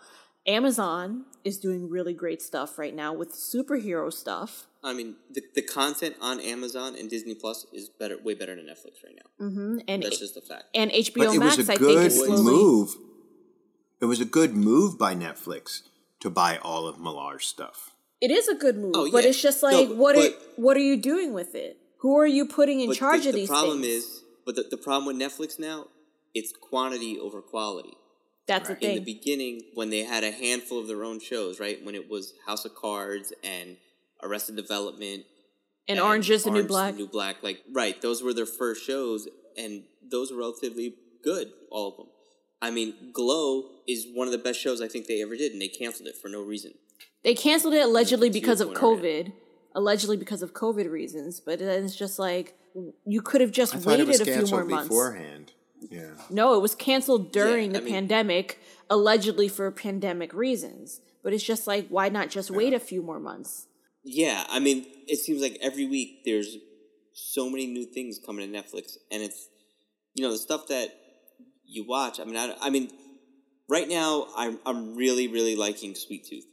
Amazon 0.45 1.23
is 1.43 1.57
doing 1.57 1.89
really 1.89 2.13
great 2.13 2.41
stuff 2.41 2.77
right 2.77 2.93
now 2.93 3.13
with 3.13 3.31
superhero 3.33 4.11
stuff. 4.11 4.67
I 4.83 4.93
mean, 4.93 5.15
the, 5.31 5.41
the 5.55 5.61
content 5.61 6.17
on 6.21 6.39
Amazon 6.41 6.95
and 6.99 7.09
Disney 7.09 7.33
Plus 7.33 7.65
is 7.71 7.87
better, 7.89 8.17
way 8.21 8.33
better 8.33 8.53
than 8.55 8.65
Netflix 8.65 9.03
right 9.03 9.15
now. 9.15 9.47
hmm 9.47 9.79
And 9.87 10.03
That's 10.03 10.19
just 10.19 10.35
a 10.37 10.41
fact. 10.41 10.65
and 10.75 10.91
but 10.91 10.99
HBO 10.99 11.33
it 11.35 11.39
Max, 11.39 11.57
was 11.57 11.69
a 11.69 11.71
I 11.71 11.75
think, 11.77 11.87
good 11.87 12.05
is 12.07 12.17
slowly. 12.23 12.43
move. 12.43 12.95
It 14.03 14.07
was 14.07 14.19
a 14.19 14.25
good 14.25 14.53
move 14.53 14.99
by 14.99 15.15
Netflix 15.15 15.83
to 16.19 16.29
buy 16.29 16.57
all 16.57 16.87
of 16.87 16.99
Millar's 16.99 17.45
stuff. 17.45 17.91
It 18.19 18.31
is 18.31 18.49
a 18.49 18.53
good 18.53 18.77
move, 18.77 18.91
Oh, 18.97 19.09
but 19.09 19.23
it's 19.23 19.41
just 19.41 19.63
No, 19.63 19.69
like, 19.69 19.89
what 19.97 20.17
are 20.17 20.29
what 20.57 20.75
are 20.75 20.81
you 20.81 20.97
doing 20.97 21.31
with 21.31 21.55
it? 21.55 21.77
Who 21.99 22.19
are 22.19 22.27
you 22.27 22.45
putting 22.45 22.81
in 22.81 22.91
charge 22.91 23.23
the, 23.23 23.29
of 23.29 23.35
these? 23.35 23.47
the 23.47 23.53
problem 23.53 23.81
things? 23.81 24.03
is, 24.03 24.23
but 24.45 24.57
the, 24.57 24.65
the 24.69 24.75
problem 24.75 25.05
with 25.05 25.15
Netflix 25.15 25.57
now, 25.57 25.87
it's 26.33 26.51
quantity 26.51 27.17
over 27.17 27.41
quality. 27.41 27.93
That's 28.45 28.67
Right. 28.67 28.77
the 28.81 28.89
In 28.89 28.95
the 28.95 29.13
beginning, 29.13 29.61
when 29.73 29.89
they 29.89 30.03
had 30.03 30.25
a 30.25 30.31
handful 30.31 30.79
of 30.79 30.87
their 30.87 31.05
own 31.05 31.21
shows, 31.21 31.61
right? 31.61 31.81
When 31.81 31.95
it 31.95 32.09
was 32.09 32.33
House 32.45 32.65
of 32.65 32.75
Cards 32.75 33.31
and 33.41 33.77
Arrested 34.21 34.57
Development 34.57 35.23
and 35.87 36.01
Orange 36.01 36.29
is 36.29 36.43
the 36.43 36.51
New 36.51 36.65
Black. 36.65 36.95
New 36.95 37.07
Black, 37.07 37.41
like 37.41 37.61
right, 37.71 38.01
those 38.01 38.21
were 38.21 38.33
their 38.33 38.45
first 38.45 38.85
shows, 38.85 39.29
and 39.57 39.83
those 40.01 40.29
were 40.29 40.39
relatively 40.39 40.95
good, 41.23 41.53
all 41.71 41.87
of 41.87 41.95
them. 41.95 42.07
I 42.63 42.71
mean, 42.71 43.11
Glow 43.11 43.69
is 43.87 44.07
one 44.13 44.27
of 44.27 44.31
the 44.31 44.37
best 44.39 44.59
shows 44.59 44.81
I 44.81 44.87
think 44.87 45.07
they 45.07 45.21
ever 45.21 45.35
did, 45.35 45.51
and 45.51 45.61
they 45.61 45.67
canceled 45.67 46.07
it 46.07 46.15
for 46.17 46.29
no 46.29 46.41
reason. 46.41 46.73
They 47.23 47.35
canceled 47.35 47.73
it 47.73 47.83
allegedly 47.83 48.29
To 48.29 48.33
because 48.33 48.61
of 48.61 48.69
point 48.69 48.81
earlier. 48.83 49.23
COVID. 49.25 49.33
Allegedly 49.75 50.17
because 50.17 50.41
of 50.43 50.53
COVID 50.53 50.89
reasons, 50.89 51.39
but 51.39 51.59
then 51.59 51.83
it's 51.83 51.95
just 51.95 52.19
like 52.19 52.55
you 53.05 53.21
could 53.21 53.41
have 53.41 53.51
just 53.51 53.73
I 53.75 53.79
thought 53.79 53.99
it 53.99 54.07
waited 54.07 54.07
was 54.07 54.21
a 54.21 54.25
few 54.25 54.33
more 54.33 54.41
canceled 54.41 54.69
months. 54.69 54.87
beforehand. 54.87 55.51
Yeah. 55.89 56.11
No, 56.29 56.53
it 56.55 56.61
was 56.61 56.75
canceled 56.75 57.31
during 57.33 57.71
Yeah, 57.71 57.79
the 57.79 57.83
mean- 57.85 57.93
pandemic, 57.93 58.59
allegedly 58.89 59.47
for 59.49 59.69
pandemic 59.71 60.33
reasons. 60.33 61.01
But 61.23 61.33
it's 61.33 61.43
just 61.43 61.67
like, 61.67 61.87
why 61.89 62.09
not 62.09 62.29
just 62.29 62.51
wait 62.51 62.73
a 62.73 62.79
few 62.79 63.01
more 63.01 63.19
months? 63.19 63.67
Yeah, 64.03 64.45
I 64.49 64.59
mean, 64.59 64.85
it 65.07 65.17
seems 65.19 65.41
like 65.41 65.57
every 65.61 65.85
week 65.85 66.23
there's 66.25 66.57
so 67.13 67.49
many 67.49 67.65
new 67.65 67.85
things 67.85 68.19
coming 68.25 68.51
to 68.51 68.57
Netflix, 68.57 68.97
and 69.11 69.23
it's 69.23 69.49
you 70.13 70.23
know 70.23 70.31
the 70.31 70.37
stuff 70.37 70.67
that 70.67 70.89
you 71.73 71.85
watch. 71.85 72.19
I 72.19 72.23
mean, 72.25 72.37
I, 72.37 72.55
I 72.61 72.69
mean, 72.69 72.89
right 73.69 73.87
now 73.87 74.27
I'm 74.35 74.59
I'm 74.65 74.95
really 74.95 75.27
really 75.27 75.55
liking 75.55 75.95
Sweet 75.95 76.25
Tooth. 76.25 76.45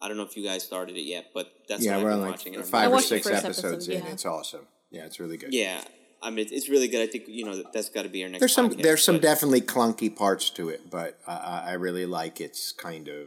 I 0.00 0.08
don't 0.08 0.16
know 0.16 0.24
if 0.24 0.36
you 0.36 0.44
guys 0.44 0.62
started 0.62 0.96
it 0.96 1.02
yet, 1.04 1.26
but 1.34 1.50
that's 1.68 1.84
yeah, 1.84 1.96
what 1.96 2.04
we're 2.04 2.10
I've 2.10 2.14
on 2.16 2.20
been 2.20 2.28
like 2.30 2.38
watching. 2.38 2.54
and 2.54 2.62
I'm 2.64 2.68
five 2.68 2.82
I 2.82 2.84
or 2.84 2.88
really 2.88 2.92
watched 2.96 3.08
the 3.10 3.16
six 3.16 3.28
first 3.30 3.44
episodes 3.44 3.88
episode, 3.88 3.92
in. 4.00 4.04
yeah. 4.06 4.12
It's 4.12 4.26
awesome. 4.26 4.66
Yeah, 4.90 5.04
it's 5.06 5.18
really 5.20 5.36
good. 5.36 5.52
Yeah, 5.54 5.80
I 6.22 6.30
mean, 6.30 6.40
it's, 6.40 6.52
it's 6.52 6.68
really 6.68 6.88
good. 6.88 7.00
I 7.06 7.10
think 7.10 7.24
you 7.28 7.44
know 7.44 7.56
that, 7.56 7.72
that's 7.72 7.88
got 7.88 8.02
to 8.02 8.08
be 8.08 8.22
our 8.22 8.28
next. 8.28 8.40
There's 8.40 8.54
some 8.54 8.70
podcast, 8.70 8.82
there's 8.82 9.04
some 9.04 9.18
definitely 9.18 9.62
clunky 9.62 10.14
parts 10.14 10.50
to 10.50 10.68
it, 10.68 10.90
but 10.90 11.18
I 11.26 11.32
I 11.34 11.64
I 11.68 11.72
really 11.74 12.06
like 12.06 12.40
its 12.40 12.72
kind 12.72 13.08
of. 13.08 13.26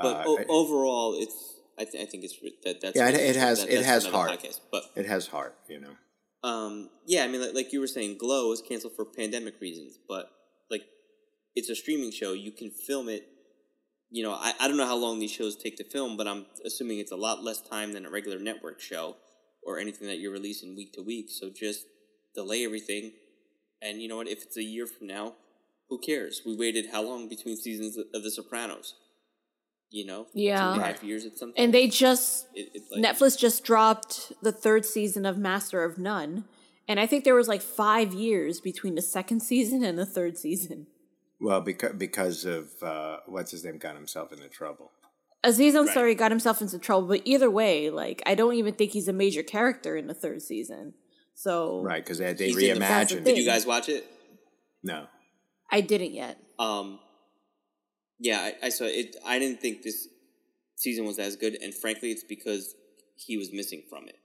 But 0.00 0.16
uh, 0.16 0.24
o- 0.26 0.44
overall, 0.48 1.16
it's 1.20 1.54
I, 1.78 1.84
th- 1.84 2.02
I 2.02 2.06
think 2.10 2.24
it's 2.24 2.34
that 2.64 2.80
that's 2.80 2.96
Yeah, 2.96 3.08
it- 3.10 3.14
it 3.14 3.36
has- 3.36 3.60
that- 3.60 3.72
it 3.72 3.84
has 3.84 4.04
heart. 4.06 4.30
podcast. 4.32 4.58
But 4.72 4.84
it 4.96 5.06
has 5.06 5.28
heart, 5.28 5.54
you 5.68 5.80
know. 5.80 5.94
Um, 6.48 6.90
yeah, 7.06 7.24
I 7.24 7.28
mean, 7.28 7.40
like, 7.40 7.54
like 7.54 7.72
you 7.72 7.78
were 7.80 7.86
saying, 7.86 8.18
Glow 8.18 8.48
was 8.50 8.60
canceled 8.60 8.94
for 8.96 9.04
pandemic 9.04 9.60
reasons, 9.60 9.98
but 10.08 10.16
like, 10.16 10.28
it's 11.54 11.68
a 11.68 11.74
streaming 11.74 12.10
show. 12.10 12.32
You 12.32 12.50
can 12.52 12.70
film 12.70 13.08
it. 13.08 13.28
You 14.10 14.22
know, 14.22 14.32
I, 14.32 14.52
I 14.60 14.68
don't 14.68 14.76
know 14.76 14.86
how 14.86 14.96
long 14.96 15.18
these 15.18 15.32
shows 15.32 15.56
take 15.56 15.76
to 15.78 15.84
film, 15.84 16.16
but 16.16 16.28
I'm 16.28 16.46
assuming 16.64 16.98
it's 16.98 17.12
a 17.12 17.16
lot 17.16 17.42
less 17.42 17.60
time 17.60 17.92
than 17.92 18.06
a 18.06 18.10
regular 18.10 18.38
network 18.38 18.80
show 18.80 19.16
or 19.62 19.78
anything 19.78 20.06
that 20.08 20.18
you're 20.18 20.32
releasing 20.32 20.76
week 20.76 20.92
to 20.92 21.02
week. 21.02 21.26
So 21.30 21.50
just 21.50 21.86
delay 22.34 22.64
everything, 22.64 23.12
and 23.82 24.00
you 24.00 24.08
know 24.08 24.16
what? 24.16 24.28
If 24.28 24.42
it's 24.42 24.56
a 24.56 24.62
year 24.62 24.86
from 24.86 25.06
now, 25.08 25.34
who 25.88 25.98
cares? 25.98 26.42
We 26.46 26.56
waited 26.56 26.86
how 26.92 27.02
long 27.02 27.28
between 27.28 27.56
seasons 27.56 27.96
of 27.96 28.22
The 28.22 28.30
Sopranos? 28.30 28.94
You 29.90 30.06
know, 30.06 30.26
Yeah. 30.34 30.58
two 30.60 30.72
and 30.74 30.82
half 30.82 31.04
years 31.04 31.24
at 31.24 31.38
some. 31.38 31.52
And 31.56 31.72
they 31.72 31.86
just 31.88 32.46
it, 32.54 32.70
it's 32.74 32.90
like, 32.90 33.02
Netflix 33.02 33.38
just 33.38 33.62
dropped 33.64 34.32
the 34.42 34.50
third 34.50 34.84
season 34.84 35.24
of 35.24 35.38
Master 35.38 35.84
of 35.84 35.98
None, 35.98 36.44
and 36.88 36.98
I 37.00 37.06
think 37.06 37.24
there 37.24 37.34
was 37.34 37.48
like 37.48 37.62
five 37.62 38.12
years 38.12 38.60
between 38.60 38.94
the 38.96 39.02
second 39.02 39.40
season 39.40 39.84
and 39.84 39.98
the 39.98 40.06
third 40.06 40.36
season. 40.36 40.86
Well, 41.44 41.60
because 41.60 41.92
because 41.98 42.46
of 42.46 42.70
uh, 42.82 43.18
what's 43.26 43.50
his 43.50 43.64
name 43.64 43.76
got 43.76 43.96
himself 43.96 44.32
into 44.32 44.48
trouble. 44.48 44.92
Aziz 45.42 45.74
Right. 45.74 45.86
Ansari 45.86 46.16
got 46.16 46.30
himself 46.30 46.62
into 46.62 46.78
trouble, 46.78 47.06
but 47.06 47.20
either 47.26 47.50
way, 47.50 47.90
like 47.90 48.22
I 48.24 48.34
don't 48.34 48.54
even 48.54 48.72
think 48.72 48.92
he's 48.92 49.08
a 49.08 49.12
major 49.12 49.42
character 49.42 49.94
in 49.94 50.06
the 50.06 50.14
third 50.14 50.40
season. 50.40 50.94
So 51.34 51.82
Right, 51.82 52.02
because 52.02 52.16
they, 52.16 52.32
they 52.32 52.46
He's 52.46 52.56
in 52.56 52.78
the- 52.78 52.84
reimagined. 52.86 53.24
Did 53.24 53.36
you 53.36 53.44
guys 53.44 53.66
watch 53.66 53.90
it? 53.90 54.06
No, 54.82 55.06
I 55.70 55.82
didn't 55.82 56.14
yet. 56.14 56.38
Um, 56.58 56.98
yeah, 58.18 58.40
I, 58.40 58.66
I 58.66 58.68
saw 58.70 58.84
it. 58.84 59.16
I 59.26 59.38
didn't 59.38 59.60
think 59.60 59.82
this 59.82 60.08
season 60.76 61.04
was 61.04 61.18
as 61.18 61.36
good, 61.36 61.58
and 61.62 61.74
frankly, 61.74 62.10
it's 62.10 62.24
because 62.24 62.74
he 63.16 63.36
was 63.36 63.52
missing 63.52 63.82
from 63.90 64.08
it. 64.08 64.18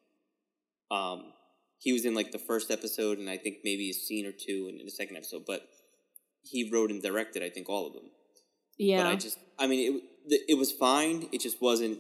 Um, 0.89 1.34
he 1.79 1.91
was 1.91 2.05
in 2.05 2.13
like 2.13 2.32
the 2.32 2.39
first 2.39 2.71
episode, 2.71 3.17
and 3.17 3.29
I 3.29 3.36
think 3.36 3.58
maybe 3.65 3.89
a 3.89 3.93
scene 3.93 4.25
or 4.25 4.32
two 4.32 4.69
in 4.69 4.86
the 4.86 4.91
second 4.91 5.17
episode, 5.17 5.43
but 5.45 5.67
he 6.43 6.69
wrote 6.71 6.91
and 6.91 7.02
directed, 7.02 7.43
I 7.43 7.49
think, 7.49 7.69
all 7.69 7.88
of 7.88 7.93
them. 7.93 8.04
Yeah, 8.78 9.04
But 9.04 9.08
I 9.12 9.15
just, 9.15 9.38
I 9.58 9.67
mean, 9.67 10.04
it 10.28 10.41
it 10.49 10.58
was 10.58 10.71
fine. 10.71 11.28
It 11.32 11.41
just 11.41 11.62
wasn't 11.62 11.99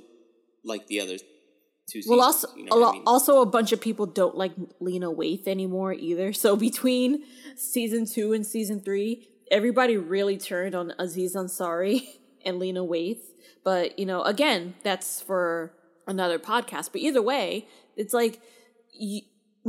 like 0.63 0.87
the 0.87 1.01
other 1.01 1.17
two 1.17 2.01
seasons. 2.01 2.09
well, 2.09 2.21
also 2.21 2.47
you 2.55 2.65
know 2.65 2.75
a 2.75 2.77
lo- 2.77 2.89
I 2.89 2.91
mean? 2.93 3.03
also 3.05 3.41
a 3.41 3.45
bunch 3.45 3.71
of 3.71 3.81
people 3.81 4.05
don't 4.05 4.35
like 4.35 4.51
Lena 4.79 5.11
Waithe 5.11 5.47
anymore 5.47 5.93
either. 5.93 6.31
So 6.43 6.55
between 6.55 7.23
season 7.55 8.05
two 8.05 8.33
and 8.33 8.45
season 8.45 8.79
three, 8.81 9.27
everybody 9.51 9.97
really 9.97 10.37
turned 10.37 10.75
on 10.75 10.93
Aziz 10.99 11.35
Ansari 11.35 12.01
and 12.45 12.59
Lena 12.59 12.81
Waithe. 12.85 13.21
But 13.63 13.97
you 13.99 14.05
know, 14.05 14.21
again, 14.23 14.75
that's 14.83 15.21
for 15.21 15.73
another 16.07 16.39
podcast. 16.39 16.91
But 16.93 17.01
either 17.01 17.21
way, 17.21 17.67
it's 17.97 18.13
like 18.13 18.39
y- 18.99 19.21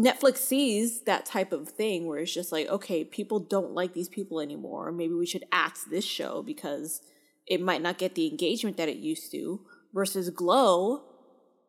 Netflix 0.05 0.39
sees 0.39 1.03
that 1.03 1.27
type 1.27 1.53
of 1.53 1.69
thing 1.69 2.07
where 2.07 2.19
it's 2.19 2.33
just 2.33 2.53
like, 2.53 2.69
okay, 2.69 3.05
people 3.05 3.41
don't 3.41 3.73
like 3.73 3.93
these 3.93 4.09
people 4.09 4.41
anymore. 4.41 4.93
Maybe 4.93 5.15
we 5.15 5.27
should 5.27 5.45
axe 5.53 5.85
this 5.85 6.05
show 6.05 6.43
because 6.43 7.03
it 7.47 7.61
might 7.61 7.83
not 7.83 7.99
get 7.99 8.15
the 8.15 8.29
engagement 8.29 8.77
that 8.77 8.89
it 8.89 8.97
used 8.97 9.31
to. 9.33 9.61
Versus 9.93 10.31
Glow, 10.31 11.03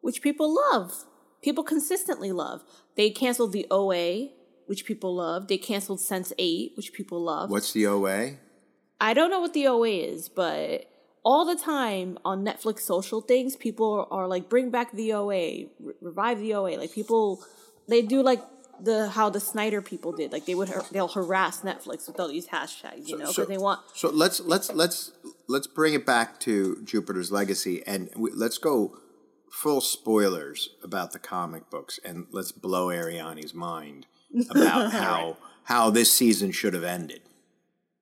which 0.01 0.21
people 0.21 0.55
love. 0.71 1.05
People 1.41 1.63
consistently 1.63 2.31
love. 2.31 2.63
They 2.95 3.09
canceled 3.09 3.51
the 3.51 3.65
OA, 3.71 4.29
which 4.67 4.85
people 4.85 5.15
love. 5.15 5.47
They 5.47 5.57
canceled 5.57 5.99
Sense 6.01 6.31
8, 6.37 6.73
which 6.77 6.93
people 6.93 7.21
love. 7.23 7.49
what's 7.49 7.73
the 7.73 7.87
OA? 7.87 8.33
I 8.99 9.15
don't 9.15 9.31
know 9.31 9.39
what 9.39 9.53
the 9.53 9.65
OA 9.67 9.89
is, 9.89 10.29
but 10.29 10.85
all 11.23 11.45
the 11.45 11.55
time 11.55 12.19
on 12.23 12.45
Netflix 12.45 12.81
social 12.81 13.21
things, 13.21 13.55
people 13.55 14.07
are 14.11 14.27
like, 14.27 14.49
bring 14.49 14.69
back 14.69 14.91
the 14.91 15.13
OA, 15.13 15.31
re- 15.79 15.93
revive 15.99 16.39
the 16.39 16.53
OA. 16.53 16.77
Like 16.77 16.93
people, 16.93 17.43
they 17.91 18.01
do 18.01 18.21
like 18.23 18.41
the 18.83 19.09
how 19.09 19.29
the 19.29 19.39
Snyder 19.39 19.81
people 19.81 20.11
did. 20.11 20.31
Like 20.31 20.45
they 20.45 20.55
would 20.55 20.69
har- 20.69 20.85
they'll 20.91 21.07
harass 21.07 21.61
Netflix 21.61 22.07
with 22.07 22.19
all 22.19 22.27
these 22.27 22.47
hashtags, 22.47 23.07
you 23.07 23.17
know, 23.17 23.25
because 23.25 23.35
so- 23.35 23.45
they 23.45 23.57
want. 23.57 23.81
So 23.93 24.09
let's 24.09 24.39
let's 24.39 24.71
let's 24.71 25.11
let's 25.47 25.67
bring 25.67 25.93
it 25.93 26.05
back 26.05 26.39
to 26.41 26.81
Jupiter's 26.83 27.31
Legacy, 27.31 27.83
and 27.85 28.09
we, 28.15 28.31
let's 28.33 28.57
go 28.57 28.97
full 29.51 29.81
spoilers 29.81 30.69
about 30.83 31.11
the 31.11 31.19
comic 31.19 31.69
books, 31.69 31.99
and 32.05 32.25
let's 32.31 32.51
blow 32.51 32.87
Ariani's 32.87 33.53
mind 33.53 34.07
about 34.49 34.91
how 35.03 35.37
how 35.65 35.89
this 35.91 36.11
season 36.11 36.51
should 36.51 36.73
have 36.73 36.83
ended. 36.83 37.21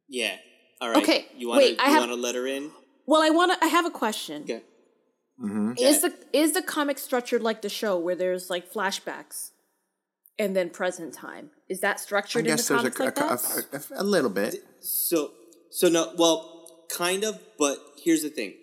Yeah. 0.08 0.38
All 0.82 0.90
right. 0.90 1.04
Okay, 1.04 1.26
You 1.38 1.50
want 1.50 1.62
to? 1.62 1.68
wait, 1.68 1.80
I 1.80 1.88
You 1.88 1.92
have- 1.94 2.00
want 2.04 2.12
to 2.12 2.16
let 2.16 2.36
her 2.36 2.48
in? 2.48 2.72
Well, 3.06 3.22
I 3.22 3.32
want 3.32 3.52
to. 3.52 3.66
I 3.66 3.68
have 3.68 3.86
a 3.86 3.90
question. 3.92 4.44
Okay. 4.44 4.62
Mm-hmm. 5.44 5.74
Is 5.78 6.02
the 6.02 6.14
is 6.32 6.54
the 6.54 6.62
comic 6.62 6.98
structured 7.00 7.42
like 7.42 7.62
the 7.62 7.70
show, 7.70 7.98
where 7.98 8.16
there's 8.16 8.50
like 8.50 8.72
flashbacks, 8.72 9.52
and 10.40 10.56
then 10.56 10.70
present 10.70 11.14
time? 11.14 11.52
Is 11.68 11.82
that 11.82 11.98
I 11.98 12.00
structured 12.00 12.40
in 12.46 12.52
the 12.52 12.56
guess 12.58 12.68
there's 12.70 12.84
a, 12.86 12.90
comics 12.92 13.18
like 13.20 13.74
a, 13.74 13.74
that? 13.74 13.90
a- 13.92 13.96
a- 14.00 14.02
a 14.02 14.06
little 14.06 14.30
bit. 14.32 14.56
So, 14.80 15.32
so 15.70 15.90
no, 15.90 16.14
well, 16.18 16.86
kind 16.90 17.24
of, 17.24 17.40
but 17.60 17.78
here's 18.04 18.24
the 18.24 18.30
thing. 18.30 18.54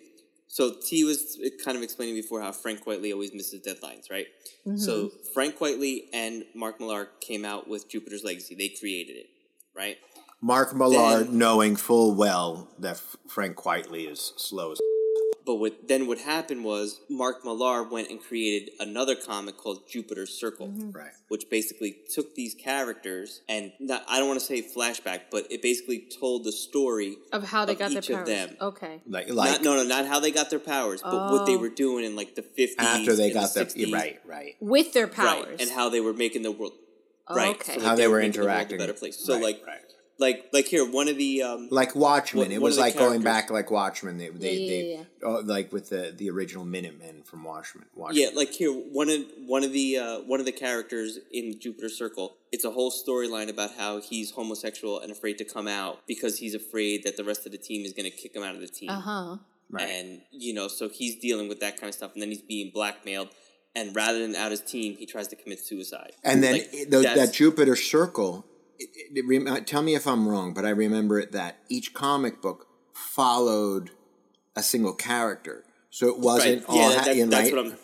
So 0.49 0.73
T 0.85 1.03
was 1.03 1.39
kind 1.63 1.77
of 1.77 1.83
explaining 1.83 2.15
before 2.15 2.41
how 2.41 2.51
Frank 2.51 2.83
Quitely 2.83 3.13
always 3.13 3.31
misses 3.33 3.61
deadlines, 3.61 4.09
right? 4.09 4.25
Mm-hmm. 4.65 4.77
So 4.77 5.11
Frank 5.33 5.57
Quitely 5.57 6.05
and 6.13 6.45
Mark 6.55 6.79
Millar 6.79 7.09
came 7.21 7.45
out 7.45 7.69
with 7.69 7.87
Jupiter's 7.89 8.23
Legacy. 8.23 8.55
They 8.55 8.69
created 8.69 9.17
it, 9.17 9.27
right? 9.75 9.97
Mark 10.41 10.75
Millar, 10.75 11.23
Then- 11.23 11.37
knowing 11.37 11.75
full 11.75 12.15
well 12.15 12.69
that 12.79 12.99
Frank 13.27 13.55
Quitely 13.55 14.09
is 14.09 14.33
slow 14.37 14.71
as 14.71 14.79
But 15.47 15.55
what 15.55 15.87
then 15.87 16.05
what 16.07 16.19
happened 16.19 16.65
was 16.65 16.99
Mark 17.09 17.45
Millar 17.45 17.81
went 17.83 18.09
and 18.11 18.21
created 18.21 18.71
another 18.81 19.15
comic 19.15 19.57
called 19.57 19.87
Jupiter's 19.89 20.31
Circle, 20.37 20.67
mm-hmm. 20.67 20.91
right. 20.91 21.11
which 21.29 21.49
basically 21.49 21.95
took 22.13 22.35
these 22.35 22.53
characters 22.53 23.41
and 23.47 23.71
not, 23.79 24.03
I 24.09 24.19
don't 24.19 24.27
want 24.27 24.41
to 24.41 24.45
say 24.45 24.61
flashback, 24.61 25.21
but 25.31 25.47
it 25.49 25.61
basically 25.61 26.05
told 26.19 26.43
the 26.43 26.51
story 26.51 27.15
of 27.31 27.45
how 27.45 27.65
they 27.65 27.71
of 27.73 27.79
got 27.79 27.89
their 27.91 27.99
each 27.99 28.09
of 28.09 28.15
powers. 28.17 28.27
them. 28.27 28.55
Okay. 28.61 29.01
Like, 29.07 29.29
like 29.29 29.51
not, 29.51 29.63
no, 29.63 29.75
no, 29.77 29.83
not 29.83 30.05
how 30.05 30.19
they 30.19 30.31
got 30.31 30.49
their 30.49 30.59
powers, 30.59 31.01
but 31.01 31.31
what 31.31 31.45
they 31.45 31.55
Oh. 31.55 31.59
were 31.59 31.69
doing 31.69 32.03
in 32.03 32.15
like 32.17 32.35
the 32.35 32.41
fifties 32.43 32.75
after 32.77 33.15
they 33.15 33.31
got 33.31 33.53
the 33.53 33.63
their 33.63 33.65
60s, 33.87 33.93
right, 33.93 34.19
right. 34.25 34.55
With 34.59 34.91
their 34.93 35.07
right, 35.07 35.15
powers. 35.15 35.61
and 35.61 35.71
how 35.71 35.87
they 35.89 36.01
were 36.01 36.13
making 36.13 36.41
the 36.43 36.51
world 36.51 36.73
Oh, 37.29 37.35
right, 37.35 37.55
okay. 37.55 37.75
so 37.75 37.81
How 37.81 37.89
that 37.89 37.97
they 37.97 38.07
were 38.07 38.19
making 38.19 38.33
the 38.33 38.39
a 38.39 38.41
interacting. 38.43 38.77
better 38.77 38.93
place. 38.93 39.17
So 39.17 39.33
Right, 39.35 39.43
like, 39.43 39.63
right. 39.67 39.79
Like, 40.19 40.45
like 40.51 40.65
here, 40.65 40.89
one 40.89 41.07
of 41.07 41.17
the 41.17 41.43
um, 41.43 41.67
like 41.71 41.95
Watchmen. 41.95 42.45
One- 42.45 42.51
it 42.51 42.61
was 42.61 42.75
of 42.77 42.83
the 42.83 42.89
like 42.89 42.97
going 42.97 43.21
back 43.21 43.49
like 43.51 43.69
Watchmen. 43.71 44.17
They 44.17 44.29
they, 44.29 44.53
Yeah, 44.53 44.69
they 44.69 44.91
yeah, 44.93 45.03
Oh, 45.23 45.41
like 45.45 45.71
with 45.71 45.89
the 45.89 46.13
the 46.15 46.29
original 46.29 46.65
Minutemen 46.65 47.23
from 47.23 47.43
Watchmen. 47.43 47.85
Watchmen. 47.95 48.21
Yeah, 48.23 48.29
like 48.35 48.49
here, 48.51 48.71
one 48.73 49.09
of 49.09 49.21
one 49.45 49.63
of 49.63 49.73
the 49.73 49.97
uh, 49.97 50.19
one 50.21 50.39
of 50.39 50.45
the 50.45 50.51
characters 50.51 51.19
in 51.31 51.59
Jupiter 51.59 51.89
Circle. 51.89 52.35
It's 52.51 52.63
a 52.65 52.71
whole 52.71 52.91
storyline 52.91 53.49
about 53.49 53.71
how 53.77 53.99
he's 53.99 54.31
homosexual 54.31 54.99
and 55.01 55.11
afraid 55.11 55.37
to 55.39 55.45
come 55.45 55.67
out 55.67 55.99
because 56.07 56.39
he's 56.39 56.55
afraid 56.55 57.03
that 57.03 57.17
the 57.17 57.23
rest 57.23 57.45
of 57.45 57.51
the 57.51 57.57
team 57.57 57.85
is 57.85 57.93
going 57.93 58.09
to 58.09 58.15
kick 58.15 58.35
him 58.35 58.43
out 58.43 58.55
of 58.55 58.61
the 58.61 58.67
team. 58.67 58.89
Uh 58.89 58.99
huh. 59.01 59.37
Right. 59.69 59.89
And 59.89 60.21
you 60.31 60.53
know, 60.53 60.67
so 60.67 60.87
he's 60.89 61.17
dealing 61.17 61.49
with 61.49 61.59
that 61.59 61.75
kind 61.79 61.89
of 61.89 61.93
stuff, 61.95 62.13
and 62.13 62.21
then 62.21 62.29
he's 62.29 62.41
being 62.41 62.71
blackmailed. 62.73 63.29
And 63.75 63.95
rather 63.95 64.17
than 64.19 64.33
out 64.35 64.49
his 64.49 64.61
team, 64.61 64.95
he 64.97 65.05
tries 65.05 65.27
to 65.27 65.35
commit 65.35 65.59
suicide. 65.59 66.13
And 66.23 66.41
then 66.41 66.53
Like, 66.53 66.69
it- 66.73 66.89
the, 66.89 67.01
that 67.01 67.33
Jupiter 67.33 67.75
Circle. 67.75 68.43
It, 68.79 68.89
it, 69.13 69.47
uh, 69.47 69.59
tell 69.61 69.81
me 69.81 69.95
if 69.95 70.05
I'm 70.07 70.27
wrong, 70.27 70.53
but 70.53 70.65
I 70.65 70.69
remember 70.69 71.19
it 71.19 71.31
that 71.31 71.57
each 71.69 71.93
comic 71.93 72.41
book 72.41 72.67
followed 72.93 73.91
a 74.55 74.63
single 74.63 74.93
character, 74.93 75.63
so 75.89 76.07
it 76.07 76.19
wasn't 76.19 76.61
right. 76.61 76.69
all 76.69 76.77
Yeah, 76.91 76.97
ha- 76.99 77.05
that, 77.05 77.17
know, 77.17 77.25
that's 77.27 77.51
right? 77.51 77.55
what 77.55 77.65
I'm. 77.73 77.77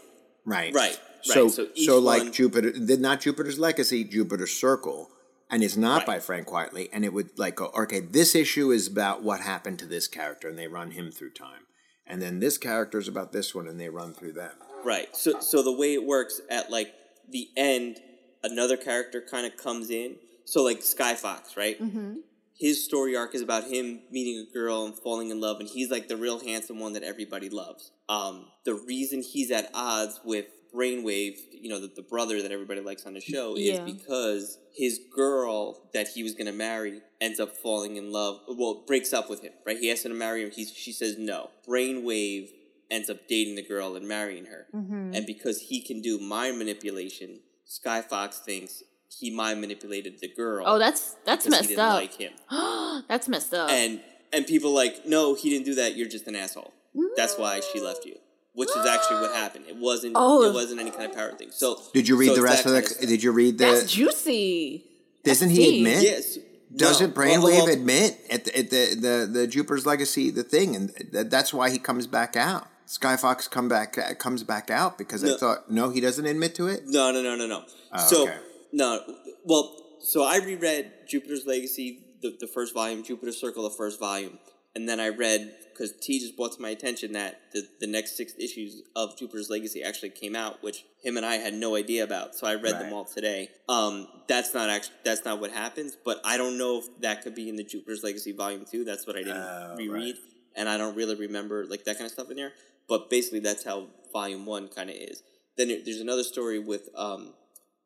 right, 0.46 0.74
Right, 0.74 1.00
So, 1.24 1.44
right. 1.46 1.52
So 1.54 1.68
so 1.76 2.00
like 2.00 2.24
one- 2.24 2.32
Jupiter, 2.34 2.72
did 2.72 3.00
not 3.02 3.22
Jupiter's 3.22 3.60
Legacy, 3.60 4.04
Jupiter 4.04 4.48
Circle, 4.48 5.10
and 5.50 5.64
it's 5.64 5.78
not 5.78 6.00
Right. 6.00 6.08
by 6.08 6.20
Frank 6.20 6.48
Quitely, 6.48 6.90
and 6.94 7.04
it 7.06 7.14
would 7.14 7.38
like 7.38 7.56
go, 7.56 7.72
okay, 7.78 8.00
this 8.00 8.36
issue 8.36 8.72
is 8.72 8.88
about 8.88 9.24
what 9.24 9.40
happened 9.42 9.80
to 9.80 9.86
this 9.86 10.08
character, 10.08 10.48
and 10.50 10.58
they 10.58 10.68
run 10.68 10.92
him 10.92 11.12
through 11.12 11.32
time, 11.34 11.62
and 12.06 12.22
then 12.22 12.40
this 12.40 12.58
character 12.58 12.98
is 13.00 13.08
about 13.08 13.32
this 13.32 13.54
one, 13.56 13.68
and 13.68 13.80
they 13.80 13.90
run 13.90 14.14
through 14.14 14.34
them. 14.34 14.52
Right. 14.84 15.16
So 15.16 15.40
so 15.40 15.64
the 15.64 15.72
way 15.72 15.94
it 15.94 16.04
works 16.06 16.42
at 16.50 16.70
like 16.72 16.94
the 17.30 17.48
end, 17.56 18.00
another 18.44 18.78
character 18.78 19.22
kind 19.22 19.46
of 19.46 19.56
comes 19.58 19.90
in. 19.90 20.18
So 20.46 20.64
like 20.64 20.82
Sky 20.82 21.16
Fox, 21.16 21.56
right? 21.58 21.80
Mm-hmm. 21.82 22.16
His 22.56 22.86
story 22.86 23.16
arc 23.16 23.34
is 23.34 23.42
about 23.42 23.64
him 23.66 24.02
meeting 24.12 24.46
a 24.48 24.54
girl 24.54 24.86
and 24.86 24.96
falling 24.96 25.32
in 25.32 25.42
love, 25.42 25.60
and 25.60 25.68
he's 25.68 25.90
like 25.90 26.08
the 26.08 26.18
real 26.18 26.40
handsome 26.40 26.80
one 26.80 26.94
that 26.94 27.04
everybody 27.04 27.50
loves. 27.50 27.92
Um, 28.08 28.46
the 28.64 28.76
reason 28.76 29.22
he's 29.24 29.50
at 29.52 29.70
odds 29.74 30.20
with 30.24 30.46
Brainwave, 30.74 31.38
you 31.52 31.70
know, 31.70 31.80
the, 31.80 31.88
the 31.96 32.02
brother 32.04 32.42
that 32.42 32.52
everybody 32.52 32.82
likes 32.82 33.06
on 33.06 33.14
the 33.14 33.22
show, 33.22 33.56
is 33.56 33.64
Yeah. 33.64 33.84
because 33.86 34.60
his 34.72 35.00
girl 35.16 35.90
that 35.94 36.08
he 36.10 36.24
was 36.24 36.34
going 36.34 36.46
to 36.48 36.52
marry 36.54 37.02
ends 37.22 37.40
up 37.40 37.56
falling 37.58 37.96
in 37.96 38.12
love. 38.12 38.40
Well, 38.48 38.84
breaks 38.88 39.14
up 39.14 39.30
with 39.30 39.42
him, 39.42 39.54
right? 39.66 39.78
He 39.78 39.92
asks 39.92 40.04
her 40.04 40.10
to 40.10 40.16
marry 40.16 40.44
him. 40.44 40.52
He, 40.52 40.66
she 40.66 40.92
says 40.92 41.18
no. 41.18 41.50
Brainwave 41.68 42.50
ends 42.90 43.10
up 43.10 43.28
dating 43.28 43.56
the 43.56 43.64
girl 43.64 43.96
and 43.96 44.08
marrying 44.08 44.46
her. 44.46 44.68
Mm-hmm. 44.74 45.14
And 45.16 45.26
because 45.26 45.60
he 45.62 45.82
can 45.82 46.02
do 46.02 46.20
mind 46.20 46.58
manipulation, 46.60 47.40
Sky 47.66 48.02
Fox 48.02 48.40
thinks 48.40 48.84
he 49.20 49.30
mind 49.32 49.62
manipulated 49.62 50.20
the 50.20 50.28
girl. 50.28 50.64
Oh, 50.68 50.80
that's 50.80 51.16
that's 51.26 51.46
because 51.46 51.68
he 51.68 51.68
messed 51.68 51.70
didn't 51.70 51.86
up. 51.86 51.96
like 51.96 52.18
him. 52.18 53.04
that's 53.08 53.28
messed 53.28 53.54
up. 53.54 53.70
And 53.70 54.02
and 54.32 54.46
people 54.48 54.72
like, 54.74 55.06
no, 55.06 55.36
he 55.36 55.50
didn't 55.50 55.66
do 55.66 55.76
that. 55.76 55.96
You're 55.96 56.08
just 56.10 56.28
an 56.28 56.36
asshole. 56.36 56.74
That's 57.16 57.38
why 57.38 57.60
she 57.72 57.80
left 57.80 58.06
you. 58.06 58.18
Which 58.56 58.70
is 58.70 58.86
actually 58.86 59.22
what 59.22 59.36
happened. 59.36 59.66
It 59.68 59.78
wasn't. 59.78 60.14
Oh. 60.16 60.44
It 60.44 60.54
wasn't 60.54 60.80
any 60.80 60.92
kind 60.92 61.06
of 61.06 61.16
power 61.16 61.32
thing. 61.32 61.50
So 61.52 61.80
Did 61.94 62.08
you 62.08 62.16
read 62.16 62.28
so 62.28 62.36
the 62.36 62.42
rest 62.44 62.66
of 62.66 62.72
the? 62.72 62.82
kind 62.82 62.92
stuff. 62.92 63.08
did 63.10 63.24
you 63.24 63.32
read 63.32 63.58
the? 63.58 63.66
that's 63.66 63.92
juicy. 63.92 64.86
doesn't 65.24 65.48
That's 65.48 65.58
he 65.58 65.72
deep. 65.84 65.88
admit? 65.88 66.04
Yes. 66.04 66.38
Doesn't 66.76 67.16
No. 67.16 67.22
Brainwave 67.22 67.44
Well, 67.44 67.66
well, 67.66 67.74
admit 67.74 68.20
at 68.30 68.46
the, 68.46 68.58
at 68.58 68.70
the 68.70 68.96
the 68.96 69.30
the 69.40 69.48
Jupiter's 69.48 69.86
Legacy 69.88 70.30
the 70.32 70.44
thing, 70.44 70.76
and 70.76 70.96
th- 70.96 71.28
that's 71.30 71.54
why 71.54 71.70
he 71.72 71.80
comes 71.80 72.06
back 72.08 72.36
out. 72.36 72.68
Sky 72.86 73.16
Fox 73.16 73.48
come 73.48 73.68
back 73.70 73.98
uh, 73.98 74.14
comes 74.16 74.44
back 74.44 74.70
out 74.70 74.98
because 74.98 75.24
I 75.24 75.38
thought 75.38 75.72
no, 75.72 75.90
he 75.90 76.00
doesn't 76.02 76.26
admit 76.26 76.54
to 76.56 76.68
it. 76.68 76.84
No, 76.86 77.12
no, 77.12 77.22
no, 77.24 77.36
no, 77.36 77.48
no. 77.48 77.64
Oh, 77.92 78.08
so 78.08 78.24
okay. 78.24 78.38
No, 78.74 79.02
well, 79.46 79.76
so 80.02 80.24
I 80.26 80.38
reread 80.40 80.92
Jupiter's 81.08 81.46
Legacy, 81.46 82.00
the, 82.22 82.36
the 82.40 82.48
first 82.48 82.74
volume, 82.74 83.04
Jupiter's 83.04 83.40
Circle, 83.40 83.64
the 83.64 83.70
first 83.70 84.00
volume, 84.00 84.40
and 84.76 84.90
then 84.90 85.00
I 85.00 85.10
read 85.10 85.54
because 85.72 85.94
T 86.02 86.20
just 86.20 86.36
brought 86.36 86.52
to 86.54 86.62
my 86.62 86.70
attention 86.70 87.14
that 87.14 87.40
the, 87.54 87.68
the 87.80 87.88
next 87.88 88.16
six 88.18 88.34
issues 88.38 88.82
of 88.96 89.18
Jupiter's 89.18 89.50
Legacy 89.50 89.82
actually 89.84 90.10
came 90.12 90.36
out, 90.36 90.62
which 90.62 90.84
him 91.02 91.18
and 91.18 91.26
I 91.26 91.36
had 91.36 91.54
no 91.54 91.76
idea 91.76 92.04
about. 92.04 92.36
So 92.36 92.46
I 92.46 92.56
read 92.56 92.80
them 92.80 92.94
all 92.94 93.06
today. 93.06 93.50
Um, 93.70 94.08
that's 94.28 94.54
not 94.54 94.70
actually 94.70 94.96
that's 95.04 95.26
not 95.26 95.40
what 95.40 95.52
happens, 95.52 95.96
but 96.04 96.20
I 96.24 96.38
don't 96.38 96.58
know 96.58 96.80
if 96.80 96.86
that 97.02 97.24
could 97.24 97.34
be 97.36 97.50
in 97.50 97.56
the 97.56 97.64
Jupiter's 97.64 98.04
Legacy 98.04 98.32
volume 98.34 98.66
two. 98.70 98.84
That's 98.84 99.08
what 99.08 99.16
I 99.16 99.20
didn't 99.20 99.38
Oh, 99.38 99.76
reread, 99.78 100.16
right. 100.16 100.24
and 100.56 100.68
I 100.70 100.78
don't 100.78 100.96
really 100.96 101.16
remember 101.16 101.66
like 101.66 101.84
that 101.86 101.98
kind 101.98 102.06
of 102.06 102.12
stuff 102.12 102.30
in 102.30 102.38
there. 102.38 102.54
But 102.88 103.10
basically, 103.10 103.40
that's 103.40 103.64
how 103.64 103.88
volume 104.12 104.46
one 104.46 104.68
kind 104.68 104.90
of 104.90 104.96
is. 104.96 105.24
Then 105.58 105.68
there's 105.70 106.02
another 106.02 106.24
story 106.24 106.60
with 106.60 106.90
um, 106.96 107.34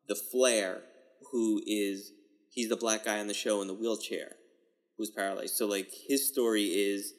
the 0.08 0.14
Flare, 0.14 0.80
who 1.32 1.60
is 1.66 2.12
he's 2.50 2.68
the 2.68 2.76
black 2.76 3.04
guy 3.04 3.18
on 3.20 3.26
the 3.26 3.34
show 3.34 3.60
in 3.62 3.68
the 3.68 3.74
wheelchair, 3.74 4.32
who's 4.96 5.10
paralyzed. 5.10 5.54
So 5.56 5.66
like 5.66 5.90
his 6.08 6.26
story 6.28 6.64
is 6.64 7.14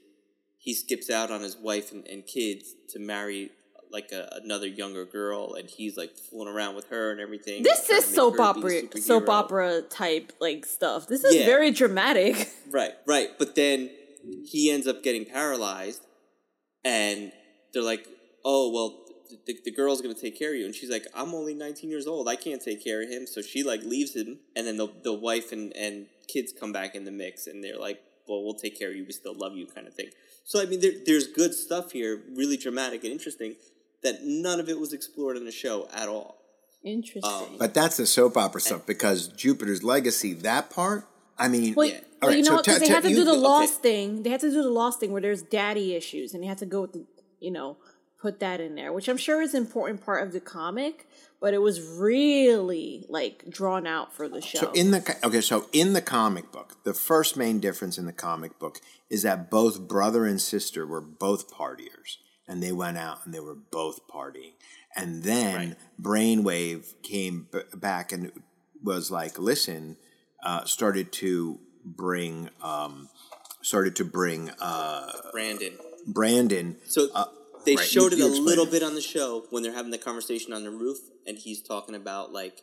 he 0.58 0.74
skips 0.74 1.10
out 1.10 1.32
on 1.32 1.42
his 1.42 1.56
wife 1.58 1.92
and, 1.92 2.06
and 2.08 2.26
kids 2.26 2.74
to 2.90 3.00
marry 3.00 3.52
like 3.92 4.12
a, 4.12 4.40
another 4.44 4.68
younger 4.68 5.04
girl, 5.06 5.56
and 5.56 5.68
he's 5.70 5.98
like 5.98 6.16
fooling 6.16 6.48
around 6.54 6.76
with 6.76 6.88
her 6.90 7.12
and 7.12 7.20
everything. 7.20 7.64
This 7.64 7.90
is 7.90 8.06
soap 8.06 8.34
her 8.38 8.54
be 8.54 8.78
a 8.78 8.84
opera, 8.86 9.02
soap 9.02 9.30
opera 9.30 9.82
type 9.82 10.32
like 10.40 10.66
stuff. 10.66 11.08
This 11.08 11.24
is 11.24 11.36
Yeah. 11.36 11.46
very 11.46 11.72
dramatic. 11.72 12.50
Right, 12.72 12.92
right. 13.08 13.30
But 13.40 13.56
then 13.56 13.90
he 14.46 14.70
ends 14.70 14.86
up 14.86 15.02
getting 15.02 15.26
paralyzed, 15.26 16.02
and 16.86 17.32
they're 17.74 17.82
like, 17.82 18.06
"Oh, 18.46 18.72
well, 18.72 19.06
the, 19.46 19.60
the 19.66 19.72
girl's 19.72 20.02
gonna 20.02 20.14
take 20.14 20.38
care 20.38 20.52
of 20.54 20.60
you." 20.60 20.66
And 20.66 20.74
she's 20.76 20.90
like, 20.90 21.06
"I'm 21.14 21.34
only 21.34 21.54
19 21.54 21.90
years 21.90 22.08
old. 22.08 22.28
I 22.28 22.36
can't 22.36 22.62
take 22.62 22.84
care 22.84 23.02
of 23.04 23.10
him." 23.10 23.28
So 23.28 23.42
she 23.42 23.64
like 23.64 23.84
leaves 23.84 24.16
him, 24.16 24.40
and 24.56 24.66
then 24.68 24.78
the 24.78 24.88
the 25.04 25.14
wife 25.14 25.52
and 25.52 25.76
and 25.76 26.08
kids 26.28 26.52
come 26.52 26.72
back 26.72 26.96
in 26.96 27.06
the 27.06 27.12
mix, 27.12 27.48
and 27.48 27.64
they're 27.64 27.78
like, 27.80 28.02
"Well, 28.28 28.44
we'll 28.44 28.54
take 28.56 28.78
care 28.78 28.90
of 28.90 28.96
you. 28.96 29.06
We 29.06 29.12
still 29.14 29.36
love 29.36 29.56
you," 29.56 29.66
kind 29.68 29.88
of 29.88 29.94
thing. 29.94 30.10
So 30.44 30.62
I 30.62 30.66
mean, 30.66 30.80
there, 30.80 30.94
there's 31.06 31.28
good 31.28 31.54
stuff 31.54 31.92
here, 31.92 32.22
really 32.36 32.58
dramatic 32.58 33.04
and 33.04 33.12
interesting, 33.12 33.56
that 34.04 34.24
none 34.24 34.60
of 34.60 34.68
it 34.70 34.80
was 34.80 34.94
explored 34.94 35.38
in 35.38 35.46
the 35.46 35.52
show 35.52 35.88
at 35.94 36.08
all. 36.10 36.38
Interesting. 36.84 37.24
Um, 37.26 37.58
But 37.60 37.74
that's 37.74 37.98
the 37.98 38.06
soap 38.06 38.38
opera 38.38 38.62
stuff 38.62 38.86
because 38.86 39.28
Jupiter's 39.28 39.84
Legacy 39.84 40.34
that 40.36 40.70
part. 40.70 41.06
I 41.38 41.48
mean, 41.50 41.74
Well, 41.76 41.88
Yeah. 41.88 41.94
well 41.94 42.04
All 42.22 42.30
right, 42.30 42.38
you 42.38 42.44
know 42.44 42.50
so 42.50 42.56
what? 42.56 42.66
Because 42.66 42.80
they 42.80 42.88
te- 42.88 42.94
had 42.94 43.04
to 43.04 43.10
you- 43.10 43.16
do 43.18 43.24
the 43.26 43.32
okay. 43.32 43.40
lost 43.40 43.82
thing. 43.82 44.24
They 44.24 44.30
had 44.30 44.40
to 44.42 44.50
do 44.50 44.64
the 44.64 44.70
lost 44.70 45.00
thing 45.00 45.12
where 45.12 45.22
there's 45.22 45.42
daddy 45.42 45.94
issues, 45.94 46.34
and 46.34 46.42
they 46.42 46.48
had 46.48 46.58
to 46.60 46.66
go 46.66 46.82
with 46.82 46.94
the, 46.94 47.06
you 47.40 47.52
know, 47.52 47.78
put 48.22 48.40
that 48.40 48.60
in 48.60 48.76
there, 48.76 48.92
which 48.92 49.08
I'm 49.08 49.18
sure 49.18 49.42
is 49.42 49.54
an 49.54 49.64
important 49.64 50.04
part 50.04 50.26
of 50.26 50.34
the 50.34 50.40
comic. 50.40 51.08
But 51.42 51.54
it 51.54 51.62
was 51.62 51.82
really 51.82 53.06
like 53.08 53.46
drawn 53.50 53.88
out 53.88 54.14
for 54.14 54.28
the 54.28 54.42
show. 54.42 54.60
So 54.60 54.72
in 54.74 54.92
the 54.92 55.18
okay, 55.24 55.40
so 55.40 55.68
in 55.72 55.94
the 55.94 56.02
comic 56.02 56.52
book, 56.52 56.84
the 56.84 56.94
first 56.94 57.38
main 57.38 57.62
difference 57.62 57.98
in 57.98 58.06
the 58.06 58.14
comic 58.14 58.60
book 58.60 58.80
is 59.10 59.24
that 59.24 59.50
both 59.50 59.88
brother 59.88 60.26
and 60.26 60.42
sister 60.42 60.86
were 60.86 61.00
both 61.00 61.50
partiers, 61.50 62.18
and 62.46 62.62
they 62.62 62.74
went 62.74 62.98
out 62.98 63.20
and 63.24 63.34
they 63.34 63.40
were 63.40 63.56
both 63.56 64.06
partying, 64.10 64.52
and 64.98 65.24
then 65.24 65.78
Brainwave 66.02 67.02
came 67.04 67.48
b- 67.52 67.62
back 67.74 68.12
and 68.12 68.34
was 68.84 69.10
like, 69.10 69.40
"Listen," 69.40 69.96
uh, 70.44 70.66
started 70.66 71.14
to 71.14 71.60
bring, 71.86 72.50
um, 72.62 73.08
started 73.62 73.96
to 73.96 74.04
bring 74.04 74.50
uh, 74.60 75.12
Brandon. 75.32 75.78
Brandon. 76.06 76.78
So 76.86 77.08
uh, 77.14 77.26
they 77.66 77.76
right, 77.76 77.86
showed 77.86 78.12
you- 78.14 78.18
it 78.26 78.34
you 78.34 78.42
a 78.42 78.42
little 78.42 78.66
it. 78.66 78.72
bit 78.72 78.84
on 78.84 78.96
the 78.96 79.02
show 79.02 79.46
when 79.50 79.64
they're 79.64 79.74
having 79.74 79.92
the 79.92 79.98
conversation 79.98 80.54
on 80.54 80.64
the 80.64 80.72
roof, 80.72 80.98
and 81.26 81.38
he's 81.38 81.62
talking 81.62 81.96
about 81.96 82.32
like 82.32 82.62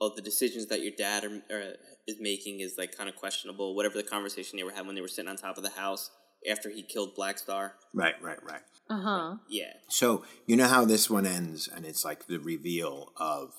oh, 0.00 0.12
the 0.14 0.20
decisions 0.22 0.66
that 0.66 0.82
your 0.82 0.92
dad 0.98 1.24
are, 1.24 1.42
are, 1.54 1.72
is 2.06 2.16
making 2.20 2.60
is 2.60 2.74
like 2.76 2.96
kind 2.96 3.08
of 3.08 3.16
questionable. 3.16 3.74
Whatever 3.74 3.96
the 3.96 4.02
conversation 4.02 4.56
they 4.58 4.64
were 4.64 4.72
having 4.72 4.86
when 4.88 4.94
they 4.96 5.00
were 5.00 5.08
sitting 5.08 5.28
on 5.30 5.36
top 5.36 5.56
of 5.56 5.62
the 5.62 5.70
house 5.70 6.10
after 6.50 6.68
he 6.68 6.82
killed 6.82 7.14
Black 7.14 7.38
Star. 7.38 7.74
Right, 7.94 8.20
right, 8.22 8.42
right. 8.44 8.60
Uh 8.90 9.00
huh. 9.00 9.36
Yeah, 9.48 9.72
So 9.88 10.24
you 10.46 10.56
know 10.56 10.66
how 10.68 10.84
this 10.84 11.08
one 11.08 11.24
ends, 11.26 11.68
and 11.68 11.86
it's 11.86 12.04
like 12.04 12.26
the 12.26 12.38
reveal 12.38 13.12
of 13.16 13.52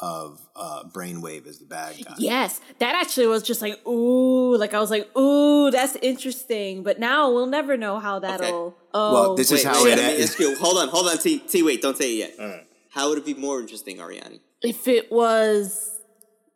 of 0.00 0.40
uh, 0.56 0.84
Brainwave 0.92 1.46
as 1.46 1.58
the 1.58 1.66
bad 1.66 1.96
guy. 2.04 2.14
Yes, 2.18 2.60
that 2.80 2.94
actually 2.94 3.26
was 3.28 3.42
just 3.42 3.62
like 3.62 3.84
ooh, 3.86 4.56
like 4.56 4.74
I 4.74 4.80
was 4.80 4.90
like 4.90 5.08
ooh, 5.16 5.70
that's 5.70 5.96
interesting. 5.96 6.82
But 6.82 6.98
now 6.98 7.30
we'll 7.30 7.46
never 7.46 7.76
know 7.76 7.98
how 8.00 8.18
that'll. 8.18 8.76
Oh, 8.92 9.12
Well, 9.12 9.34
this 9.36 9.50
is 9.52 9.62
how 9.64 9.82
wait, 9.84 9.92
it 9.92 9.98
let 9.98 10.16
me 10.16 10.20
ends. 10.22 10.58
Hold 10.60 10.78
on, 10.78 10.88
hold 10.88 11.08
on, 11.08 11.18
T. 11.18 11.38
T. 11.38 11.62
Wait, 11.62 11.80
don't 11.82 11.96
say 11.96 12.12
it 12.20 12.34
yet. 12.38 12.66
How 12.90 13.08
would 13.08 13.18
it 13.18 13.24
be 13.26 13.34
more 13.34 13.60
interesting, 13.60 13.96
Ariani? 13.98 14.40
if 14.62 14.88
it 14.88 15.12
was 15.12 16.00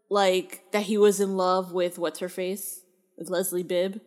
like 0.08 0.62
that, 0.72 0.82
he 0.84 0.96
was 0.96 1.20
in 1.20 1.36
love 1.36 1.72
with 1.72 1.98
what's 1.98 2.20
her 2.20 2.28
face 2.28 2.80
with 3.16 3.28
Leslie 3.28 3.62
Bibb. 3.62 4.00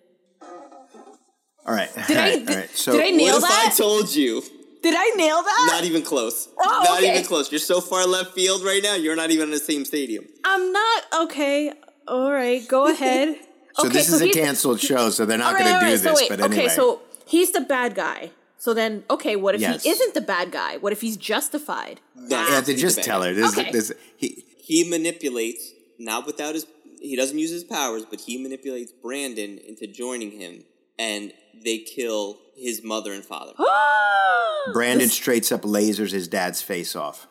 All 1.66 1.76
right, 1.76 1.90
Did 2.08 2.18
all 2.18 2.24
I- 2.24 2.30
right, 2.30 2.40
did- 2.40 2.50
all 2.50 2.56
right. 2.56 2.70
So 2.72 2.92
did 2.94 3.02
I 3.06 3.10
nail 3.16 3.36
what 3.36 3.44
if 3.44 3.50
that? 3.50 3.70
I 3.72 3.76
told 3.78 4.14
you? 4.16 4.42
Did 4.82 4.96
I 4.98 5.10
nail 5.16 5.42
that? 5.44 5.70
Not 5.72 5.84
even 5.84 6.02
close. 6.02 6.50
Oh, 6.60 6.82
not 6.84 6.98
okay. 7.00 7.12
even 7.12 7.24
close. 7.26 7.52
You're 7.52 7.60
so 7.60 7.82
far 7.82 8.06
left 8.08 8.34
field 8.34 8.64
right 8.64 8.82
now. 8.82 8.96
You're 8.96 9.16
not 9.16 9.30
even 9.32 9.46
in 9.46 9.52
the 9.52 9.60
same 9.60 9.86
stadium. 9.86 10.26
I'm 10.44 10.72
not 10.72 11.04
okay. 11.24 11.74
All 12.08 12.32
right, 12.32 12.68
go 12.68 12.88
ahead. 12.92 13.38
so 13.76 13.88
okay, 13.88 13.94
this 13.94 14.12
is 14.12 14.22
a 14.22 14.30
canceled 14.30 14.80
show, 14.80 15.10
so 15.12 15.26
they're 15.26 15.38
not 15.38 15.54
right, 15.54 15.64
going 15.64 15.74
to 15.74 15.80
do 15.80 15.86
right, 15.92 16.02
this. 16.02 16.20
Wait, 16.22 16.30
but 16.30 16.40
anyway, 16.42 16.66
okay, 16.66 16.76
so 16.76 17.02
he's 17.26 17.52
the 17.52 17.62
bad 17.62 17.94
guy. 17.96 18.32
So 18.58 18.74
then, 18.76 19.04
okay, 19.10 19.36
what 19.36 19.56
if 19.56 19.62
Yes. 19.62 19.84
he 19.84 19.90
isn't 19.90 20.14
the 20.14 20.22
bad 20.22 20.52
guy? 20.52 20.78
What 20.78 20.94
if 20.94 21.02
he's 21.02 21.18
justified? 21.18 22.00
That's 22.16 22.50
you 22.50 22.56
have 22.56 22.66
to 22.66 22.76
just 22.76 23.02
tell 23.04 23.24
her. 23.24 23.34
This, 23.34 23.58
Okay. 23.58 23.72
this, 23.72 23.92
he, 24.18 24.46
He 24.60 24.88
manipulates, 24.88 25.72
not 25.98 26.26
without 26.28 26.54
his. 26.54 26.66
He 27.00 27.16
doesn't 27.16 27.38
use 27.40 27.50
his 27.50 27.64
powers, 27.64 28.06
but 28.06 28.22
he 28.22 28.38
manipulates 28.38 28.92
Brandon 28.92 29.58
into 29.68 29.88
joining 29.88 30.32
him, 30.32 30.64
and 31.00 31.34
they 31.66 31.80
kill 31.80 32.38
his 32.62 32.84
mother 32.84 33.12
and 33.14 33.24
father. 33.26 33.54
Brandon 34.74 35.10
straights 35.10 35.52
up 35.52 35.64
lasers 35.64 36.12
his 36.12 36.28
dad's 36.28 36.62
face 36.62 36.96
off, 36.96 37.28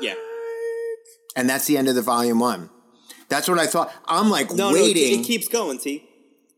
yeah. 0.00 0.14
and 1.34 1.48
that's 1.48 1.66
the 1.66 1.76
end 1.78 1.88
of 1.88 1.94
the 1.94 2.02
volume 2.02 2.38
one. 2.38 2.68
That's 3.28 3.48
what 3.48 3.58
I 3.58 3.66
thought. 3.66 3.92
I'm 4.04 4.28
like 4.28 4.50
No, 4.52 4.72
waiting. 4.72 5.14
no, 5.16 5.20
it 5.22 5.24
keeps 5.24 5.48
going. 5.48 5.78
See, 5.78 6.06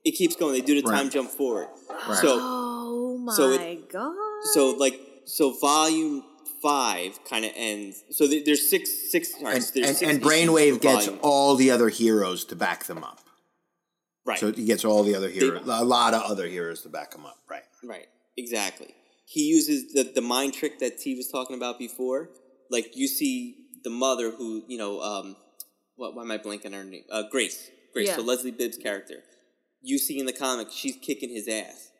it 0.04 0.12
keeps 0.12 0.34
going. 0.34 0.52
They 0.54 0.60
do 0.60 0.74
the 0.74 0.82
time 0.82 1.04
Right. 1.04 1.12
jump 1.12 1.30
forward. 1.30 1.68
Right. 2.08 2.18
So, 2.20 2.38
Oh 2.40 3.18
my 3.18 3.32
So 3.34 3.52
it- 3.52 3.88
god! 3.90 4.12
so 4.52 4.70
like, 4.72 5.00
so 5.24 5.52
volume 5.52 6.24
five 6.60 7.22
kind 7.24 7.44
of 7.44 7.52
ends. 7.54 8.02
So 8.10 8.26
there- 8.26 8.42
there's 8.44 8.68
six, 8.68 8.90
six. 9.12 9.30
Sorry, 9.38 9.54
and, 9.54 9.62
there's 9.62 9.76
and, 9.88 9.96
six 9.96 10.10
and 10.10 10.20
Brainwave 10.22 10.80
gets 10.80 11.06
volume. 11.06 11.20
all 11.22 11.54
the 11.54 11.70
other 11.70 11.88
heroes 11.90 12.44
to 12.46 12.56
back 12.56 12.84
them 12.84 13.04
up. 13.04 13.20
right. 14.26 14.40
So 14.40 14.50
he 14.50 14.64
gets 14.64 14.84
all 14.84 15.04
the 15.04 15.14
other 15.14 15.28
heroes, 15.28 15.62
a 15.68 15.84
lot 15.84 16.12
of 16.14 16.22
other 16.22 16.46
heroes 16.48 16.80
to 16.82 16.88
back 16.88 17.14
him 17.14 17.24
up. 17.26 17.38
Right. 17.48 17.62
Right, 17.86 18.06
exactly. 18.36 18.94
He 19.26 19.42
uses 19.42 19.92
the 19.92 20.04
the 20.04 20.20
mind 20.20 20.54
trick 20.54 20.78
that 20.80 20.98
T 20.98 21.16
was 21.16 21.28
talking 21.28 21.56
about 21.56 21.78
before. 21.78 22.30
Like 22.70 22.96
you 22.96 23.08
see 23.08 23.56
the 23.82 23.90
mother 23.90 24.30
who 24.30 24.62
you 24.68 24.78
know, 24.78 25.00
um, 25.00 25.36
what 25.96 26.14
why 26.14 26.22
am 26.22 26.30
I 26.30 26.38
blanking 26.38 26.66
on 26.66 26.72
her 26.72 26.84
name? 26.84 27.04
Uh, 27.10 27.24
Grace. 27.30 27.70
Grace. 27.92 28.08
Yeah. 28.08 28.16
So 28.16 28.22
Leslie 28.22 28.50
Bibb's 28.50 28.76
character. 28.76 29.22
You 29.82 29.98
see 29.98 30.18
in 30.18 30.26
the 30.26 30.32
comic, 30.32 30.68
she's 30.70 30.96
kicking 30.96 31.30
his 31.30 31.46
ass, 31.46 31.90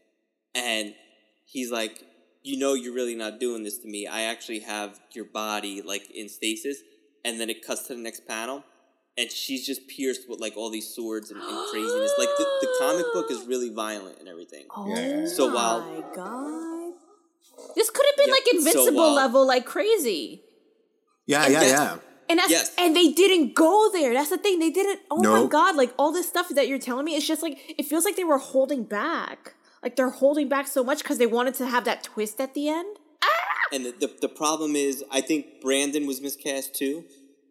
and 0.55 0.95
he's 1.47 1.71
like, 1.71 2.03
"You 2.43 2.59
know, 2.59 2.75
you're 2.75 2.95
really 2.95 3.15
not 3.15 3.39
doing 3.41 3.63
this 3.63 3.79
to 3.79 3.89
me. 3.89 4.07
I 4.07 4.23
actually 4.23 4.61
have 4.61 5.01
your 5.13 5.27
body 5.27 5.83
like 5.83 6.11
in 6.11 6.29
stasis." 6.29 6.79
And 7.27 7.41
then 7.41 7.49
it 7.49 7.67
cuts 7.67 7.87
to 7.87 7.95
the 7.95 8.03
next 8.03 8.27
panel, 8.27 8.65
and 9.17 9.31
she's 9.31 9.65
just 9.67 9.87
pierced 9.89 10.29
with 10.29 10.41
like 10.41 10.57
all 10.57 10.71
these 10.71 10.89
swords 10.89 11.31
and, 11.31 11.41
and 11.41 11.69
craziness. 11.71 12.13
Like 12.19 12.29
the, 12.39 12.45
the 12.63 12.69
comic 12.81 13.07
book 13.13 13.31
is 13.31 13.43
really 13.47 13.71
violent 13.71 14.19
and 14.19 14.29
everything. 14.29 14.65
oh 14.77 14.89
Yeah, 14.89 15.01
yeah, 15.01 15.21
yeah. 15.21 15.27
So 15.29 15.51
my 15.51 16.03
god! 16.15 16.93
This 17.77 17.91
could 17.91 18.05
have 18.07 18.17
been 18.17 18.29
Yep, 18.29 18.37
like 18.37 18.45
so 18.47 18.59
invincible 18.59 18.97
while- 18.97 19.15
level, 19.15 19.47
like 19.47 19.65
crazy. 19.67 20.43
Yeah, 21.27 21.45
And 21.45 21.53
yeah, 21.53 21.63
yeah. 21.63 21.97
And 22.29 22.39
that's 22.39 22.51
Yes. 22.51 22.75
and 22.79 22.97
they 22.97 23.13
didn't 23.13 23.55
go 23.55 23.91
there. 23.93 24.15
That's 24.15 24.31
the 24.31 24.39
thing. 24.39 24.59
They 24.59 24.71
didn't. 24.71 25.01
Oh 25.11 25.23
my 25.23 25.47
god! 25.47 25.77
Like 25.77 25.93
all 25.99 26.11
this 26.13 26.27
stuff 26.29 26.49
that 26.51 26.69
you're 26.69 26.79
telling 26.79 27.05
me, 27.05 27.15
it's 27.17 27.27
just 27.27 27.43
like 27.43 27.59
it 27.79 27.85
feels 27.85 28.05
like 28.07 28.17
they 28.17 28.25
were 28.25 28.39
holding 28.39 28.83
back. 28.85 29.55
Like 29.83 29.97
they're 29.97 30.09
holding 30.11 30.49
back 30.49 30.67
so 30.67 30.83
much 30.83 31.03
because 31.03 31.19
they 31.19 31.27
wanted 31.27 31.55
to 31.57 31.67
have 31.67 31.85
that 31.85 32.03
twist 32.03 32.41
at 32.41 32.55
the 32.55 32.69
end. 32.71 32.97
And 33.73 33.85
the, 33.85 33.93
the 33.93 34.15
the 34.23 34.29
problem 34.29 34.75
is, 34.75 35.05
I 35.11 35.21
think 35.21 35.61
Brandon 35.61 36.07
was 36.07 36.21
miscast 36.23 36.75
too, 36.75 37.05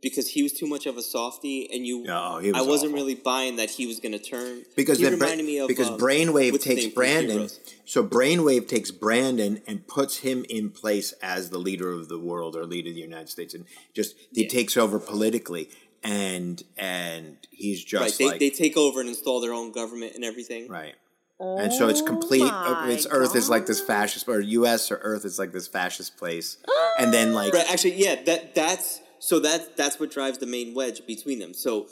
because 0.03 0.29
he 0.29 0.43
was 0.43 0.53
too 0.53 0.67
much 0.67 0.85
of 0.85 0.97
a 0.97 1.01
softie, 1.01 1.69
and 1.73 1.87
you. 1.87 2.03
Yeah, 2.05 2.19
oh, 2.35 2.37
he 2.39 2.51
was 2.51 2.61
I 2.61 2.65
wasn't 2.67 2.91
awful. 2.91 3.01
really 3.03 3.15
buying 3.15 3.55
that 3.55 3.71
he 3.71 3.87
was 3.87 3.99
going 3.99 4.11
to 4.11 4.19
turn. 4.19 4.63
Because 4.75 4.99
he 4.99 5.05
then 5.05 5.17
Bra- 5.17 5.35
me 5.35 5.57
of 5.59 5.67
because 5.67 5.89
um, 5.89 5.97
Brainwave 5.97 6.61
takes 6.61 6.83
name 6.83 6.91
Brandon, 6.93 7.49
so 7.85 8.03
Brainwave 8.05 8.67
takes 8.67 8.91
Brandon 8.91 9.61
and 9.65 9.87
puts 9.87 10.17
him 10.17 10.45
in 10.49 10.69
place 10.69 11.13
as 11.23 11.49
the 11.49 11.57
leader 11.57 11.89
of 11.91 12.09
the 12.09 12.19
world 12.19 12.55
or 12.55 12.65
leader 12.65 12.89
of 12.89 12.95
the 12.95 13.01
United 13.01 13.29
States, 13.29 13.53
and 13.53 13.65
just 13.95 14.15
he 14.33 14.43
Yeah. 14.43 14.49
takes 14.49 14.77
over 14.77 14.99
politically, 14.99 15.69
and 16.03 16.61
and 16.77 17.37
he's 17.49 17.79
Right, 17.93 18.01
just 18.07 18.17
they, 18.19 18.25
like 18.25 18.39
they 18.39 18.49
take 18.49 18.75
over 18.77 18.99
and 18.99 19.09
install 19.09 19.39
their 19.41 19.53
own 19.53 19.71
government 19.71 20.13
and 20.15 20.23
everything. 20.23 20.67
right. 20.67 20.95
And 21.39 21.73
so 21.73 21.89
it's 21.89 22.01
Oh 22.01 22.05
complete. 22.05 22.53
It's 22.93 23.05
Earth 23.09 23.35
is 23.35 23.49
like 23.49 23.65
this 23.65 23.81
fascist, 23.81 24.29
or 24.29 24.39
U.S. 24.39 24.89
or 24.91 24.95
Earth 24.97 25.25
is 25.25 25.37
like 25.37 25.51
this 25.51 25.67
fascist 25.67 26.15
place, 26.15 26.57
and 26.97 27.13
then 27.13 27.33
like 27.33 27.53
Right, 27.53 27.69
actually, 27.69 27.95
yeah, 27.95 28.21
that 28.23 28.55
that's 28.55 29.01
so 29.23 29.39
that 29.39 29.77
that's 29.77 29.99
what 30.01 30.11
drives 30.11 30.39
the 30.39 30.45
main 30.45 30.73
wedge 30.73 31.05
between 31.07 31.39
them. 31.39 31.53
So, 31.53 31.87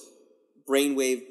Brainwave 0.67 1.23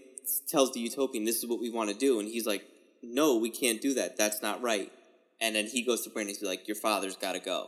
tells 0.48 0.72
the 0.72 0.80
Utopian, 0.80 1.24
"This 1.26 1.36
is 1.36 1.46
what 1.46 1.60
we 1.60 1.68
want 1.68 1.90
to 1.90 1.96
do," 1.96 2.18
and 2.18 2.26
he's 2.26 2.46
like, 2.46 2.64
"No, 3.02 3.36
we 3.36 3.50
can't 3.50 3.82
do 3.82 3.92
that. 3.94 4.16
That's 4.16 4.40
not 4.40 4.62
right." 4.62 4.90
And 5.42 5.54
then 5.54 5.66
he 5.66 5.82
goes 5.82 6.02
to 6.04 6.10
Brandon. 6.10 6.34
And 6.34 6.38
he's 6.38 6.48
like, 6.48 6.66
"Your 6.66 6.74
father's 6.74 7.16
got 7.16 7.32
to 7.32 7.40
go." 7.40 7.66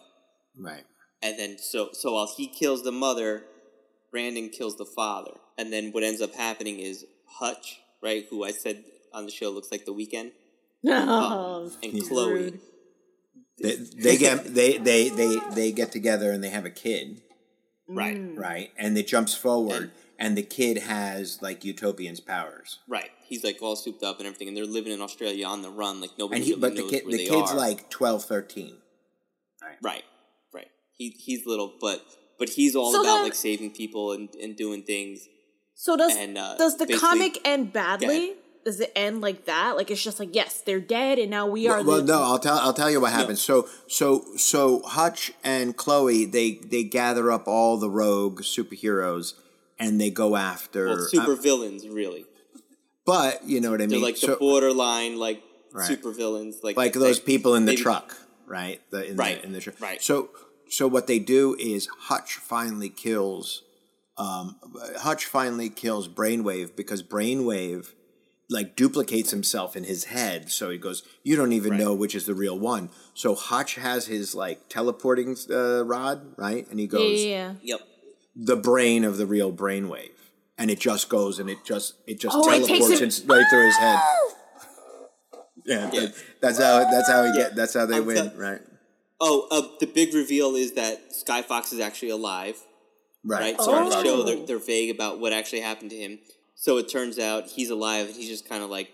right. 0.58 0.84
And 1.22 1.38
then 1.38 1.58
so 1.58 1.90
so 1.92 2.14
while 2.14 2.32
he 2.34 2.46
kills 2.48 2.82
the 2.82 2.90
mother, 2.90 3.44
Brandon 4.10 4.48
kills 4.48 4.76
the 4.78 4.86
father. 4.86 5.32
And 5.58 5.70
then 5.70 5.92
what 5.92 6.02
ends 6.02 6.22
up 6.22 6.34
happening 6.34 6.78
is 6.78 7.04
Hutch, 7.38 7.80
right, 8.02 8.24
who 8.30 8.44
I 8.44 8.50
said 8.52 8.84
on 9.12 9.26
the 9.26 9.30
show 9.30 9.50
looks 9.50 9.70
like 9.70 9.84
the 9.84 9.92
Weeknd, 9.92 10.32
No, 10.82 10.96
um, 10.96 11.08
oh, 11.10 11.72
and 11.82 12.08
Chloe. 12.08 12.32
rude. 12.32 12.60
They, 13.62 13.76
they 13.76 14.16
get 14.16 14.54
they, 14.54 14.78
they 14.78 15.10
they 15.10 15.36
they 15.54 15.72
get 15.72 15.92
together 15.92 16.32
and 16.32 16.42
they 16.42 16.48
have 16.48 16.64
a 16.64 16.70
kid, 16.70 17.20
Right, 17.88 18.20
right? 18.36 18.70
And 18.78 18.96
it 18.96 19.06
jumps 19.06 19.34
forward, 19.34 19.82
And- 19.82 19.92
and 20.18 20.36
the 20.38 20.42
kid 20.42 20.78
has 20.78 21.40
like 21.42 21.64
Utopian's 21.64 22.20
powers. 22.20 22.78
right. 22.88 23.10
He's 23.28 23.42
like 23.42 23.62
all 23.62 23.76
souped 23.76 24.02
up 24.02 24.18
and 24.18 24.26
everything, 24.26 24.48
and 24.48 24.56
they're 24.56 24.66
living 24.66 24.92
in 24.92 25.00
Australia 25.00 25.46
on 25.46 25.62
the 25.62 25.70
run, 25.70 26.00
like 26.02 26.10
nobody 26.18 26.36
and 26.36 26.44
he, 26.44 26.50
really 26.52 26.60
but 26.60 26.76
the 26.76 26.82
kid 26.88 27.04
where 27.06 27.12
the 27.16 27.24
they 27.24 27.30
kid's 27.30 27.50
are. 27.52 27.56
like 27.56 27.88
12 27.90 28.24
13 28.24 28.76
right, 29.82 30.04
right. 30.52 30.68
He 30.96 31.10
he's 31.10 31.46
little, 31.46 31.72
but 31.80 32.04
but 32.38 32.50
he's 32.50 32.76
all 32.76 32.92
So 32.92 33.00
about 33.00 33.14
then- 33.16 33.22
like 33.24 33.34
saving 33.34 33.70
people 33.72 34.12
and, 34.12 34.28
and 34.36 34.54
doing 34.56 34.82
things. 34.82 35.28
So 35.74 35.96
does 35.96 36.14
And, 36.16 36.36
uh, 36.38 36.56
does 36.56 36.76
the 36.76 36.86
comic 36.86 37.38
end 37.44 37.72
badly? 37.72 38.34
Ahead. 38.62 38.64
Does 38.64 38.80
it 38.80 38.92
end 38.96 39.20
like 39.20 39.44
that? 39.46 39.76
Like 39.76 39.90
it's 39.90 40.02
just 40.02 40.18
like 40.20 40.34
yes, 40.34 40.60
they're 40.60 40.80
dead, 40.80 41.18
and 41.18 41.30
now 41.30 41.46
we 41.46 41.68
are. 41.68 41.78
well, 41.82 41.98
well, 41.98 42.02
no 42.04 42.22
i'll 42.22 42.38
tell 42.38 42.58
i'll 42.58 42.72
tell 42.72 42.90
you 42.90 43.00
what 43.00 43.12
happens 43.12 43.40
so 43.40 43.68
so 43.88 44.24
so 44.36 44.80
hutch 44.82 45.32
and 45.44 45.76
chloe 45.76 46.24
they 46.24 46.52
they 46.54 46.84
gather 46.84 47.30
up 47.32 47.46
all 47.48 47.76
the 47.76 47.90
rogue 47.90 48.42
superheroes 48.42 49.34
and 49.78 50.00
they 50.00 50.10
go 50.10 50.36
after 50.36 50.86
Well, 50.86 50.98
super 51.08 51.32
uh, 51.32 51.36
villains, 51.36 51.88
really. 51.88 52.24
but 53.04 53.44
you 53.44 53.60
know 53.60 53.70
what 53.72 53.80
i 53.82 53.86
They're 53.86 53.96
mean 53.98 54.02
like 54.02 54.14
the 54.20 54.26
so, 54.28 54.36
borderline, 54.36 55.18
like 55.18 55.42
Right. 55.74 55.86
super 55.86 56.12
villains, 56.12 56.60
like 56.62 56.76
like 56.76 56.92
those 56.92 57.16
like, 57.18 57.26
people 57.26 57.54
in 57.54 57.64
the 57.64 57.72
maybe- 57.72 57.82
truck 57.82 58.16
right 58.46 58.80
the, 58.90 59.08
in 59.10 59.16
Right, 59.16 59.40
the, 59.40 59.46
in 59.46 59.52
the 59.52 59.60
truck 59.60 59.80
right. 59.80 60.02
so 60.02 60.28
so 60.68 60.86
what 60.86 61.06
they 61.06 61.18
do 61.18 61.56
is 61.58 61.86
hutch 61.86 62.34
finally 62.34 62.90
kills 62.90 63.62
um 64.18 64.56
hutch 64.98 65.24
finally 65.24 65.70
kills 65.70 66.08
brainwave 66.08 66.76
because 66.76 67.02
brainwave 67.02 67.92
like 68.52 68.76
duplicates 68.76 69.30
himself 69.30 69.74
in 69.76 69.84
his 69.84 70.04
head 70.04 70.50
so 70.50 70.70
he 70.70 70.78
goes 70.78 71.02
you 71.22 71.34
don't 71.36 71.52
even 71.52 71.70
Right. 71.72 71.80
know 71.80 71.94
which 71.94 72.14
is 72.14 72.24
the 72.26 72.34
real 72.34 72.58
one 72.58 72.90
so 73.14 73.34
hutch 73.34 73.72
has 73.76 74.06
his 74.06 74.34
like 74.34 74.68
teleporting 74.68 75.36
uh, 75.50 75.84
rod 75.84 76.34
right 76.36 76.64
and 76.70 76.78
he 76.78 76.86
goes 76.86 77.24
yeah, 77.24 77.54
yeah. 77.62 77.76
Yep. 77.76 77.80
the 78.36 78.56
brain 78.56 79.04
of 79.04 79.16
the 79.16 79.26
real 79.26 79.52
brainwave 79.52 80.10
and 80.58 80.70
it 80.70 80.78
just 80.80 81.08
goes 81.08 81.38
and 81.40 81.48
it 81.48 81.58
just 81.64 81.94
it 82.06 82.20
just 82.20 82.36
Oh, 82.36 82.40
it 82.52 82.66
teleports 82.66 83.00
him- 83.20 83.28
right 83.28 83.44
through 83.50 83.64
his 83.66 83.76
head 83.76 84.00
yeah, 85.64 85.90
Yeah. 85.92 86.00
that- 86.00 86.14
that's 86.40 86.58
how 86.58 86.78
that's 86.90 87.08
how 87.10 87.24
he 87.24 87.32
get 87.32 87.54
that's 87.54 87.74
how 87.74 87.86
they 87.86 87.96
I'm 87.98 88.06
win 88.06 88.16
tell- 88.30 88.36
right 88.36 88.60
Oh, 89.24 89.46
uh, 89.52 89.62
the 89.78 89.86
big 89.86 90.14
reveal 90.14 90.56
is 90.56 90.72
that 90.72 91.12
Sky 91.14 91.42
Fox 91.42 91.72
is 91.72 91.78
actually 91.78 92.08
alive, 92.10 92.56
right, 93.22 93.40
right? 93.40 93.60
So 93.60 93.72
on 93.72 93.88
the 93.88 94.02
show, 94.02 94.24
they're, 94.24 94.44
they're 94.44 94.58
vague 94.58 94.90
about 94.92 95.20
what 95.20 95.32
actually 95.32 95.60
happened 95.60 95.90
to 95.90 95.96
him. 95.96 96.18
So 96.62 96.78
it 96.78 96.88
turns 96.88 97.18
out 97.18 97.48
he's 97.48 97.70
alive 97.70 98.06
and 98.06 98.14
he's 98.14 98.28
just 98.28 98.48
kind 98.48 98.62
of 98.62 98.70
like 98.70 98.88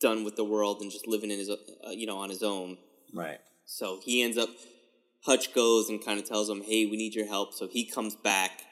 done 0.00 0.24
with 0.24 0.36
the 0.36 0.44
world 0.44 0.80
and 0.80 0.90
just 0.90 1.06
living 1.06 1.30
in 1.30 1.38
his, 1.38 1.50
uh, 1.50 1.56
you 1.90 2.06
know, 2.06 2.16
on 2.16 2.30
his 2.30 2.42
own. 2.42 2.78
right 3.12 3.40
So 3.66 4.00
he 4.02 4.22
ends 4.22 4.38
up, 4.38 4.48
Hutch 5.26 5.52
goes 5.54 5.90
and 5.90 6.02
kind 6.02 6.18
of 6.18 6.26
tells 6.26 6.48
him, 6.48 6.62
hey, 6.62 6.86
we 6.86 6.96
need 6.96 7.14
your 7.14 7.26
help. 7.26 7.52
So 7.52 7.68
he 7.68 7.84
comes 7.84 8.14
back 8.14 8.62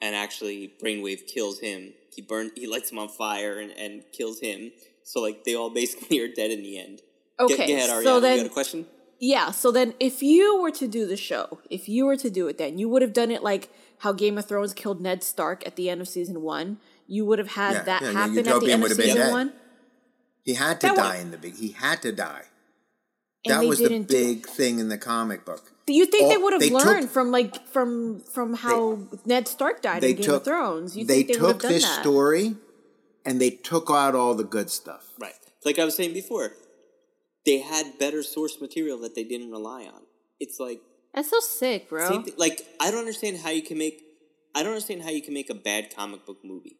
and 0.00 0.16
actually 0.16 0.72
Brainwave 0.82 1.26
kills 1.26 1.58
him. 1.60 1.92
He 2.10 2.22
burn 2.22 2.52
he 2.56 2.66
lights 2.66 2.90
him 2.90 2.98
on 2.98 3.10
fire 3.10 3.58
and, 3.58 3.70
and 3.72 4.02
kills 4.16 4.40
him. 4.40 4.72
So 5.02 5.20
like 5.20 5.44
they 5.44 5.54
all 5.54 5.68
basically 5.82 6.20
are 6.20 6.28
dead 6.34 6.50
in 6.52 6.62
the 6.62 6.78
end. 6.78 7.02
Go- 7.38 7.44
Okay, 7.46 7.66
go 7.66 7.74
ahead, 7.74 7.90
Ariana. 7.90 8.02
so 8.04 8.14
you 8.14 8.20
then 8.22 8.36
got 8.38 8.46
a 8.46 8.48
question? 8.48 8.86
Yeah, 9.18 9.50
so 9.50 9.70
then 9.70 9.92
if 10.00 10.22
you 10.22 10.58
were 10.62 10.70
to 10.70 10.88
do 10.88 11.06
the 11.06 11.18
show, 11.18 11.58
if 11.68 11.86
you 11.86 12.06
were 12.06 12.16
to 12.16 12.30
do 12.30 12.48
it 12.48 12.56
then, 12.56 12.78
you 12.78 12.88
would 12.88 13.02
have 13.02 13.12
done 13.12 13.30
it 13.30 13.42
like 13.42 13.68
how 13.98 14.12
Game 14.12 14.38
of 14.38 14.46
Thrones 14.46 14.72
killed 14.72 15.02
Ned 15.02 15.22
Stark 15.22 15.66
at 15.66 15.76
the 15.76 15.90
end 15.90 16.00
of 16.00 16.08
season 16.08 16.40
one. 16.40 16.78
You 17.06 17.26
would 17.26 17.38
have 17.38 17.48
had 17.52 17.72
Yeah, 17.74 17.82
that 17.84 18.02
yeah, 18.02 18.08
yeah, 18.08 18.12
happen 18.14 18.38
at 18.38 18.44
the 18.44 18.50
Utopian 18.50 18.70
end 18.82 18.84
of 18.92 18.96
season 18.96 19.16
dead. 19.16 19.32
one. 19.32 19.52
He 20.42 20.54
had 20.54 20.80
to 20.80 20.86
That 20.88 20.96
die 20.96 21.16
would- 21.16 21.20
in 21.22 21.30
the 21.30 21.38
big. 21.38 21.56
He 21.56 21.68
had 21.70 22.02
to 22.02 22.12
die. 22.12 22.44
And 23.46 23.52
that 23.62 23.66
was 23.68 23.78
the 23.78 23.98
big 24.00 24.46
thing 24.48 24.78
in 24.78 24.88
the 24.88 24.96
comic 24.96 25.44
book. 25.44 25.70
Do 25.86 25.92
you 25.92 26.06
think 26.06 26.30
they 26.30 26.36
Oh, 26.36 26.40
would 26.40 26.52
have 26.54 26.60
they 26.60 26.70
took- 26.70 26.84
learned 26.84 27.10
from 27.10 27.30
like 27.30 27.66
from 27.68 28.20
from 28.20 28.54
how 28.54 29.00
Ned 29.26 29.46
Stark 29.48 29.82
died 29.82 30.02
They 30.02 30.10
in 30.10 30.16
Game 30.16 30.24
took 30.24 30.36
of 30.36 30.44
Thrones? 30.44 30.96
You 30.96 31.04
they 31.04 31.16
think 31.24 31.28
they 31.28 31.34
would 31.40 31.46
have 31.46 31.52
took 31.56 31.62
done 31.62 31.72
this 31.72 31.82
that? 31.84 32.00
story 32.00 32.56
and 33.24 33.38
they 33.40 33.50
took 33.50 33.90
out 33.90 34.14
all 34.14 34.34
the 34.34 34.44
good 34.44 34.70
stuff. 34.70 35.10
Right. 35.18 35.34
Like 35.64 35.78
I 35.78 35.84
was 35.84 35.94
saying 35.94 36.14
before, 36.14 36.52
they 37.44 37.58
had 37.58 37.98
better 37.98 38.22
source 38.22 38.58
material 38.62 38.96
that 39.00 39.14
they 39.14 39.24
didn't 39.24 39.50
rely 39.50 39.84
on. 39.84 40.02
It's 40.40 40.58
like 40.58 40.80
That's 41.14 41.28
so 41.28 41.40
sick, 41.40 41.90
bro. 41.90 42.08
same 42.08 42.22
thing, 42.24 42.34
like 42.38 42.66
I 42.80 42.90
don't 42.90 43.00
understand 43.00 43.38
how 43.38 43.50
you 43.50 43.62
can 43.62 43.76
make 43.76 44.02
I 44.54 44.62
don't 44.62 44.72
understand 44.72 45.02
how 45.02 45.10
you 45.10 45.20
can 45.20 45.34
make 45.34 45.50
a 45.50 45.54
bad 45.54 45.94
comic 45.94 46.24
book 46.24 46.38
movie. 46.44 46.78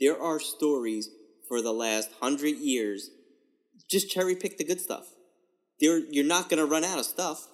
There 0.00 0.20
are 0.20 0.38
stories 0.40 1.08
for 1.48 1.62
the 1.62 1.72
last 1.72 2.10
hundred 2.20 2.56
years. 2.56 3.10
Just 3.88 4.10
cherry 4.10 4.34
pick 4.34 4.58
the 4.58 4.64
good 4.64 4.80
stuff. 4.80 5.06
There, 5.80 5.98
you're 5.98 6.24
not 6.26 6.48
gonna 6.48 6.66
run 6.66 6.84
out 6.84 6.98
of 6.98 7.04
stuff. 7.06 7.46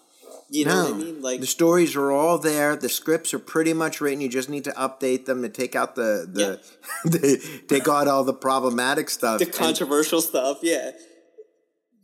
You 0.49 0.65
know 0.65 0.75
no, 0.75 0.85
what 0.85 0.95
I 0.95 1.05
mean? 1.05 1.23
Like 1.23 1.41
the 1.41 1.47
stories 1.47 1.95
are 1.97 2.11
all 2.11 2.39
there. 2.39 2.75
The 2.77 2.89
scripts 2.89 3.35
are 3.35 3.39
pretty 3.39 3.73
much 3.75 4.01
written. 4.01 4.21
You 4.21 4.29
just 4.29 4.49
need 4.49 4.65
to 4.65 4.71
update 4.73 5.27
them 5.27 5.45
and 5.45 5.55
take 5.55 5.75
out 5.77 5.95
the 5.95 6.27
the, 6.31 6.61
yeah. 7.05 7.11
the 7.11 7.61
take 7.69 7.87
out 7.89 8.09
all 8.09 8.25
the 8.25 8.35
problematic 8.35 9.11
stuff. 9.11 9.39
the 9.41 9.47
And- 9.47 9.55
controversial 9.55 10.21
stuff. 10.21 10.59
Yeah, 10.63 10.93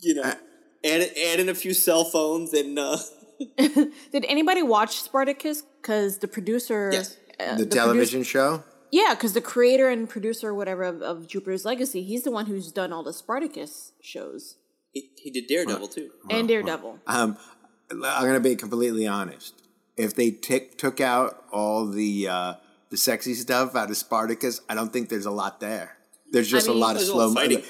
you 0.01 0.15
know, 0.15 0.23
Uh, 0.23 0.35
add 0.85 1.01
add 1.17 1.41
in 1.41 1.49
a 1.49 1.55
few 1.55 1.73
cell 1.75 2.05
phones 2.05 2.53
and 2.53 2.79
uh, 2.79 2.99
Did 3.57 4.25
anybody 4.27 4.63
watch 4.63 5.01
Spartacus? 5.01 5.63
Because 5.81 6.19
the 6.19 6.29
producer, 6.29 6.91
Yes. 6.93 7.17
uh, 7.39 7.53
the, 7.53 7.65
produce- 7.65 7.75
television 7.75 8.23
show. 8.25 8.63
Yeah, 8.91 9.15
because 9.15 9.35
the 9.35 9.41
creator 9.41 9.89
and 9.89 10.09
producer, 10.09 10.49
or 10.49 10.55
whatever, 10.55 10.83
of, 10.85 11.03
of 11.03 11.29
Jupiter's 11.29 11.65
Legacy, 11.65 12.03
he's 12.03 12.23
the 12.23 12.31
one 12.31 12.47
who's 12.47 12.73
done 12.73 12.93
all 12.93 13.03
the 13.03 13.13
Spartacus 13.13 13.93
shows 14.01 14.57
he, 14.93 15.11
he 15.17 15.31
did 15.31 15.47
Daredevil 15.47 15.89
too. 15.89 16.11
and 16.31 16.49
Daredevil. 16.49 16.99
Um, 17.07 17.37
I'm 17.91 18.01
gonna 18.01 18.41
be 18.41 18.57
completely 18.57 19.07
honest. 19.07 19.63
If 19.97 20.15
they 20.15 20.31
tick 20.31 20.79
took 20.79 21.01
out 21.01 21.45
all 21.53 21.87
the 21.87 22.29
uh, 22.29 22.55
the 22.91 22.97
sexy 22.97 23.35
stuff 23.35 23.75
out 23.77 23.91
of 23.91 23.97
Spartacus, 23.97 24.61
I 24.69 24.75
don't 24.75 24.93
think 24.93 25.09
there's 25.09 25.27
a 25.27 25.31
lot 25.31 25.61
there. 25.61 25.97
There's 26.31 26.51
just 26.51 26.69
mean- 26.69 26.77
a 26.77 26.81
lot 26.81 26.97
of 26.97 27.03
slow 27.03 27.29
all 27.29 27.35
fighting. 27.35 27.63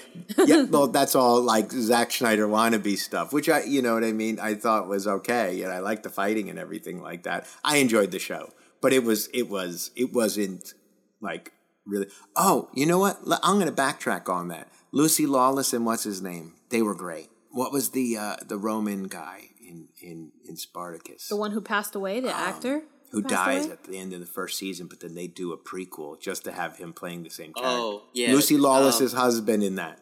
yeah, 0.46 0.64
well, 0.64 0.88
that's 0.88 1.14
all 1.14 1.40
like 1.40 1.70
Zack 1.70 2.10
Snyder 2.10 2.48
wannabe 2.48 2.96
stuff, 2.98 3.32
which 3.32 3.48
I, 3.48 3.62
you 3.62 3.82
know 3.82 3.94
what 3.94 4.02
I 4.04 4.12
mean. 4.12 4.40
I 4.40 4.54
thought 4.54 4.88
was 4.88 5.06
okay, 5.06 5.62
and 5.62 5.72
I 5.72 5.78
liked 5.78 6.02
the 6.02 6.10
fighting 6.10 6.50
and 6.50 6.58
everything 6.58 7.00
like 7.00 7.22
that. 7.22 7.46
I 7.62 7.76
enjoyed 7.76 8.10
the 8.10 8.18
show, 8.18 8.52
but 8.80 8.92
it 8.92 9.04
was, 9.04 9.28
it 9.32 9.48
was, 9.48 9.92
it 9.94 10.12
wasn't 10.12 10.74
like 11.20 11.52
really. 11.86 12.06
Oh, 12.36 12.68
you 12.74 12.86
know 12.86 12.98
what? 12.98 13.18
I'm 13.42 13.54
going 13.58 13.66
to 13.66 13.72
backtrack 13.72 14.28
on 14.28 14.48
that. 14.48 14.68
Lucy 14.92 15.26
Lawless 15.26 15.72
and 15.72 15.84
what's 15.84 16.04
his 16.04 16.22
name? 16.22 16.54
They 16.70 16.82
were 16.82 16.94
great. 16.94 17.28
What 17.50 17.72
was 17.72 17.90
the 17.90 18.16
uh, 18.16 18.36
the 18.46 18.58
Roman 18.58 19.04
guy 19.04 19.48
in 19.60 19.88
in 20.02 20.32
in 20.48 20.56
Spartacus? 20.56 21.28
The 21.28 21.36
one 21.36 21.50
who 21.52 21.60
passed 21.60 21.94
away, 21.94 22.20
the 22.20 22.34
actor 22.34 22.76
Um, 22.76 22.82
who 23.10 23.22
dies 23.22 23.64
away? 23.64 23.72
at 23.72 23.84
the 23.84 23.98
end 23.98 24.12
of 24.12 24.20
the 24.20 24.26
first 24.26 24.58
season, 24.58 24.86
but 24.86 25.00
then 25.00 25.14
they 25.14 25.26
do 25.26 25.52
a 25.52 25.58
prequel 25.58 26.20
just 26.20 26.44
to 26.44 26.52
have 26.52 26.76
him 26.76 26.92
playing 26.92 27.22
the 27.22 27.30
same 27.30 27.52
character. 27.54 27.76
Oh, 27.78 28.02
yeah. 28.12 28.32
Lucy 28.32 28.56
Lawless's 28.58 29.14
Um, 29.14 29.20
husband 29.20 29.62
in 29.62 29.76
that. 29.76 29.98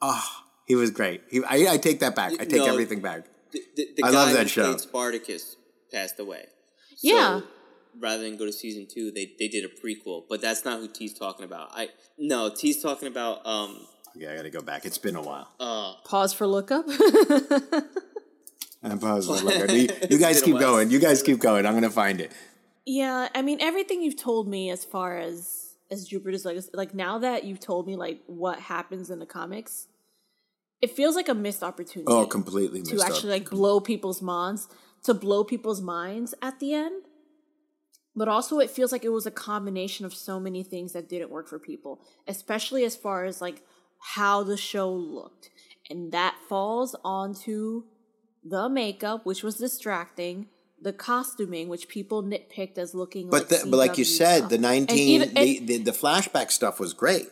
Oh, 0.00 0.24
he 0.66 0.76
was 0.76 0.90
great. 0.92 1.22
He, 1.30 1.42
I, 1.44 1.74
I 1.74 1.76
take 1.78 1.98
that 2.00 2.14
back. 2.14 2.32
I 2.34 2.44
take 2.44 2.62
No. 2.62 2.66
everything 2.66 3.00
back. 3.00 3.26
The, 3.52 3.60
the, 3.76 3.88
the 3.96 4.04
I 4.04 4.10
guy 4.10 4.16
love 4.16 4.32
that 4.34 4.42
who 4.44 4.48
show. 4.48 4.76
Spartacus 4.76 5.56
passed 5.92 6.18
away. 6.20 6.46
Yeah. 7.02 7.40
So, 7.94 8.00
rather 8.00 8.22
than 8.22 8.36
go 8.36 8.46
to 8.46 8.52
season 8.52 8.86
two, 8.90 9.10
they, 9.10 9.32
they 9.38 9.48
did 9.48 9.64
a 9.64 9.68
prequel, 9.68 10.24
but 10.28 10.40
that's 10.40 10.64
not 10.64 10.80
who 10.80 10.88
T's 10.88 11.14
talking 11.18 11.44
about. 11.44 11.70
I 11.72 11.88
no, 12.18 12.50
T's 12.50 12.82
talking 12.82 13.08
about 13.08 13.46
um 13.46 13.86
Okay, 14.16 14.28
I 14.28 14.36
got 14.36 14.42
to 14.42 14.50
go 14.50 14.62
back. 14.62 14.84
It's 14.84 14.98
been 14.98 15.16
a 15.16 15.22
while. 15.22 15.48
uh 15.58 15.94
Pause 16.04 16.34
for 16.34 16.46
lookup. 16.46 16.86
I'm 18.82 18.98
pausing. 18.98 19.46
Look, 19.46 19.70
you, 19.70 19.88
you 20.10 20.18
guys 20.18 20.42
keep 20.42 20.58
going. 20.58 20.90
You 20.90 20.98
guys 20.98 21.22
keep 21.22 21.38
going. 21.38 21.64
I'm 21.64 21.72
going 21.72 21.84
to 21.84 21.90
find 21.90 22.20
it. 22.20 22.32
yeah, 22.84 23.28
I 23.34 23.42
mean 23.42 23.58
everything 23.60 24.02
you've 24.02 24.20
told 24.20 24.46
me 24.46 24.70
as 24.70 24.84
far 24.84 25.16
as 25.18 25.76
as 25.90 26.06
Jupiter's 26.06 26.44
Legacy, 26.44 26.70
like 26.74 26.94
now 26.94 27.18
that 27.18 27.44
you've 27.44 27.60
told 27.60 27.86
me 27.86 27.96
like 27.96 28.20
what 28.26 28.58
happens 28.58 29.10
in 29.10 29.18
the 29.18 29.26
comics, 29.26 29.88
it 30.82 30.90
feels 30.90 31.16
like 31.16 31.28
a 31.28 31.34
missed 31.34 31.62
opportunity. 31.62 32.12
Oh, 32.12 32.26
completely 32.26 32.82
to 32.82 33.02
actually 33.02 33.34
up. 33.34 33.40
like 33.40 33.50
blow 33.50 33.80
people's 33.80 34.20
minds 34.20 34.68
to 35.04 35.14
blow 35.14 35.44
people's 35.44 35.80
minds 35.80 36.34
at 36.42 36.60
the 36.60 36.74
end 36.74 37.03
but 38.16 38.28
also 38.28 38.58
it 38.58 38.70
feels 38.70 38.92
like 38.92 39.04
it 39.04 39.08
was 39.10 39.26
a 39.26 39.30
combination 39.30 40.06
of 40.06 40.14
so 40.14 40.38
many 40.38 40.62
things 40.62 40.92
that 40.92 41.08
didn't 41.08 41.30
work 41.30 41.48
for 41.48 41.58
people 41.58 42.00
especially 42.28 42.84
as 42.84 42.94
far 42.96 43.24
as 43.24 43.40
like 43.40 43.62
how 44.14 44.42
the 44.42 44.56
show 44.56 44.92
looked 44.92 45.50
and 45.90 46.12
that 46.12 46.34
falls 46.48 46.94
onto 47.04 47.84
the 48.44 48.68
makeup 48.68 49.24
which 49.24 49.42
was 49.42 49.56
distracting 49.56 50.46
the 50.80 50.92
costuming 50.92 51.68
which 51.68 51.88
people 51.88 52.22
nitpicked 52.22 52.76
as 52.78 52.94
looking 52.94 53.30
But 53.30 53.50
like 53.50 53.62
the, 53.62 53.66
but 53.70 53.76
like 53.78 53.96
you 53.98 54.04
said, 54.04 54.38
stuff. 54.38 54.48
the 54.50 54.56
And 54.56 54.62
19 54.62 54.98
even- 54.98 55.34
the, 55.34 55.58
the, 55.60 55.76
the 55.78 55.90
flashback 55.92 56.50
stuff 56.50 56.78
was 56.78 56.92
great. 56.92 57.28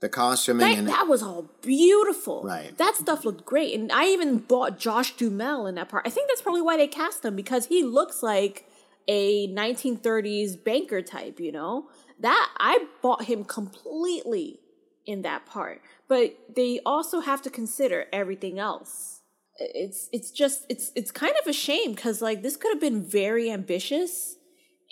The 0.00 0.08
costuming 0.08 0.66
that, 0.66 0.78
and 0.78 0.88
that 0.88 1.08
was 1.08 1.22
all 1.22 1.46
beautiful. 1.62 2.42
Right. 2.44 2.74
That 2.78 2.94
stuff 2.96 3.24
looked 3.26 3.44
great. 3.44 3.74
And 3.78 3.90
I 3.92 4.06
even 4.06 4.38
bought 4.38 4.78
Josh 4.78 5.14
Duhamel 5.16 5.66
in 5.66 5.74
that 5.74 5.88
part. 5.90 6.06
I 6.06 6.10
think 6.10 6.28
that's 6.30 6.40
probably 6.40 6.62
why 6.62 6.76
they 6.78 6.86
cast 6.86 7.22
him 7.24 7.36
because 7.36 7.66
he 7.66 7.82
looks 7.82 8.22
like 8.22 8.64
a 9.10 9.48
1930s 9.48 10.62
banker 10.62 11.02
type, 11.02 11.40
you 11.40 11.50
know? 11.50 11.88
That 12.20 12.48
I 12.58 12.86
bought 13.02 13.24
him 13.24 13.44
completely 13.44 14.60
in 15.04 15.22
that 15.22 15.46
part. 15.46 15.82
But 16.06 16.36
they 16.54 16.80
also 16.86 17.18
have 17.18 17.42
to 17.42 17.50
consider 17.50 18.06
everything 18.12 18.60
else. 18.60 19.22
It's 19.58 20.08
it's 20.12 20.30
just 20.30 20.64
it's 20.68 20.92
it's 20.94 21.10
kind 21.10 21.34
of 21.42 21.46
a 21.46 21.52
shame 21.52 21.94
cuz 21.94 22.22
like 22.22 22.42
this 22.42 22.56
could 22.56 22.70
have 22.72 22.80
been 22.80 23.02
very 23.02 23.50
ambitious 23.50 24.36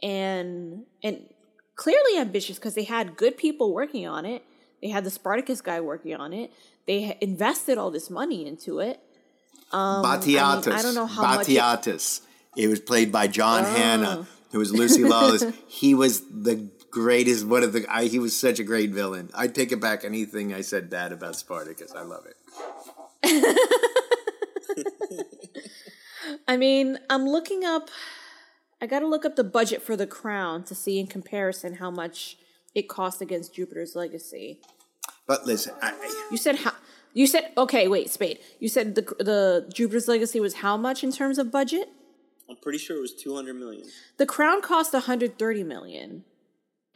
and 0.02 0.84
and 1.02 1.32
clearly 1.76 2.18
ambitious 2.18 2.58
because 2.58 2.74
they 2.74 2.84
had 2.84 3.16
good 3.16 3.36
people 3.36 3.72
working 3.72 4.06
on 4.06 4.26
it. 4.26 4.42
They 4.82 4.88
had 4.88 5.04
the 5.04 5.10
Spartacus 5.10 5.60
guy 5.60 5.80
working 5.80 6.14
on 6.16 6.32
it. 6.32 6.52
They 6.86 7.16
invested 7.20 7.78
all 7.78 7.90
this 7.90 8.10
money 8.10 8.46
into 8.46 8.80
it. 8.80 9.00
Um, 9.72 10.04
I, 10.04 10.18
mean, 10.18 10.36
Batiatus. 10.36 10.72
I 10.72 10.82
don't 10.82 10.94
know 10.94 11.06
how 11.06 11.22
much. 11.22 11.46
Batiatus. 11.46 12.22
It, 12.57 12.68
was 12.68 12.80
played 12.80 13.12
by 13.12 13.26
John 13.28 13.64
Hannah, 13.64 14.26
who 14.53 14.59
was 14.59 14.72
Lucy 14.72 15.05
Lawless. 15.05 15.44
he 15.68 15.94
was 15.94 16.22
the 16.30 16.68
greatest. 16.90 17.46
One 17.46 17.62
of 17.62 17.72
the. 17.72 17.86
I, 17.88 18.07
he 18.07 18.18
was 18.18 18.38
such 18.38 18.59
a 18.59 18.64
great 18.64 18.90
villain. 18.90 19.30
I 19.34 19.46
take 19.49 19.72
it 19.72 19.80
back 19.80 20.05
anything 20.05 20.53
I 20.55 20.62
said 20.62 20.90
bad 20.90 21.12
about 21.12 21.36
Spartacus. 21.36 21.92
I 21.94 22.03
love 22.03 22.24
it. 22.26 22.36
I 26.49 26.57
mean, 26.57 26.99
I'm 27.09 27.26
looking 27.26 27.64
up. 27.64 27.90
I 28.80 28.86
got 28.86 29.01
to 29.01 29.07
look 29.07 29.24
up 29.24 29.36
the 29.36 29.44
budget 29.44 29.82
for 29.82 29.96
The 29.96 30.07
Crown 30.07 30.62
to 30.64 30.74
see 30.74 30.99
in 31.01 31.07
comparison 31.09 31.74
how 31.74 31.90
much 31.90 32.36
it 32.74 32.88
cost 32.88 33.20
against 33.20 33.55
Jupiter's 33.55 33.96
Legacy. 33.96 34.61
But 35.26 35.46
listen, 35.46 35.74
I, 35.82 35.90
I- 35.90 36.28
You 36.30 36.36
said 36.36 36.57
how? 36.57 36.72
You 37.12 37.26
said 37.26 37.51
okay. 37.57 37.88
Wait, 37.88 38.11
Spade. 38.11 38.38
You 38.61 38.68
said 38.68 38.94
the 38.94 39.03
the 39.18 39.68
Jupiter's 39.72 40.07
Legacy 40.09 40.40
was 40.40 40.55
how 40.55 40.76
much 40.76 41.03
in 41.03 41.11
terms 41.11 41.38
of 41.38 41.51
budget? 41.51 41.88
I'm 42.49 42.57
pretty 42.57 42.78
sure 42.78 42.96
it 42.96 43.01
was 43.01 43.14
two 43.14 43.34
hundred 43.34 43.57
million. 43.57 43.88
The 44.16 44.26
Crown 44.26 44.62
cost 44.62 44.92
130 44.92 45.64
million, 45.64 46.24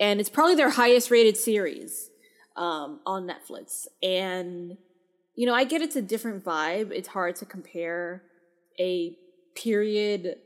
and 0.01 0.21
it's 0.21 0.31
probably 0.31 0.55
their 0.55 0.71
highest 0.71 1.11
rated 1.11 1.37
series 1.37 2.11
um, 2.57 3.01
on 3.05 3.29
Netflix. 3.29 3.87
And 4.03 4.77
you 5.35 5.47
know, 5.47 5.55
I 5.55 5.65
get 5.65 5.83
it's 5.83 5.97
a 5.97 6.03
different 6.03 6.45
vibe. 6.45 6.93
It's 6.93 7.09
hard 7.09 7.37
to 7.37 7.47
compare 7.47 8.23
a 8.79 9.17
period 9.55 10.37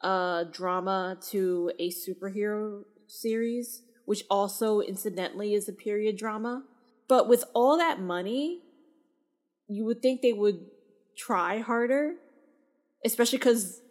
uh, 0.00 0.44
drama 0.44 1.18
to 1.30 1.70
a 1.78 1.90
superhero 1.90 2.84
series, 3.06 3.82
which 4.04 4.24
also 4.30 4.80
incidentally 4.80 5.54
is 5.54 5.68
a 5.68 5.72
period 5.72 6.16
drama. 6.16 6.64
But 7.08 7.28
with 7.28 7.44
all 7.54 7.76
that 7.76 8.00
money, 8.00 8.60
you 9.68 9.84
would 9.84 10.00
think 10.00 10.22
they 10.22 10.32
would 10.32 10.66
try 11.16 11.58
harder, 11.58 12.14
especially 13.04 13.38
because 13.38 13.81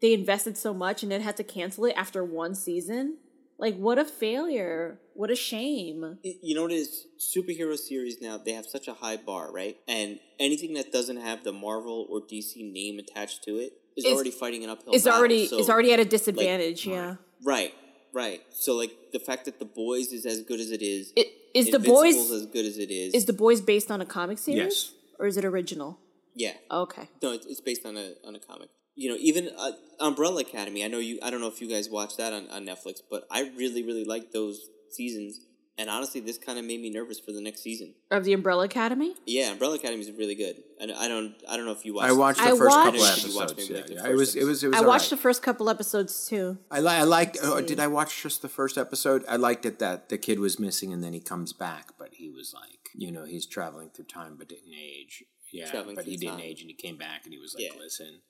they 0.00 0.12
invested 0.14 0.56
so 0.56 0.72
much 0.74 1.02
and 1.02 1.10
then 1.12 1.20
had 1.20 1.36
to 1.38 1.44
cancel 1.44 1.84
it 1.84 1.94
after 1.96 2.24
one 2.24 2.54
season. 2.54 3.18
Like, 3.58 3.76
what 3.76 3.98
a 3.98 4.06
failure! 4.06 4.98
What 5.12 5.30
a 5.30 5.36
shame! 5.36 6.18
You 6.22 6.54
know 6.54 6.62
what 6.62 6.72
it 6.72 6.76
is? 6.76 7.06
Superhero 7.18 7.76
series 7.76 8.18
now 8.20 8.38
they 8.38 8.52
have 8.52 8.64
such 8.64 8.88
a 8.88 8.94
high 8.94 9.16
bar, 9.18 9.52
right? 9.52 9.76
And 9.86 10.18
anything 10.38 10.72
that 10.74 10.90
doesn't 10.92 11.18
have 11.20 11.44
the 11.44 11.52
Marvel 11.52 12.06
or 12.10 12.20
DC 12.22 12.72
name 12.72 12.98
attached 12.98 13.44
to 13.44 13.56
it 13.56 13.74
is 13.98 14.06
Is- 14.06 14.14
already 14.14 14.30
fighting 14.30 14.64
an 14.64 14.70
uphill. 14.70 14.94
It's 14.94 15.04
battle. 15.04 15.18
already 15.18 15.46
So, 15.46 15.58
it's 15.58 15.68
already 15.68 15.92
at 15.92 16.00
a 16.00 16.06
disadvantage. 16.06 16.86
yeah. 16.86 17.16
right. 17.44 17.74
right. 18.14 18.40
So 18.50 18.76
like 18.76 18.92
the 19.12 19.18
fact 19.20 19.44
that 19.44 19.58
the 19.58 19.66
boys 19.66 20.10
is 20.12 20.24
as 20.24 20.40
good 20.42 20.58
as 20.60 20.70
it 20.70 20.80
is, 20.80 21.12
It, 21.14 21.26
is 21.52 21.66
the 21.66 21.76
Invincible's 21.76 22.14
boys 22.16 22.30
as 22.30 22.46
good 22.46 22.64
as 22.64 22.78
it 22.78 22.90
is. 22.90 23.12
is 23.12 23.26
the 23.26 23.34
boys 23.34 23.60
based 23.60 23.90
on 23.90 24.00
a 24.00 24.06
comic 24.06 24.38
series? 24.38 24.58
Yes. 24.58 24.92
Or 25.18 25.26
is 25.26 25.36
it 25.36 25.44
original? 25.44 25.98
yeah. 26.34 26.52
Okay. 26.70 27.10
No, 27.22 27.32
it's, 27.32 27.44
it's 27.44 27.60
based 27.60 27.84
on 27.84 27.98
a 27.98 28.14
on 28.26 28.34
a 28.34 28.38
comic. 28.38 28.70
You 28.96 29.10
know, 29.10 29.16
even 29.20 29.50
uh, 29.58 29.72
Umbrella 30.00 30.40
Academy. 30.42 30.84
I 30.84 30.88
know 30.88 30.98
you. 30.98 31.18
I 31.22 31.30
don't 31.30 31.40
know 31.40 31.48
if 31.48 31.60
you 31.60 31.68
guys 31.68 31.88
watched 31.88 32.16
that 32.18 32.32
on, 32.32 32.48
on 32.50 32.64
Netflix, 32.66 33.00
but 33.10 33.24
I 33.30 33.50
really 33.56 33.82
really 33.82 34.04
like 34.04 34.32
those 34.32 34.68
seasons. 34.90 35.40
And 35.78 35.88
honestly, 35.88 36.20
this 36.20 36.36
kind 36.36 36.58
of 36.58 36.66
made 36.66 36.82
me 36.82 36.90
nervous 36.90 37.18
for 37.18 37.32
the 37.32 37.40
next 37.40 37.62
season. 37.62 37.94
Of 38.10 38.24
the 38.24 38.34
Umbrella 38.34 38.64
Academy? 38.66 39.14
Yeah, 39.24 39.50
Umbrella 39.52 39.76
Academy 39.76 40.02
is 40.02 40.10
really 40.10 40.34
good. 40.34 40.56
And 40.78 40.92
I 40.92 41.08
don't. 41.08 41.34
I 41.48 41.56
don't 41.56 41.64
know 41.64 41.72
if 41.72 41.86
you 41.86 41.94
watched. 41.94 42.10
I 42.10 42.12
watched 42.12 42.38
the 42.38 42.44
I 42.44 42.48
first 42.50 42.60
watched- 42.60 42.84
couple 42.84 43.02
I 43.02 43.08
know 43.16 43.16
you 43.28 43.36
watched 43.36 43.50
episodes. 43.52 43.70
Yeah, 43.70 43.76
like, 43.76 43.88
yeah. 43.88 44.02
first 44.02 44.10
It 44.10 44.14
was 44.16 44.36
it 44.36 44.44
was 44.44 44.64
it 44.64 44.68
was. 44.68 44.76
I 44.76 44.80
watched 44.86 45.08
the 45.10 45.16
first 45.16 45.42
couple 45.42 45.70
episodes 45.70 46.26
too. 46.28 46.58
I 46.70 46.80
li- 46.80 46.88
I 46.88 47.04
liked. 47.04 47.38
Oh, 47.42 47.62
did 47.62 47.80
I 47.80 47.86
watch 47.86 48.22
just 48.22 48.42
the 48.42 48.48
first 48.50 48.76
episode? 48.76 49.24
I 49.26 49.36
liked 49.36 49.64
it 49.64 49.78
that 49.78 50.10
the 50.10 50.18
kid 50.18 50.38
was 50.38 50.58
missing 50.58 50.92
and 50.92 51.02
then 51.02 51.14
he 51.14 51.20
comes 51.20 51.54
back, 51.54 51.92
but 51.98 52.08
he 52.12 52.28
was 52.28 52.52
like, 52.54 52.90
you 52.94 53.10
know, 53.10 53.24
he's 53.24 53.46
traveling 53.46 53.88
through 53.88 54.06
time 54.06 54.34
but 54.36 54.48
didn't 54.50 54.74
age. 54.74 55.24
Yeah, 55.50 55.70
Traveling 55.70 55.96
but 55.96 56.04
he 56.04 56.16
didn't 56.18 56.36
time. 56.36 56.44
age 56.44 56.60
and 56.60 56.68
he 56.70 56.76
came 56.76 56.96
back 56.98 57.22
and 57.24 57.32
he 57.32 57.38
was 57.40 57.54
like, 57.54 57.64
Yeah. 57.64 57.80
listen, 57.80 58.20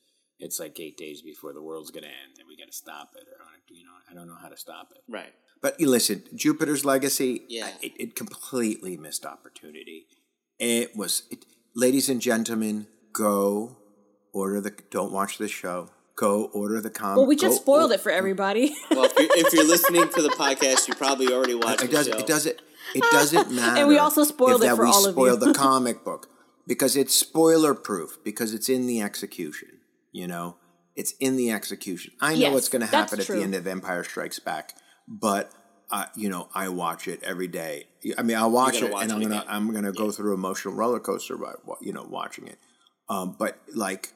it's 0.40 0.58
like 0.58 0.78
eight 0.80 0.96
days 0.96 1.22
before 1.22 1.52
the 1.52 1.62
world's 1.62 1.90
gonna 1.90 2.06
end 2.06 2.38
and 2.38 2.48
we 2.48 2.56
got 2.56 2.66
to 2.66 2.76
stop 2.76 3.10
it, 3.16 3.26
or 3.28 3.44
you 3.68 3.84
know, 3.84 3.90
I 4.10 4.14
don't 4.14 4.26
know 4.26 4.36
how 4.40 4.48
to 4.48 4.56
stop 4.56 4.88
it. 4.94 5.02
right. 5.08 5.32
But 5.62 5.78
you 5.78 5.88
listen, 5.90 6.22
Jupiter's 6.34 6.84
Legacy, 6.86 7.42
Yeah. 7.48 7.68
It, 7.82 7.92
it 7.98 8.16
completely 8.16 8.96
missed 8.96 9.26
opportunity. 9.26 10.06
It 10.58 10.96
was, 10.96 11.24
it, 11.30 11.44
ladies 11.76 12.08
and 12.08 12.18
gentlemen, 12.20 12.86
go 13.12 13.76
order 14.32 14.60
the. 14.62 14.72
Don't 14.90 15.12
watch 15.12 15.36
this 15.38 15.50
show. 15.50 15.90
Go 16.16 16.44
order 16.54 16.80
the 16.80 16.88
comic. 16.90 17.16
Well, 17.18 17.26
we 17.26 17.36
just 17.36 17.58
go 17.58 17.62
spoiled 17.62 17.90
or- 17.90 17.94
it 17.94 18.00
for 18.00 18.10
everybody. 18.10 18.74
Well, 18.90 19.04
if 19.04 19.18
you're, 19.18 19.46
if 19.46 19.52
you're 19.52 19.66
listening 19.68 20.08
to 20.08 20.22
the 20.22 20.30
podcast, 20.30 20.88
you 20.88 20.94
probably 20.94 21.28
already 21.32 21.54
watched 21.54 21.82
It 21.84 21.90
the 21.90 21.96
does. 21.96 22.06
show. 22.08 22.16
It 22.18 22.26
doesn't. 22.26 22.62
It 22.94 23.04
doesn't 23.12 23.50
matter. 23.52 23.76
And 23.80 23.88
we 23.88 23.98
also 23.98 24.24
spoiled 24.24 24.62
if 24.62 24.66
it 24.66 24.70
that 24.70 24.76
for 24.76 24.84
we 24.84 24.90
all 24.90 25.04
of 25.06 25.06
you. 25.08 25.12
spoiled 25.12 25.40
the 25.40 25.52
comic 25.68 26.04
book 26.04 26.28
because 26.66 26.96
it's 26.96 27.14
spoiler 27.14 27.74
proof 27.74 28.18
because 28.24 28.54
it's 28.54 28.68
in 28.70 28.86
the 28.86 29.00
execution. 29.02 29.68
You 30.12 30.26
know, 30.26 30.56
it's 30.96 31.12
in 31.20 31.36
the 31.36 31.50
execution. 31.50 32.12
I 32.20 32.34
know 32.34 32.40
Yes, 32.40 32.52
what's 32.54 32.68
going 32.68 32.80
to 32.80 32.86
happen 32.88 33.20
at 33.20 33.26
true. 33.26 33.36
the 33.36 33.42
end 33.42 33.54
of 33.54 33.66
Empire 33.66 34.04
Strikes 34.04 34.38
Back, 34.38 34.74
but. 35.08 35.52
Uh, 35.92 36.06
you 36.14 36.28
know, 36.28 36.48
I 36.54 36.68
watch 36.68 37.08
it 37.08 37.20
every 37.24 37.48
day. 37.48 37.88
I 38.16 38.22
mean, 38.22 38.36
I'll 38.36 38.48
watch 38.52 38.80
it, 38.80 38.92
watch 38.92 39.02
and 39.02 39.10
it 39.10 39.14
I'm 39.16 39.22
gonna 39.22 39.34
again. 39.38 39.46
I'm 39.48 39.72
gonna 39.74 39.90
go 39.92 40.12
through 40.12 40.34
emotional 40.34 40.72
roller 40.72 41.00
coaster 41.00 41.36
by 41.36 41.54
you 41.80 41.92
know 41.92 42.04
watching 42.04 42.46
it. 42.46 42.58
Um, 43.08 43.34
but 43.36 43.58
like 43.74 44.12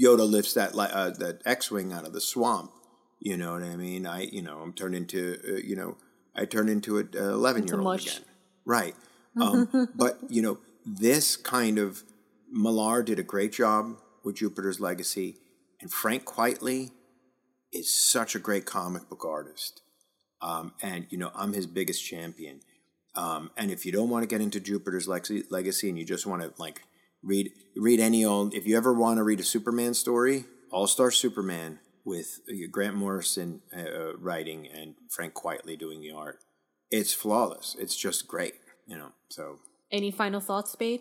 Yoda 0.00 0.30
lifts 0.30 0.54
that 0.54 0.76
uh, 0.76 1.10
that 1.10 1.42
X-wing 1.44 1.92
out 1.92 2.06
of 2.06 2.12
the 2.12 2.20
swamp. 2.20 2.70
You 3.18 3.36
know 3.36 3.54
what 3.54 3.64
I 3.64 3.74
mean? 3.74 4.06
I 4.06 4.28
you 4.30 4.42
know 4.42 4.58
I'm 4.58 4.72
turned 4.72 4.94
into 4.94 5.38
uh, 5.44 5.56
you 5.56 5.74
know 5.74 5.96
I 6.36 6.44
turn 6.44 6.68
into 6.68 6.98
an 6.98 7.08
eleven 7.14 7.66
year 7.66 7.80
old 7.80 8.00
again. 8.00 8.22
Right. 8.64 8.94
Um, 9.40 9.88
but 9.96 10.18
you 10.28 10.40
know 10.40 10.58
this 10.86 11.36
kind 11.36 11.78
of 11.80 12.04
Millar 12.52 13.02
did 13.02 13.18
a 13.18 13.24
great 13.24 13.52
job 13.52 13.96
with 14.28 14.36
Jupiter's 14.36 14.78
Legacy, 14.78 15.38
and 15.80 15.90
Frank 15.90 16.26
Quitely 16.26 16.90
is 17.72 17.92
such 17.92 18.34
a 18.34 18.38
great 18.38 18.66
comic 18.66 19.08
book 19.08 19.24
artist. 19.24 19.80
Um, 20.42 20.74
and 20.82 21.06
you 21.08 21.16
know 21.16 21.30
I'm 21.34 21.54
his 21.54 21.66
biggest 21.66 22.04
champion. 22.04 22.60
Um, 23.14 23.50
and 23.56 23.70
if 23.70 23.86
you 23.86 23.90
don't 23.90 24.10
want 24.10 24.22
to 24.22 24.28
get 24.28 24.42
into 24.42 24.60
Jupiter's 24.60 25.08
Legacy, 25.08 25.88
and 25.88 25.98
you 25.98 26.04
just 26.04 26.26
want 26.26 26.42
to 26.42 26.52
like 26.58 26.82
read 27.22 27.50
read 27.74 28.00
any 28.00 28.22
old, 28.22 28.54
if 28.54 28.66
you 28.66 28.76
ever 28.76 28.92
want 28.92 29.16
to 29.16 29.24
read 29.24 29.40
a 29.40 29.44
Superman 29.44 29.94
story, 29.94 30.44
All 30.70 30.86
Star 30.86 31.10
Superman 31.10 31.80
with 32.04 32.40
uh, 32.50 32.68
Grant 32.70 32.96
Morrison 32.96 33.62
uh, 33.74 33.80
uh, 33.80 34.12
writing 34.18 34.68
and 34.68 34.94
Frank 35.10 35.32
Quitely 35.32 35.78
doing 35.78 36.02
the 36.02 36.12
art, 36.12 36.40
it's 36.90 37.14
flawless. 37.14 37.74
It's 37.78 37.96
just 37.96 38.28
great, 38.28 38.54
you 38.86 38.98
know. 38.98 39.12
So 39.30 39.58
Any 39.90 40.10
final 40.10 40.40
thoughts, 40.40 40.72
Spade? 40.72 41.00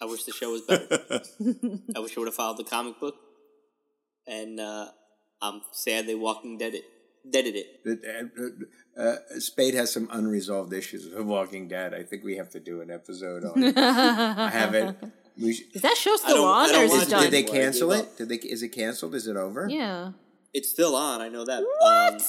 I 0.00 0.04
wish 0.04 0.24
the 0.24 0.32
show 0.32 0.52
was 0.52 0.62
better. 0.62 1.22
I 1.96 1.98
wish 2.00 2.16
I 2.16 2.20
would 2.20 2.28
have 2.28 2.34
followed 2.34 2.56
the 2.58 2.64
comic 2.64 3.00
book. 3.00 3.16
And 4.26 4.60
uh, 4.60 4.88
I'm 5.42 5.62
sad 5.72 6.06
they 6.06 6.14
Walking 6.14 6.58
Dead 6.58 6.74
it. 6.74 6.84
Deaded 7.30 7.54
it. 7.56 8.30
uh, 8.96 9.00
uh, 9.02 9.16
Spade 9.38 9.74
has 9.74 9.92
some 9.92 10.08
unresolved 10.10 10.72
issues 10.72 11.12
with 11.12 11.26
Walking 11.26 11.68
Dead. 11.68 11.94
I 11.94 12.02
think 12.04 12.24
we 12.24 12.36
have 12.36 12.50
to 12.50 12.60
do 12.60 12.80
an 12.80 12.90
episode 12.90 13.44
on. 13.44 13.62
it. 13.62 13.76
I 13.76 14.50
haven't. 14.50 14.98
We 15.40 15.52
sh- 15.54 15.62
Is 15.72 15.82
that 15.82 15.96
show 15.96 16.16
still 16.16 16.44
on 16.44 16.68
or 16.74 16.78
is 16.82 16.92
it 16.94 17.02
it. 17.06 17.10
done? 17.10 17.22
did 17.22 17.30
they 17.30 17.44
cancel 17.44 17.90
gave 17.90 18.00
it? 18.00 18.16
Did 18.18 18.28
they? 18.28 18.34
Is 18.38 18.64
it 18.64 18.70
canceled? 18.70 19.14
Is 19.14 19.28
it 19.28 19.36
over? 19.36 19.68
yeah. 19.68 20.10
It's 20.52 20.68
still 20.68 20.96
on. 20.96 21.20
I 21.20 21.28
know 21.28 21.44
that. 21.44 21.62
What? 21.62 22.12
Um, 22.12 22.14
and 22.14 22.22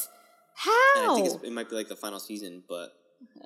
How? 0.53 0.72
I 0.72 1.15
think 1.15 1.26
it's, 1.34 1.43
it 1.43 1.51
might 1.51 1.67
be 1.72 1.76
like 1.76 1.88
the 1.88 1.95
final 1.95 2.20
season, 2.20 2.61
but 2.70 2.91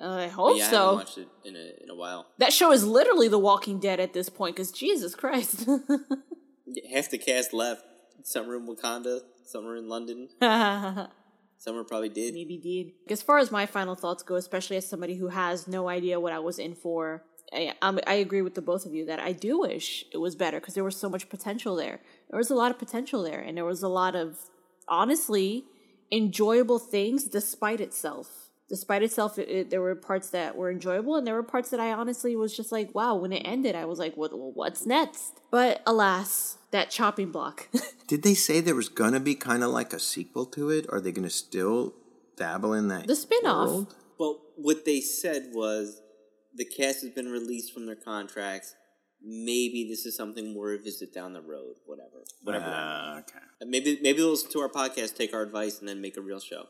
I 0.00 0.26
but 0.26 0.30
hope 0.30 0.58
yeah, 0.58 0.66
I 0.66 0.70
so. 0.70 0.76
haven't 0.76 0.94
watched 0.96 1.18
it 1.18 1.28
in 1.44 1.56
a 1.56 1.82
in 1.82 1.90
a 1.90 1.94
while. 1.94 2.26
That 2.38 2.52
show 2.52 2.72
is 2.72 2.84
literally 2.84 3.28
The 3.28 3.38
Walking 3.38 3.78
Dead 3.78 4.00
at 4.00 4.12
this 4.12 4.28
point, 4.28 4.56
because 4.56 4.72
Jesus 4.72 5.14
Christ. 5.14 5.66
Half 6.92 7.10
the 7.10 7.18
cast 7.18 7.52
left. 7.52 7.84
Some 8.22 8.50
are 8.50 8.56
in 8.56 8.66
Wakanda. 8.66 9.20
Some 9.44 9.66
are 9.66 9.76
in 9.76 9.88
London. 9.88 10.28
Some 11.58 11.76
are 11.76 11.84
probably 11.84 12.08
did. 12.08 12.34
Maybe 12.34 12.58
did. 12.58 12.92
As 13.10 13.22
far 13.22 13.38
as 13.38 13.50
my 13.50 13.64
final 13.64 13.94
thoughts 13.94 14.22
go, 14.22 14.34
especially 14.34 14.76
as 14.76 14.86
somebody 14.86 15.16
who 15.16 15.28
has 15.28 15.66
no 15.66 15.88
idea 15.88 16.20
what 16.20 16.32
I 16.32 16.38
was 16.38 16.58
in 16.58 16.74
for, 16.74 17.24
I, 17.54 17.72
um, 17.80 18.00
I 18.06 18.14
agree 18.14 18.42
with 18.42 18.54
the 18.54 18.60
both 18.60 18.84
of 18.84 18.92
you 18.92 19.06
that 19.06 19.20
I 19.20 19.32
do 19.32 19.60
wish 19.60 20.04
it 20.12 20.18
was 20.18 20.34
better 20.34 20.60
because 20.60 20.74
there 20.74 20.84
was 20.84 20.96
so 20.96 21.08
much 21.08 21.28
potential 21.28 21.76
there. 21.76 22.00
There 22.28 22.36
was 22.36 22.50
a 22.50 22.54
lot 22.54 22.70
of 22.70 22.78
potential 22.78 23.22
there, 23.22 23.40
and 23.40 23.56
there 23.56 23.64
was 23.64 23.82
a 23.82 23.88
lot 23.88 24.14
of 24.14 24.38
honestly 24.88 25.64
enjoyable 26.12 26.78
things 26.78 27.24
despite 27.24 27.80
itself. 27.80 28.43
Despite 28.68 29.02
itself, 29.02 29.38
it, 29.38 29.48
it, 29.48 29.70
there 29.70 29.82
were 29.82 29.94
parts 29.94 30.30
that 30.30 30.56
were 30.56 30.70
enjoyable, 30.70 31.16
and 31.16 31.26
there 31.26 31.34
were 31.34 31.42
parts 31.42 31.68
that 31.70 31.80
I 31.80 31.92
honestly 31.92 32.34
was 32.34 32.56
just 32.56 32.72
like, 32.72 32.94
"Wow!" 32.94 33.16
When 33.16 33.32
it 33.32 33.42
ended, 33.44 33.74
I 33.74 33.84
was 33.84 33.98
like, 33.98 34.16
"What? 34.16 34.32
well, 34.32 34.52
What's 34.54 34.86
next?" 34.86 35.40
But 35.50 35.82
alas, 35.86 36.56
that 36.70 36.90
chopping 36.90 37.30
block. 37.30 37.68
Did 38.08 38.22
they 38.22 38.34
say 38.34 38.60
there 38.60 38.74
was 38.74 38.88
gonna 38.88 39.20
be 39.20 39.34
kind 39.34 39.62
of 39.62 39.70
like 39.70 39.92
a 39.92 39.98
sequel 39.98 40.46
to 40.46 40.70
it? 40.70 40.86
Are 40.88 41.00
they 41.00 41.12
gonna 41.12 41.30
still 41.30 41.94
dabble 42.36 42.72
in 42.72 42.88
that? 42.88 43.06
The 43.06 43.16
spin-off. 43.16 43.68
world? 43.68 43.94
Well, 44.18 44.40
what 44.56 44.84
they 44.84 45.00
said 45.00 45.50
was 45.52 46.00
the 46.54 46.64
cast 46.64 47.02
has 47.02 47.10
been 47.10 47.28
released 47.30 47.72
from 47.72 47.86
their 47.86 47.96
contracts. 47.96 48.74
Maybe 49.22 49.86
this 49.88 50.04
is 50.06 50.16
something 50.16 50.54
we'll 50.54 50.64
revisit 50.64 51.12
down 51.12 51.32
the 51.32 51.40
road. 51.40 51.76
Whatever. 51.86 52.24
Whatever. 52.42 52.66
that 52.66 52.74
Ah, 52.74 53.18
okay. 53.18 53.38
Maybe 53.66 53.98
maybe 54.02 54.18
they'll 54.18 54.30
listen 54.30 54.50
to 54.52 54.60
our 54.60 54.68
podcast, 54.68 55.16
take 55.16 55.34
our 55.34 55.42
advice, 55.42 55.80
and 55.80 55.88
then 55.88 56.00
make 56.00 56.16
a 56.16 56.20
real 56.20 56.40
show. 56.40 56.66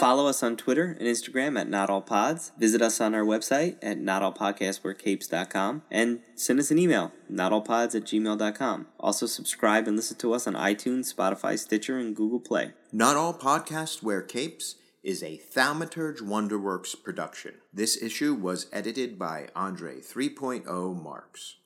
Follow 0.00 0.26
us 0.26 0.42
on 0.42 0.56
Twitter 0.56 0.94
and 0.98 1.08
Instagram 1.08 1.58
at 1.58 1.70
Not 1.70 1.88
All 1.88 2.02
Pods. 2.02 2.52
Visit 2.58 2.82
us 2.82 3.00
on 3.00 3.14
our 3.14 3.24
website 3.24 3.76
at 3.82 3.98
notallpodcastwearcapes.com 3.98 5.82
and 5.90 6.20
send 6.34 6.60
us 6.60 6.70
an 6.70 6.78
email, 6.78 7.12
notallpods 7.32 7.94
at 7.94 8.04
gmail.com. 8.04 8.86
Also, 9.00 9.24
subscribe 9.24 9.88
and 9.88 9.96
listen 9.96 10.18
to 10.18 10.34
us 10.34 10.46
on 10.46 10.52
iTunes, 10.52 11.14
Spotify, 11.14 11.58
Stitcher, 11.58 11.98
and 11.98 12.14
Google 12.14 12.40
Play. 12.40 12.72
Not 12.92 13.16
all 13.16 13.32
podcasts 13.32 14.02
wear 14.02 14.20
capes 14.20 14.76
is 15.02 15.22
a 15.22 15.40
Thaumaturge 15.54 16.20
Wonderworks 16.20 17.02
production. 17.02 17.54
This 17.72 18.00
issue 18.02 18.34
was 18.34 18.66
edited 18.72 19.18
by 19.18 19.48
Andre 19.56 20.00
3.0 20.00 21.02
Marks. 21.02 21.56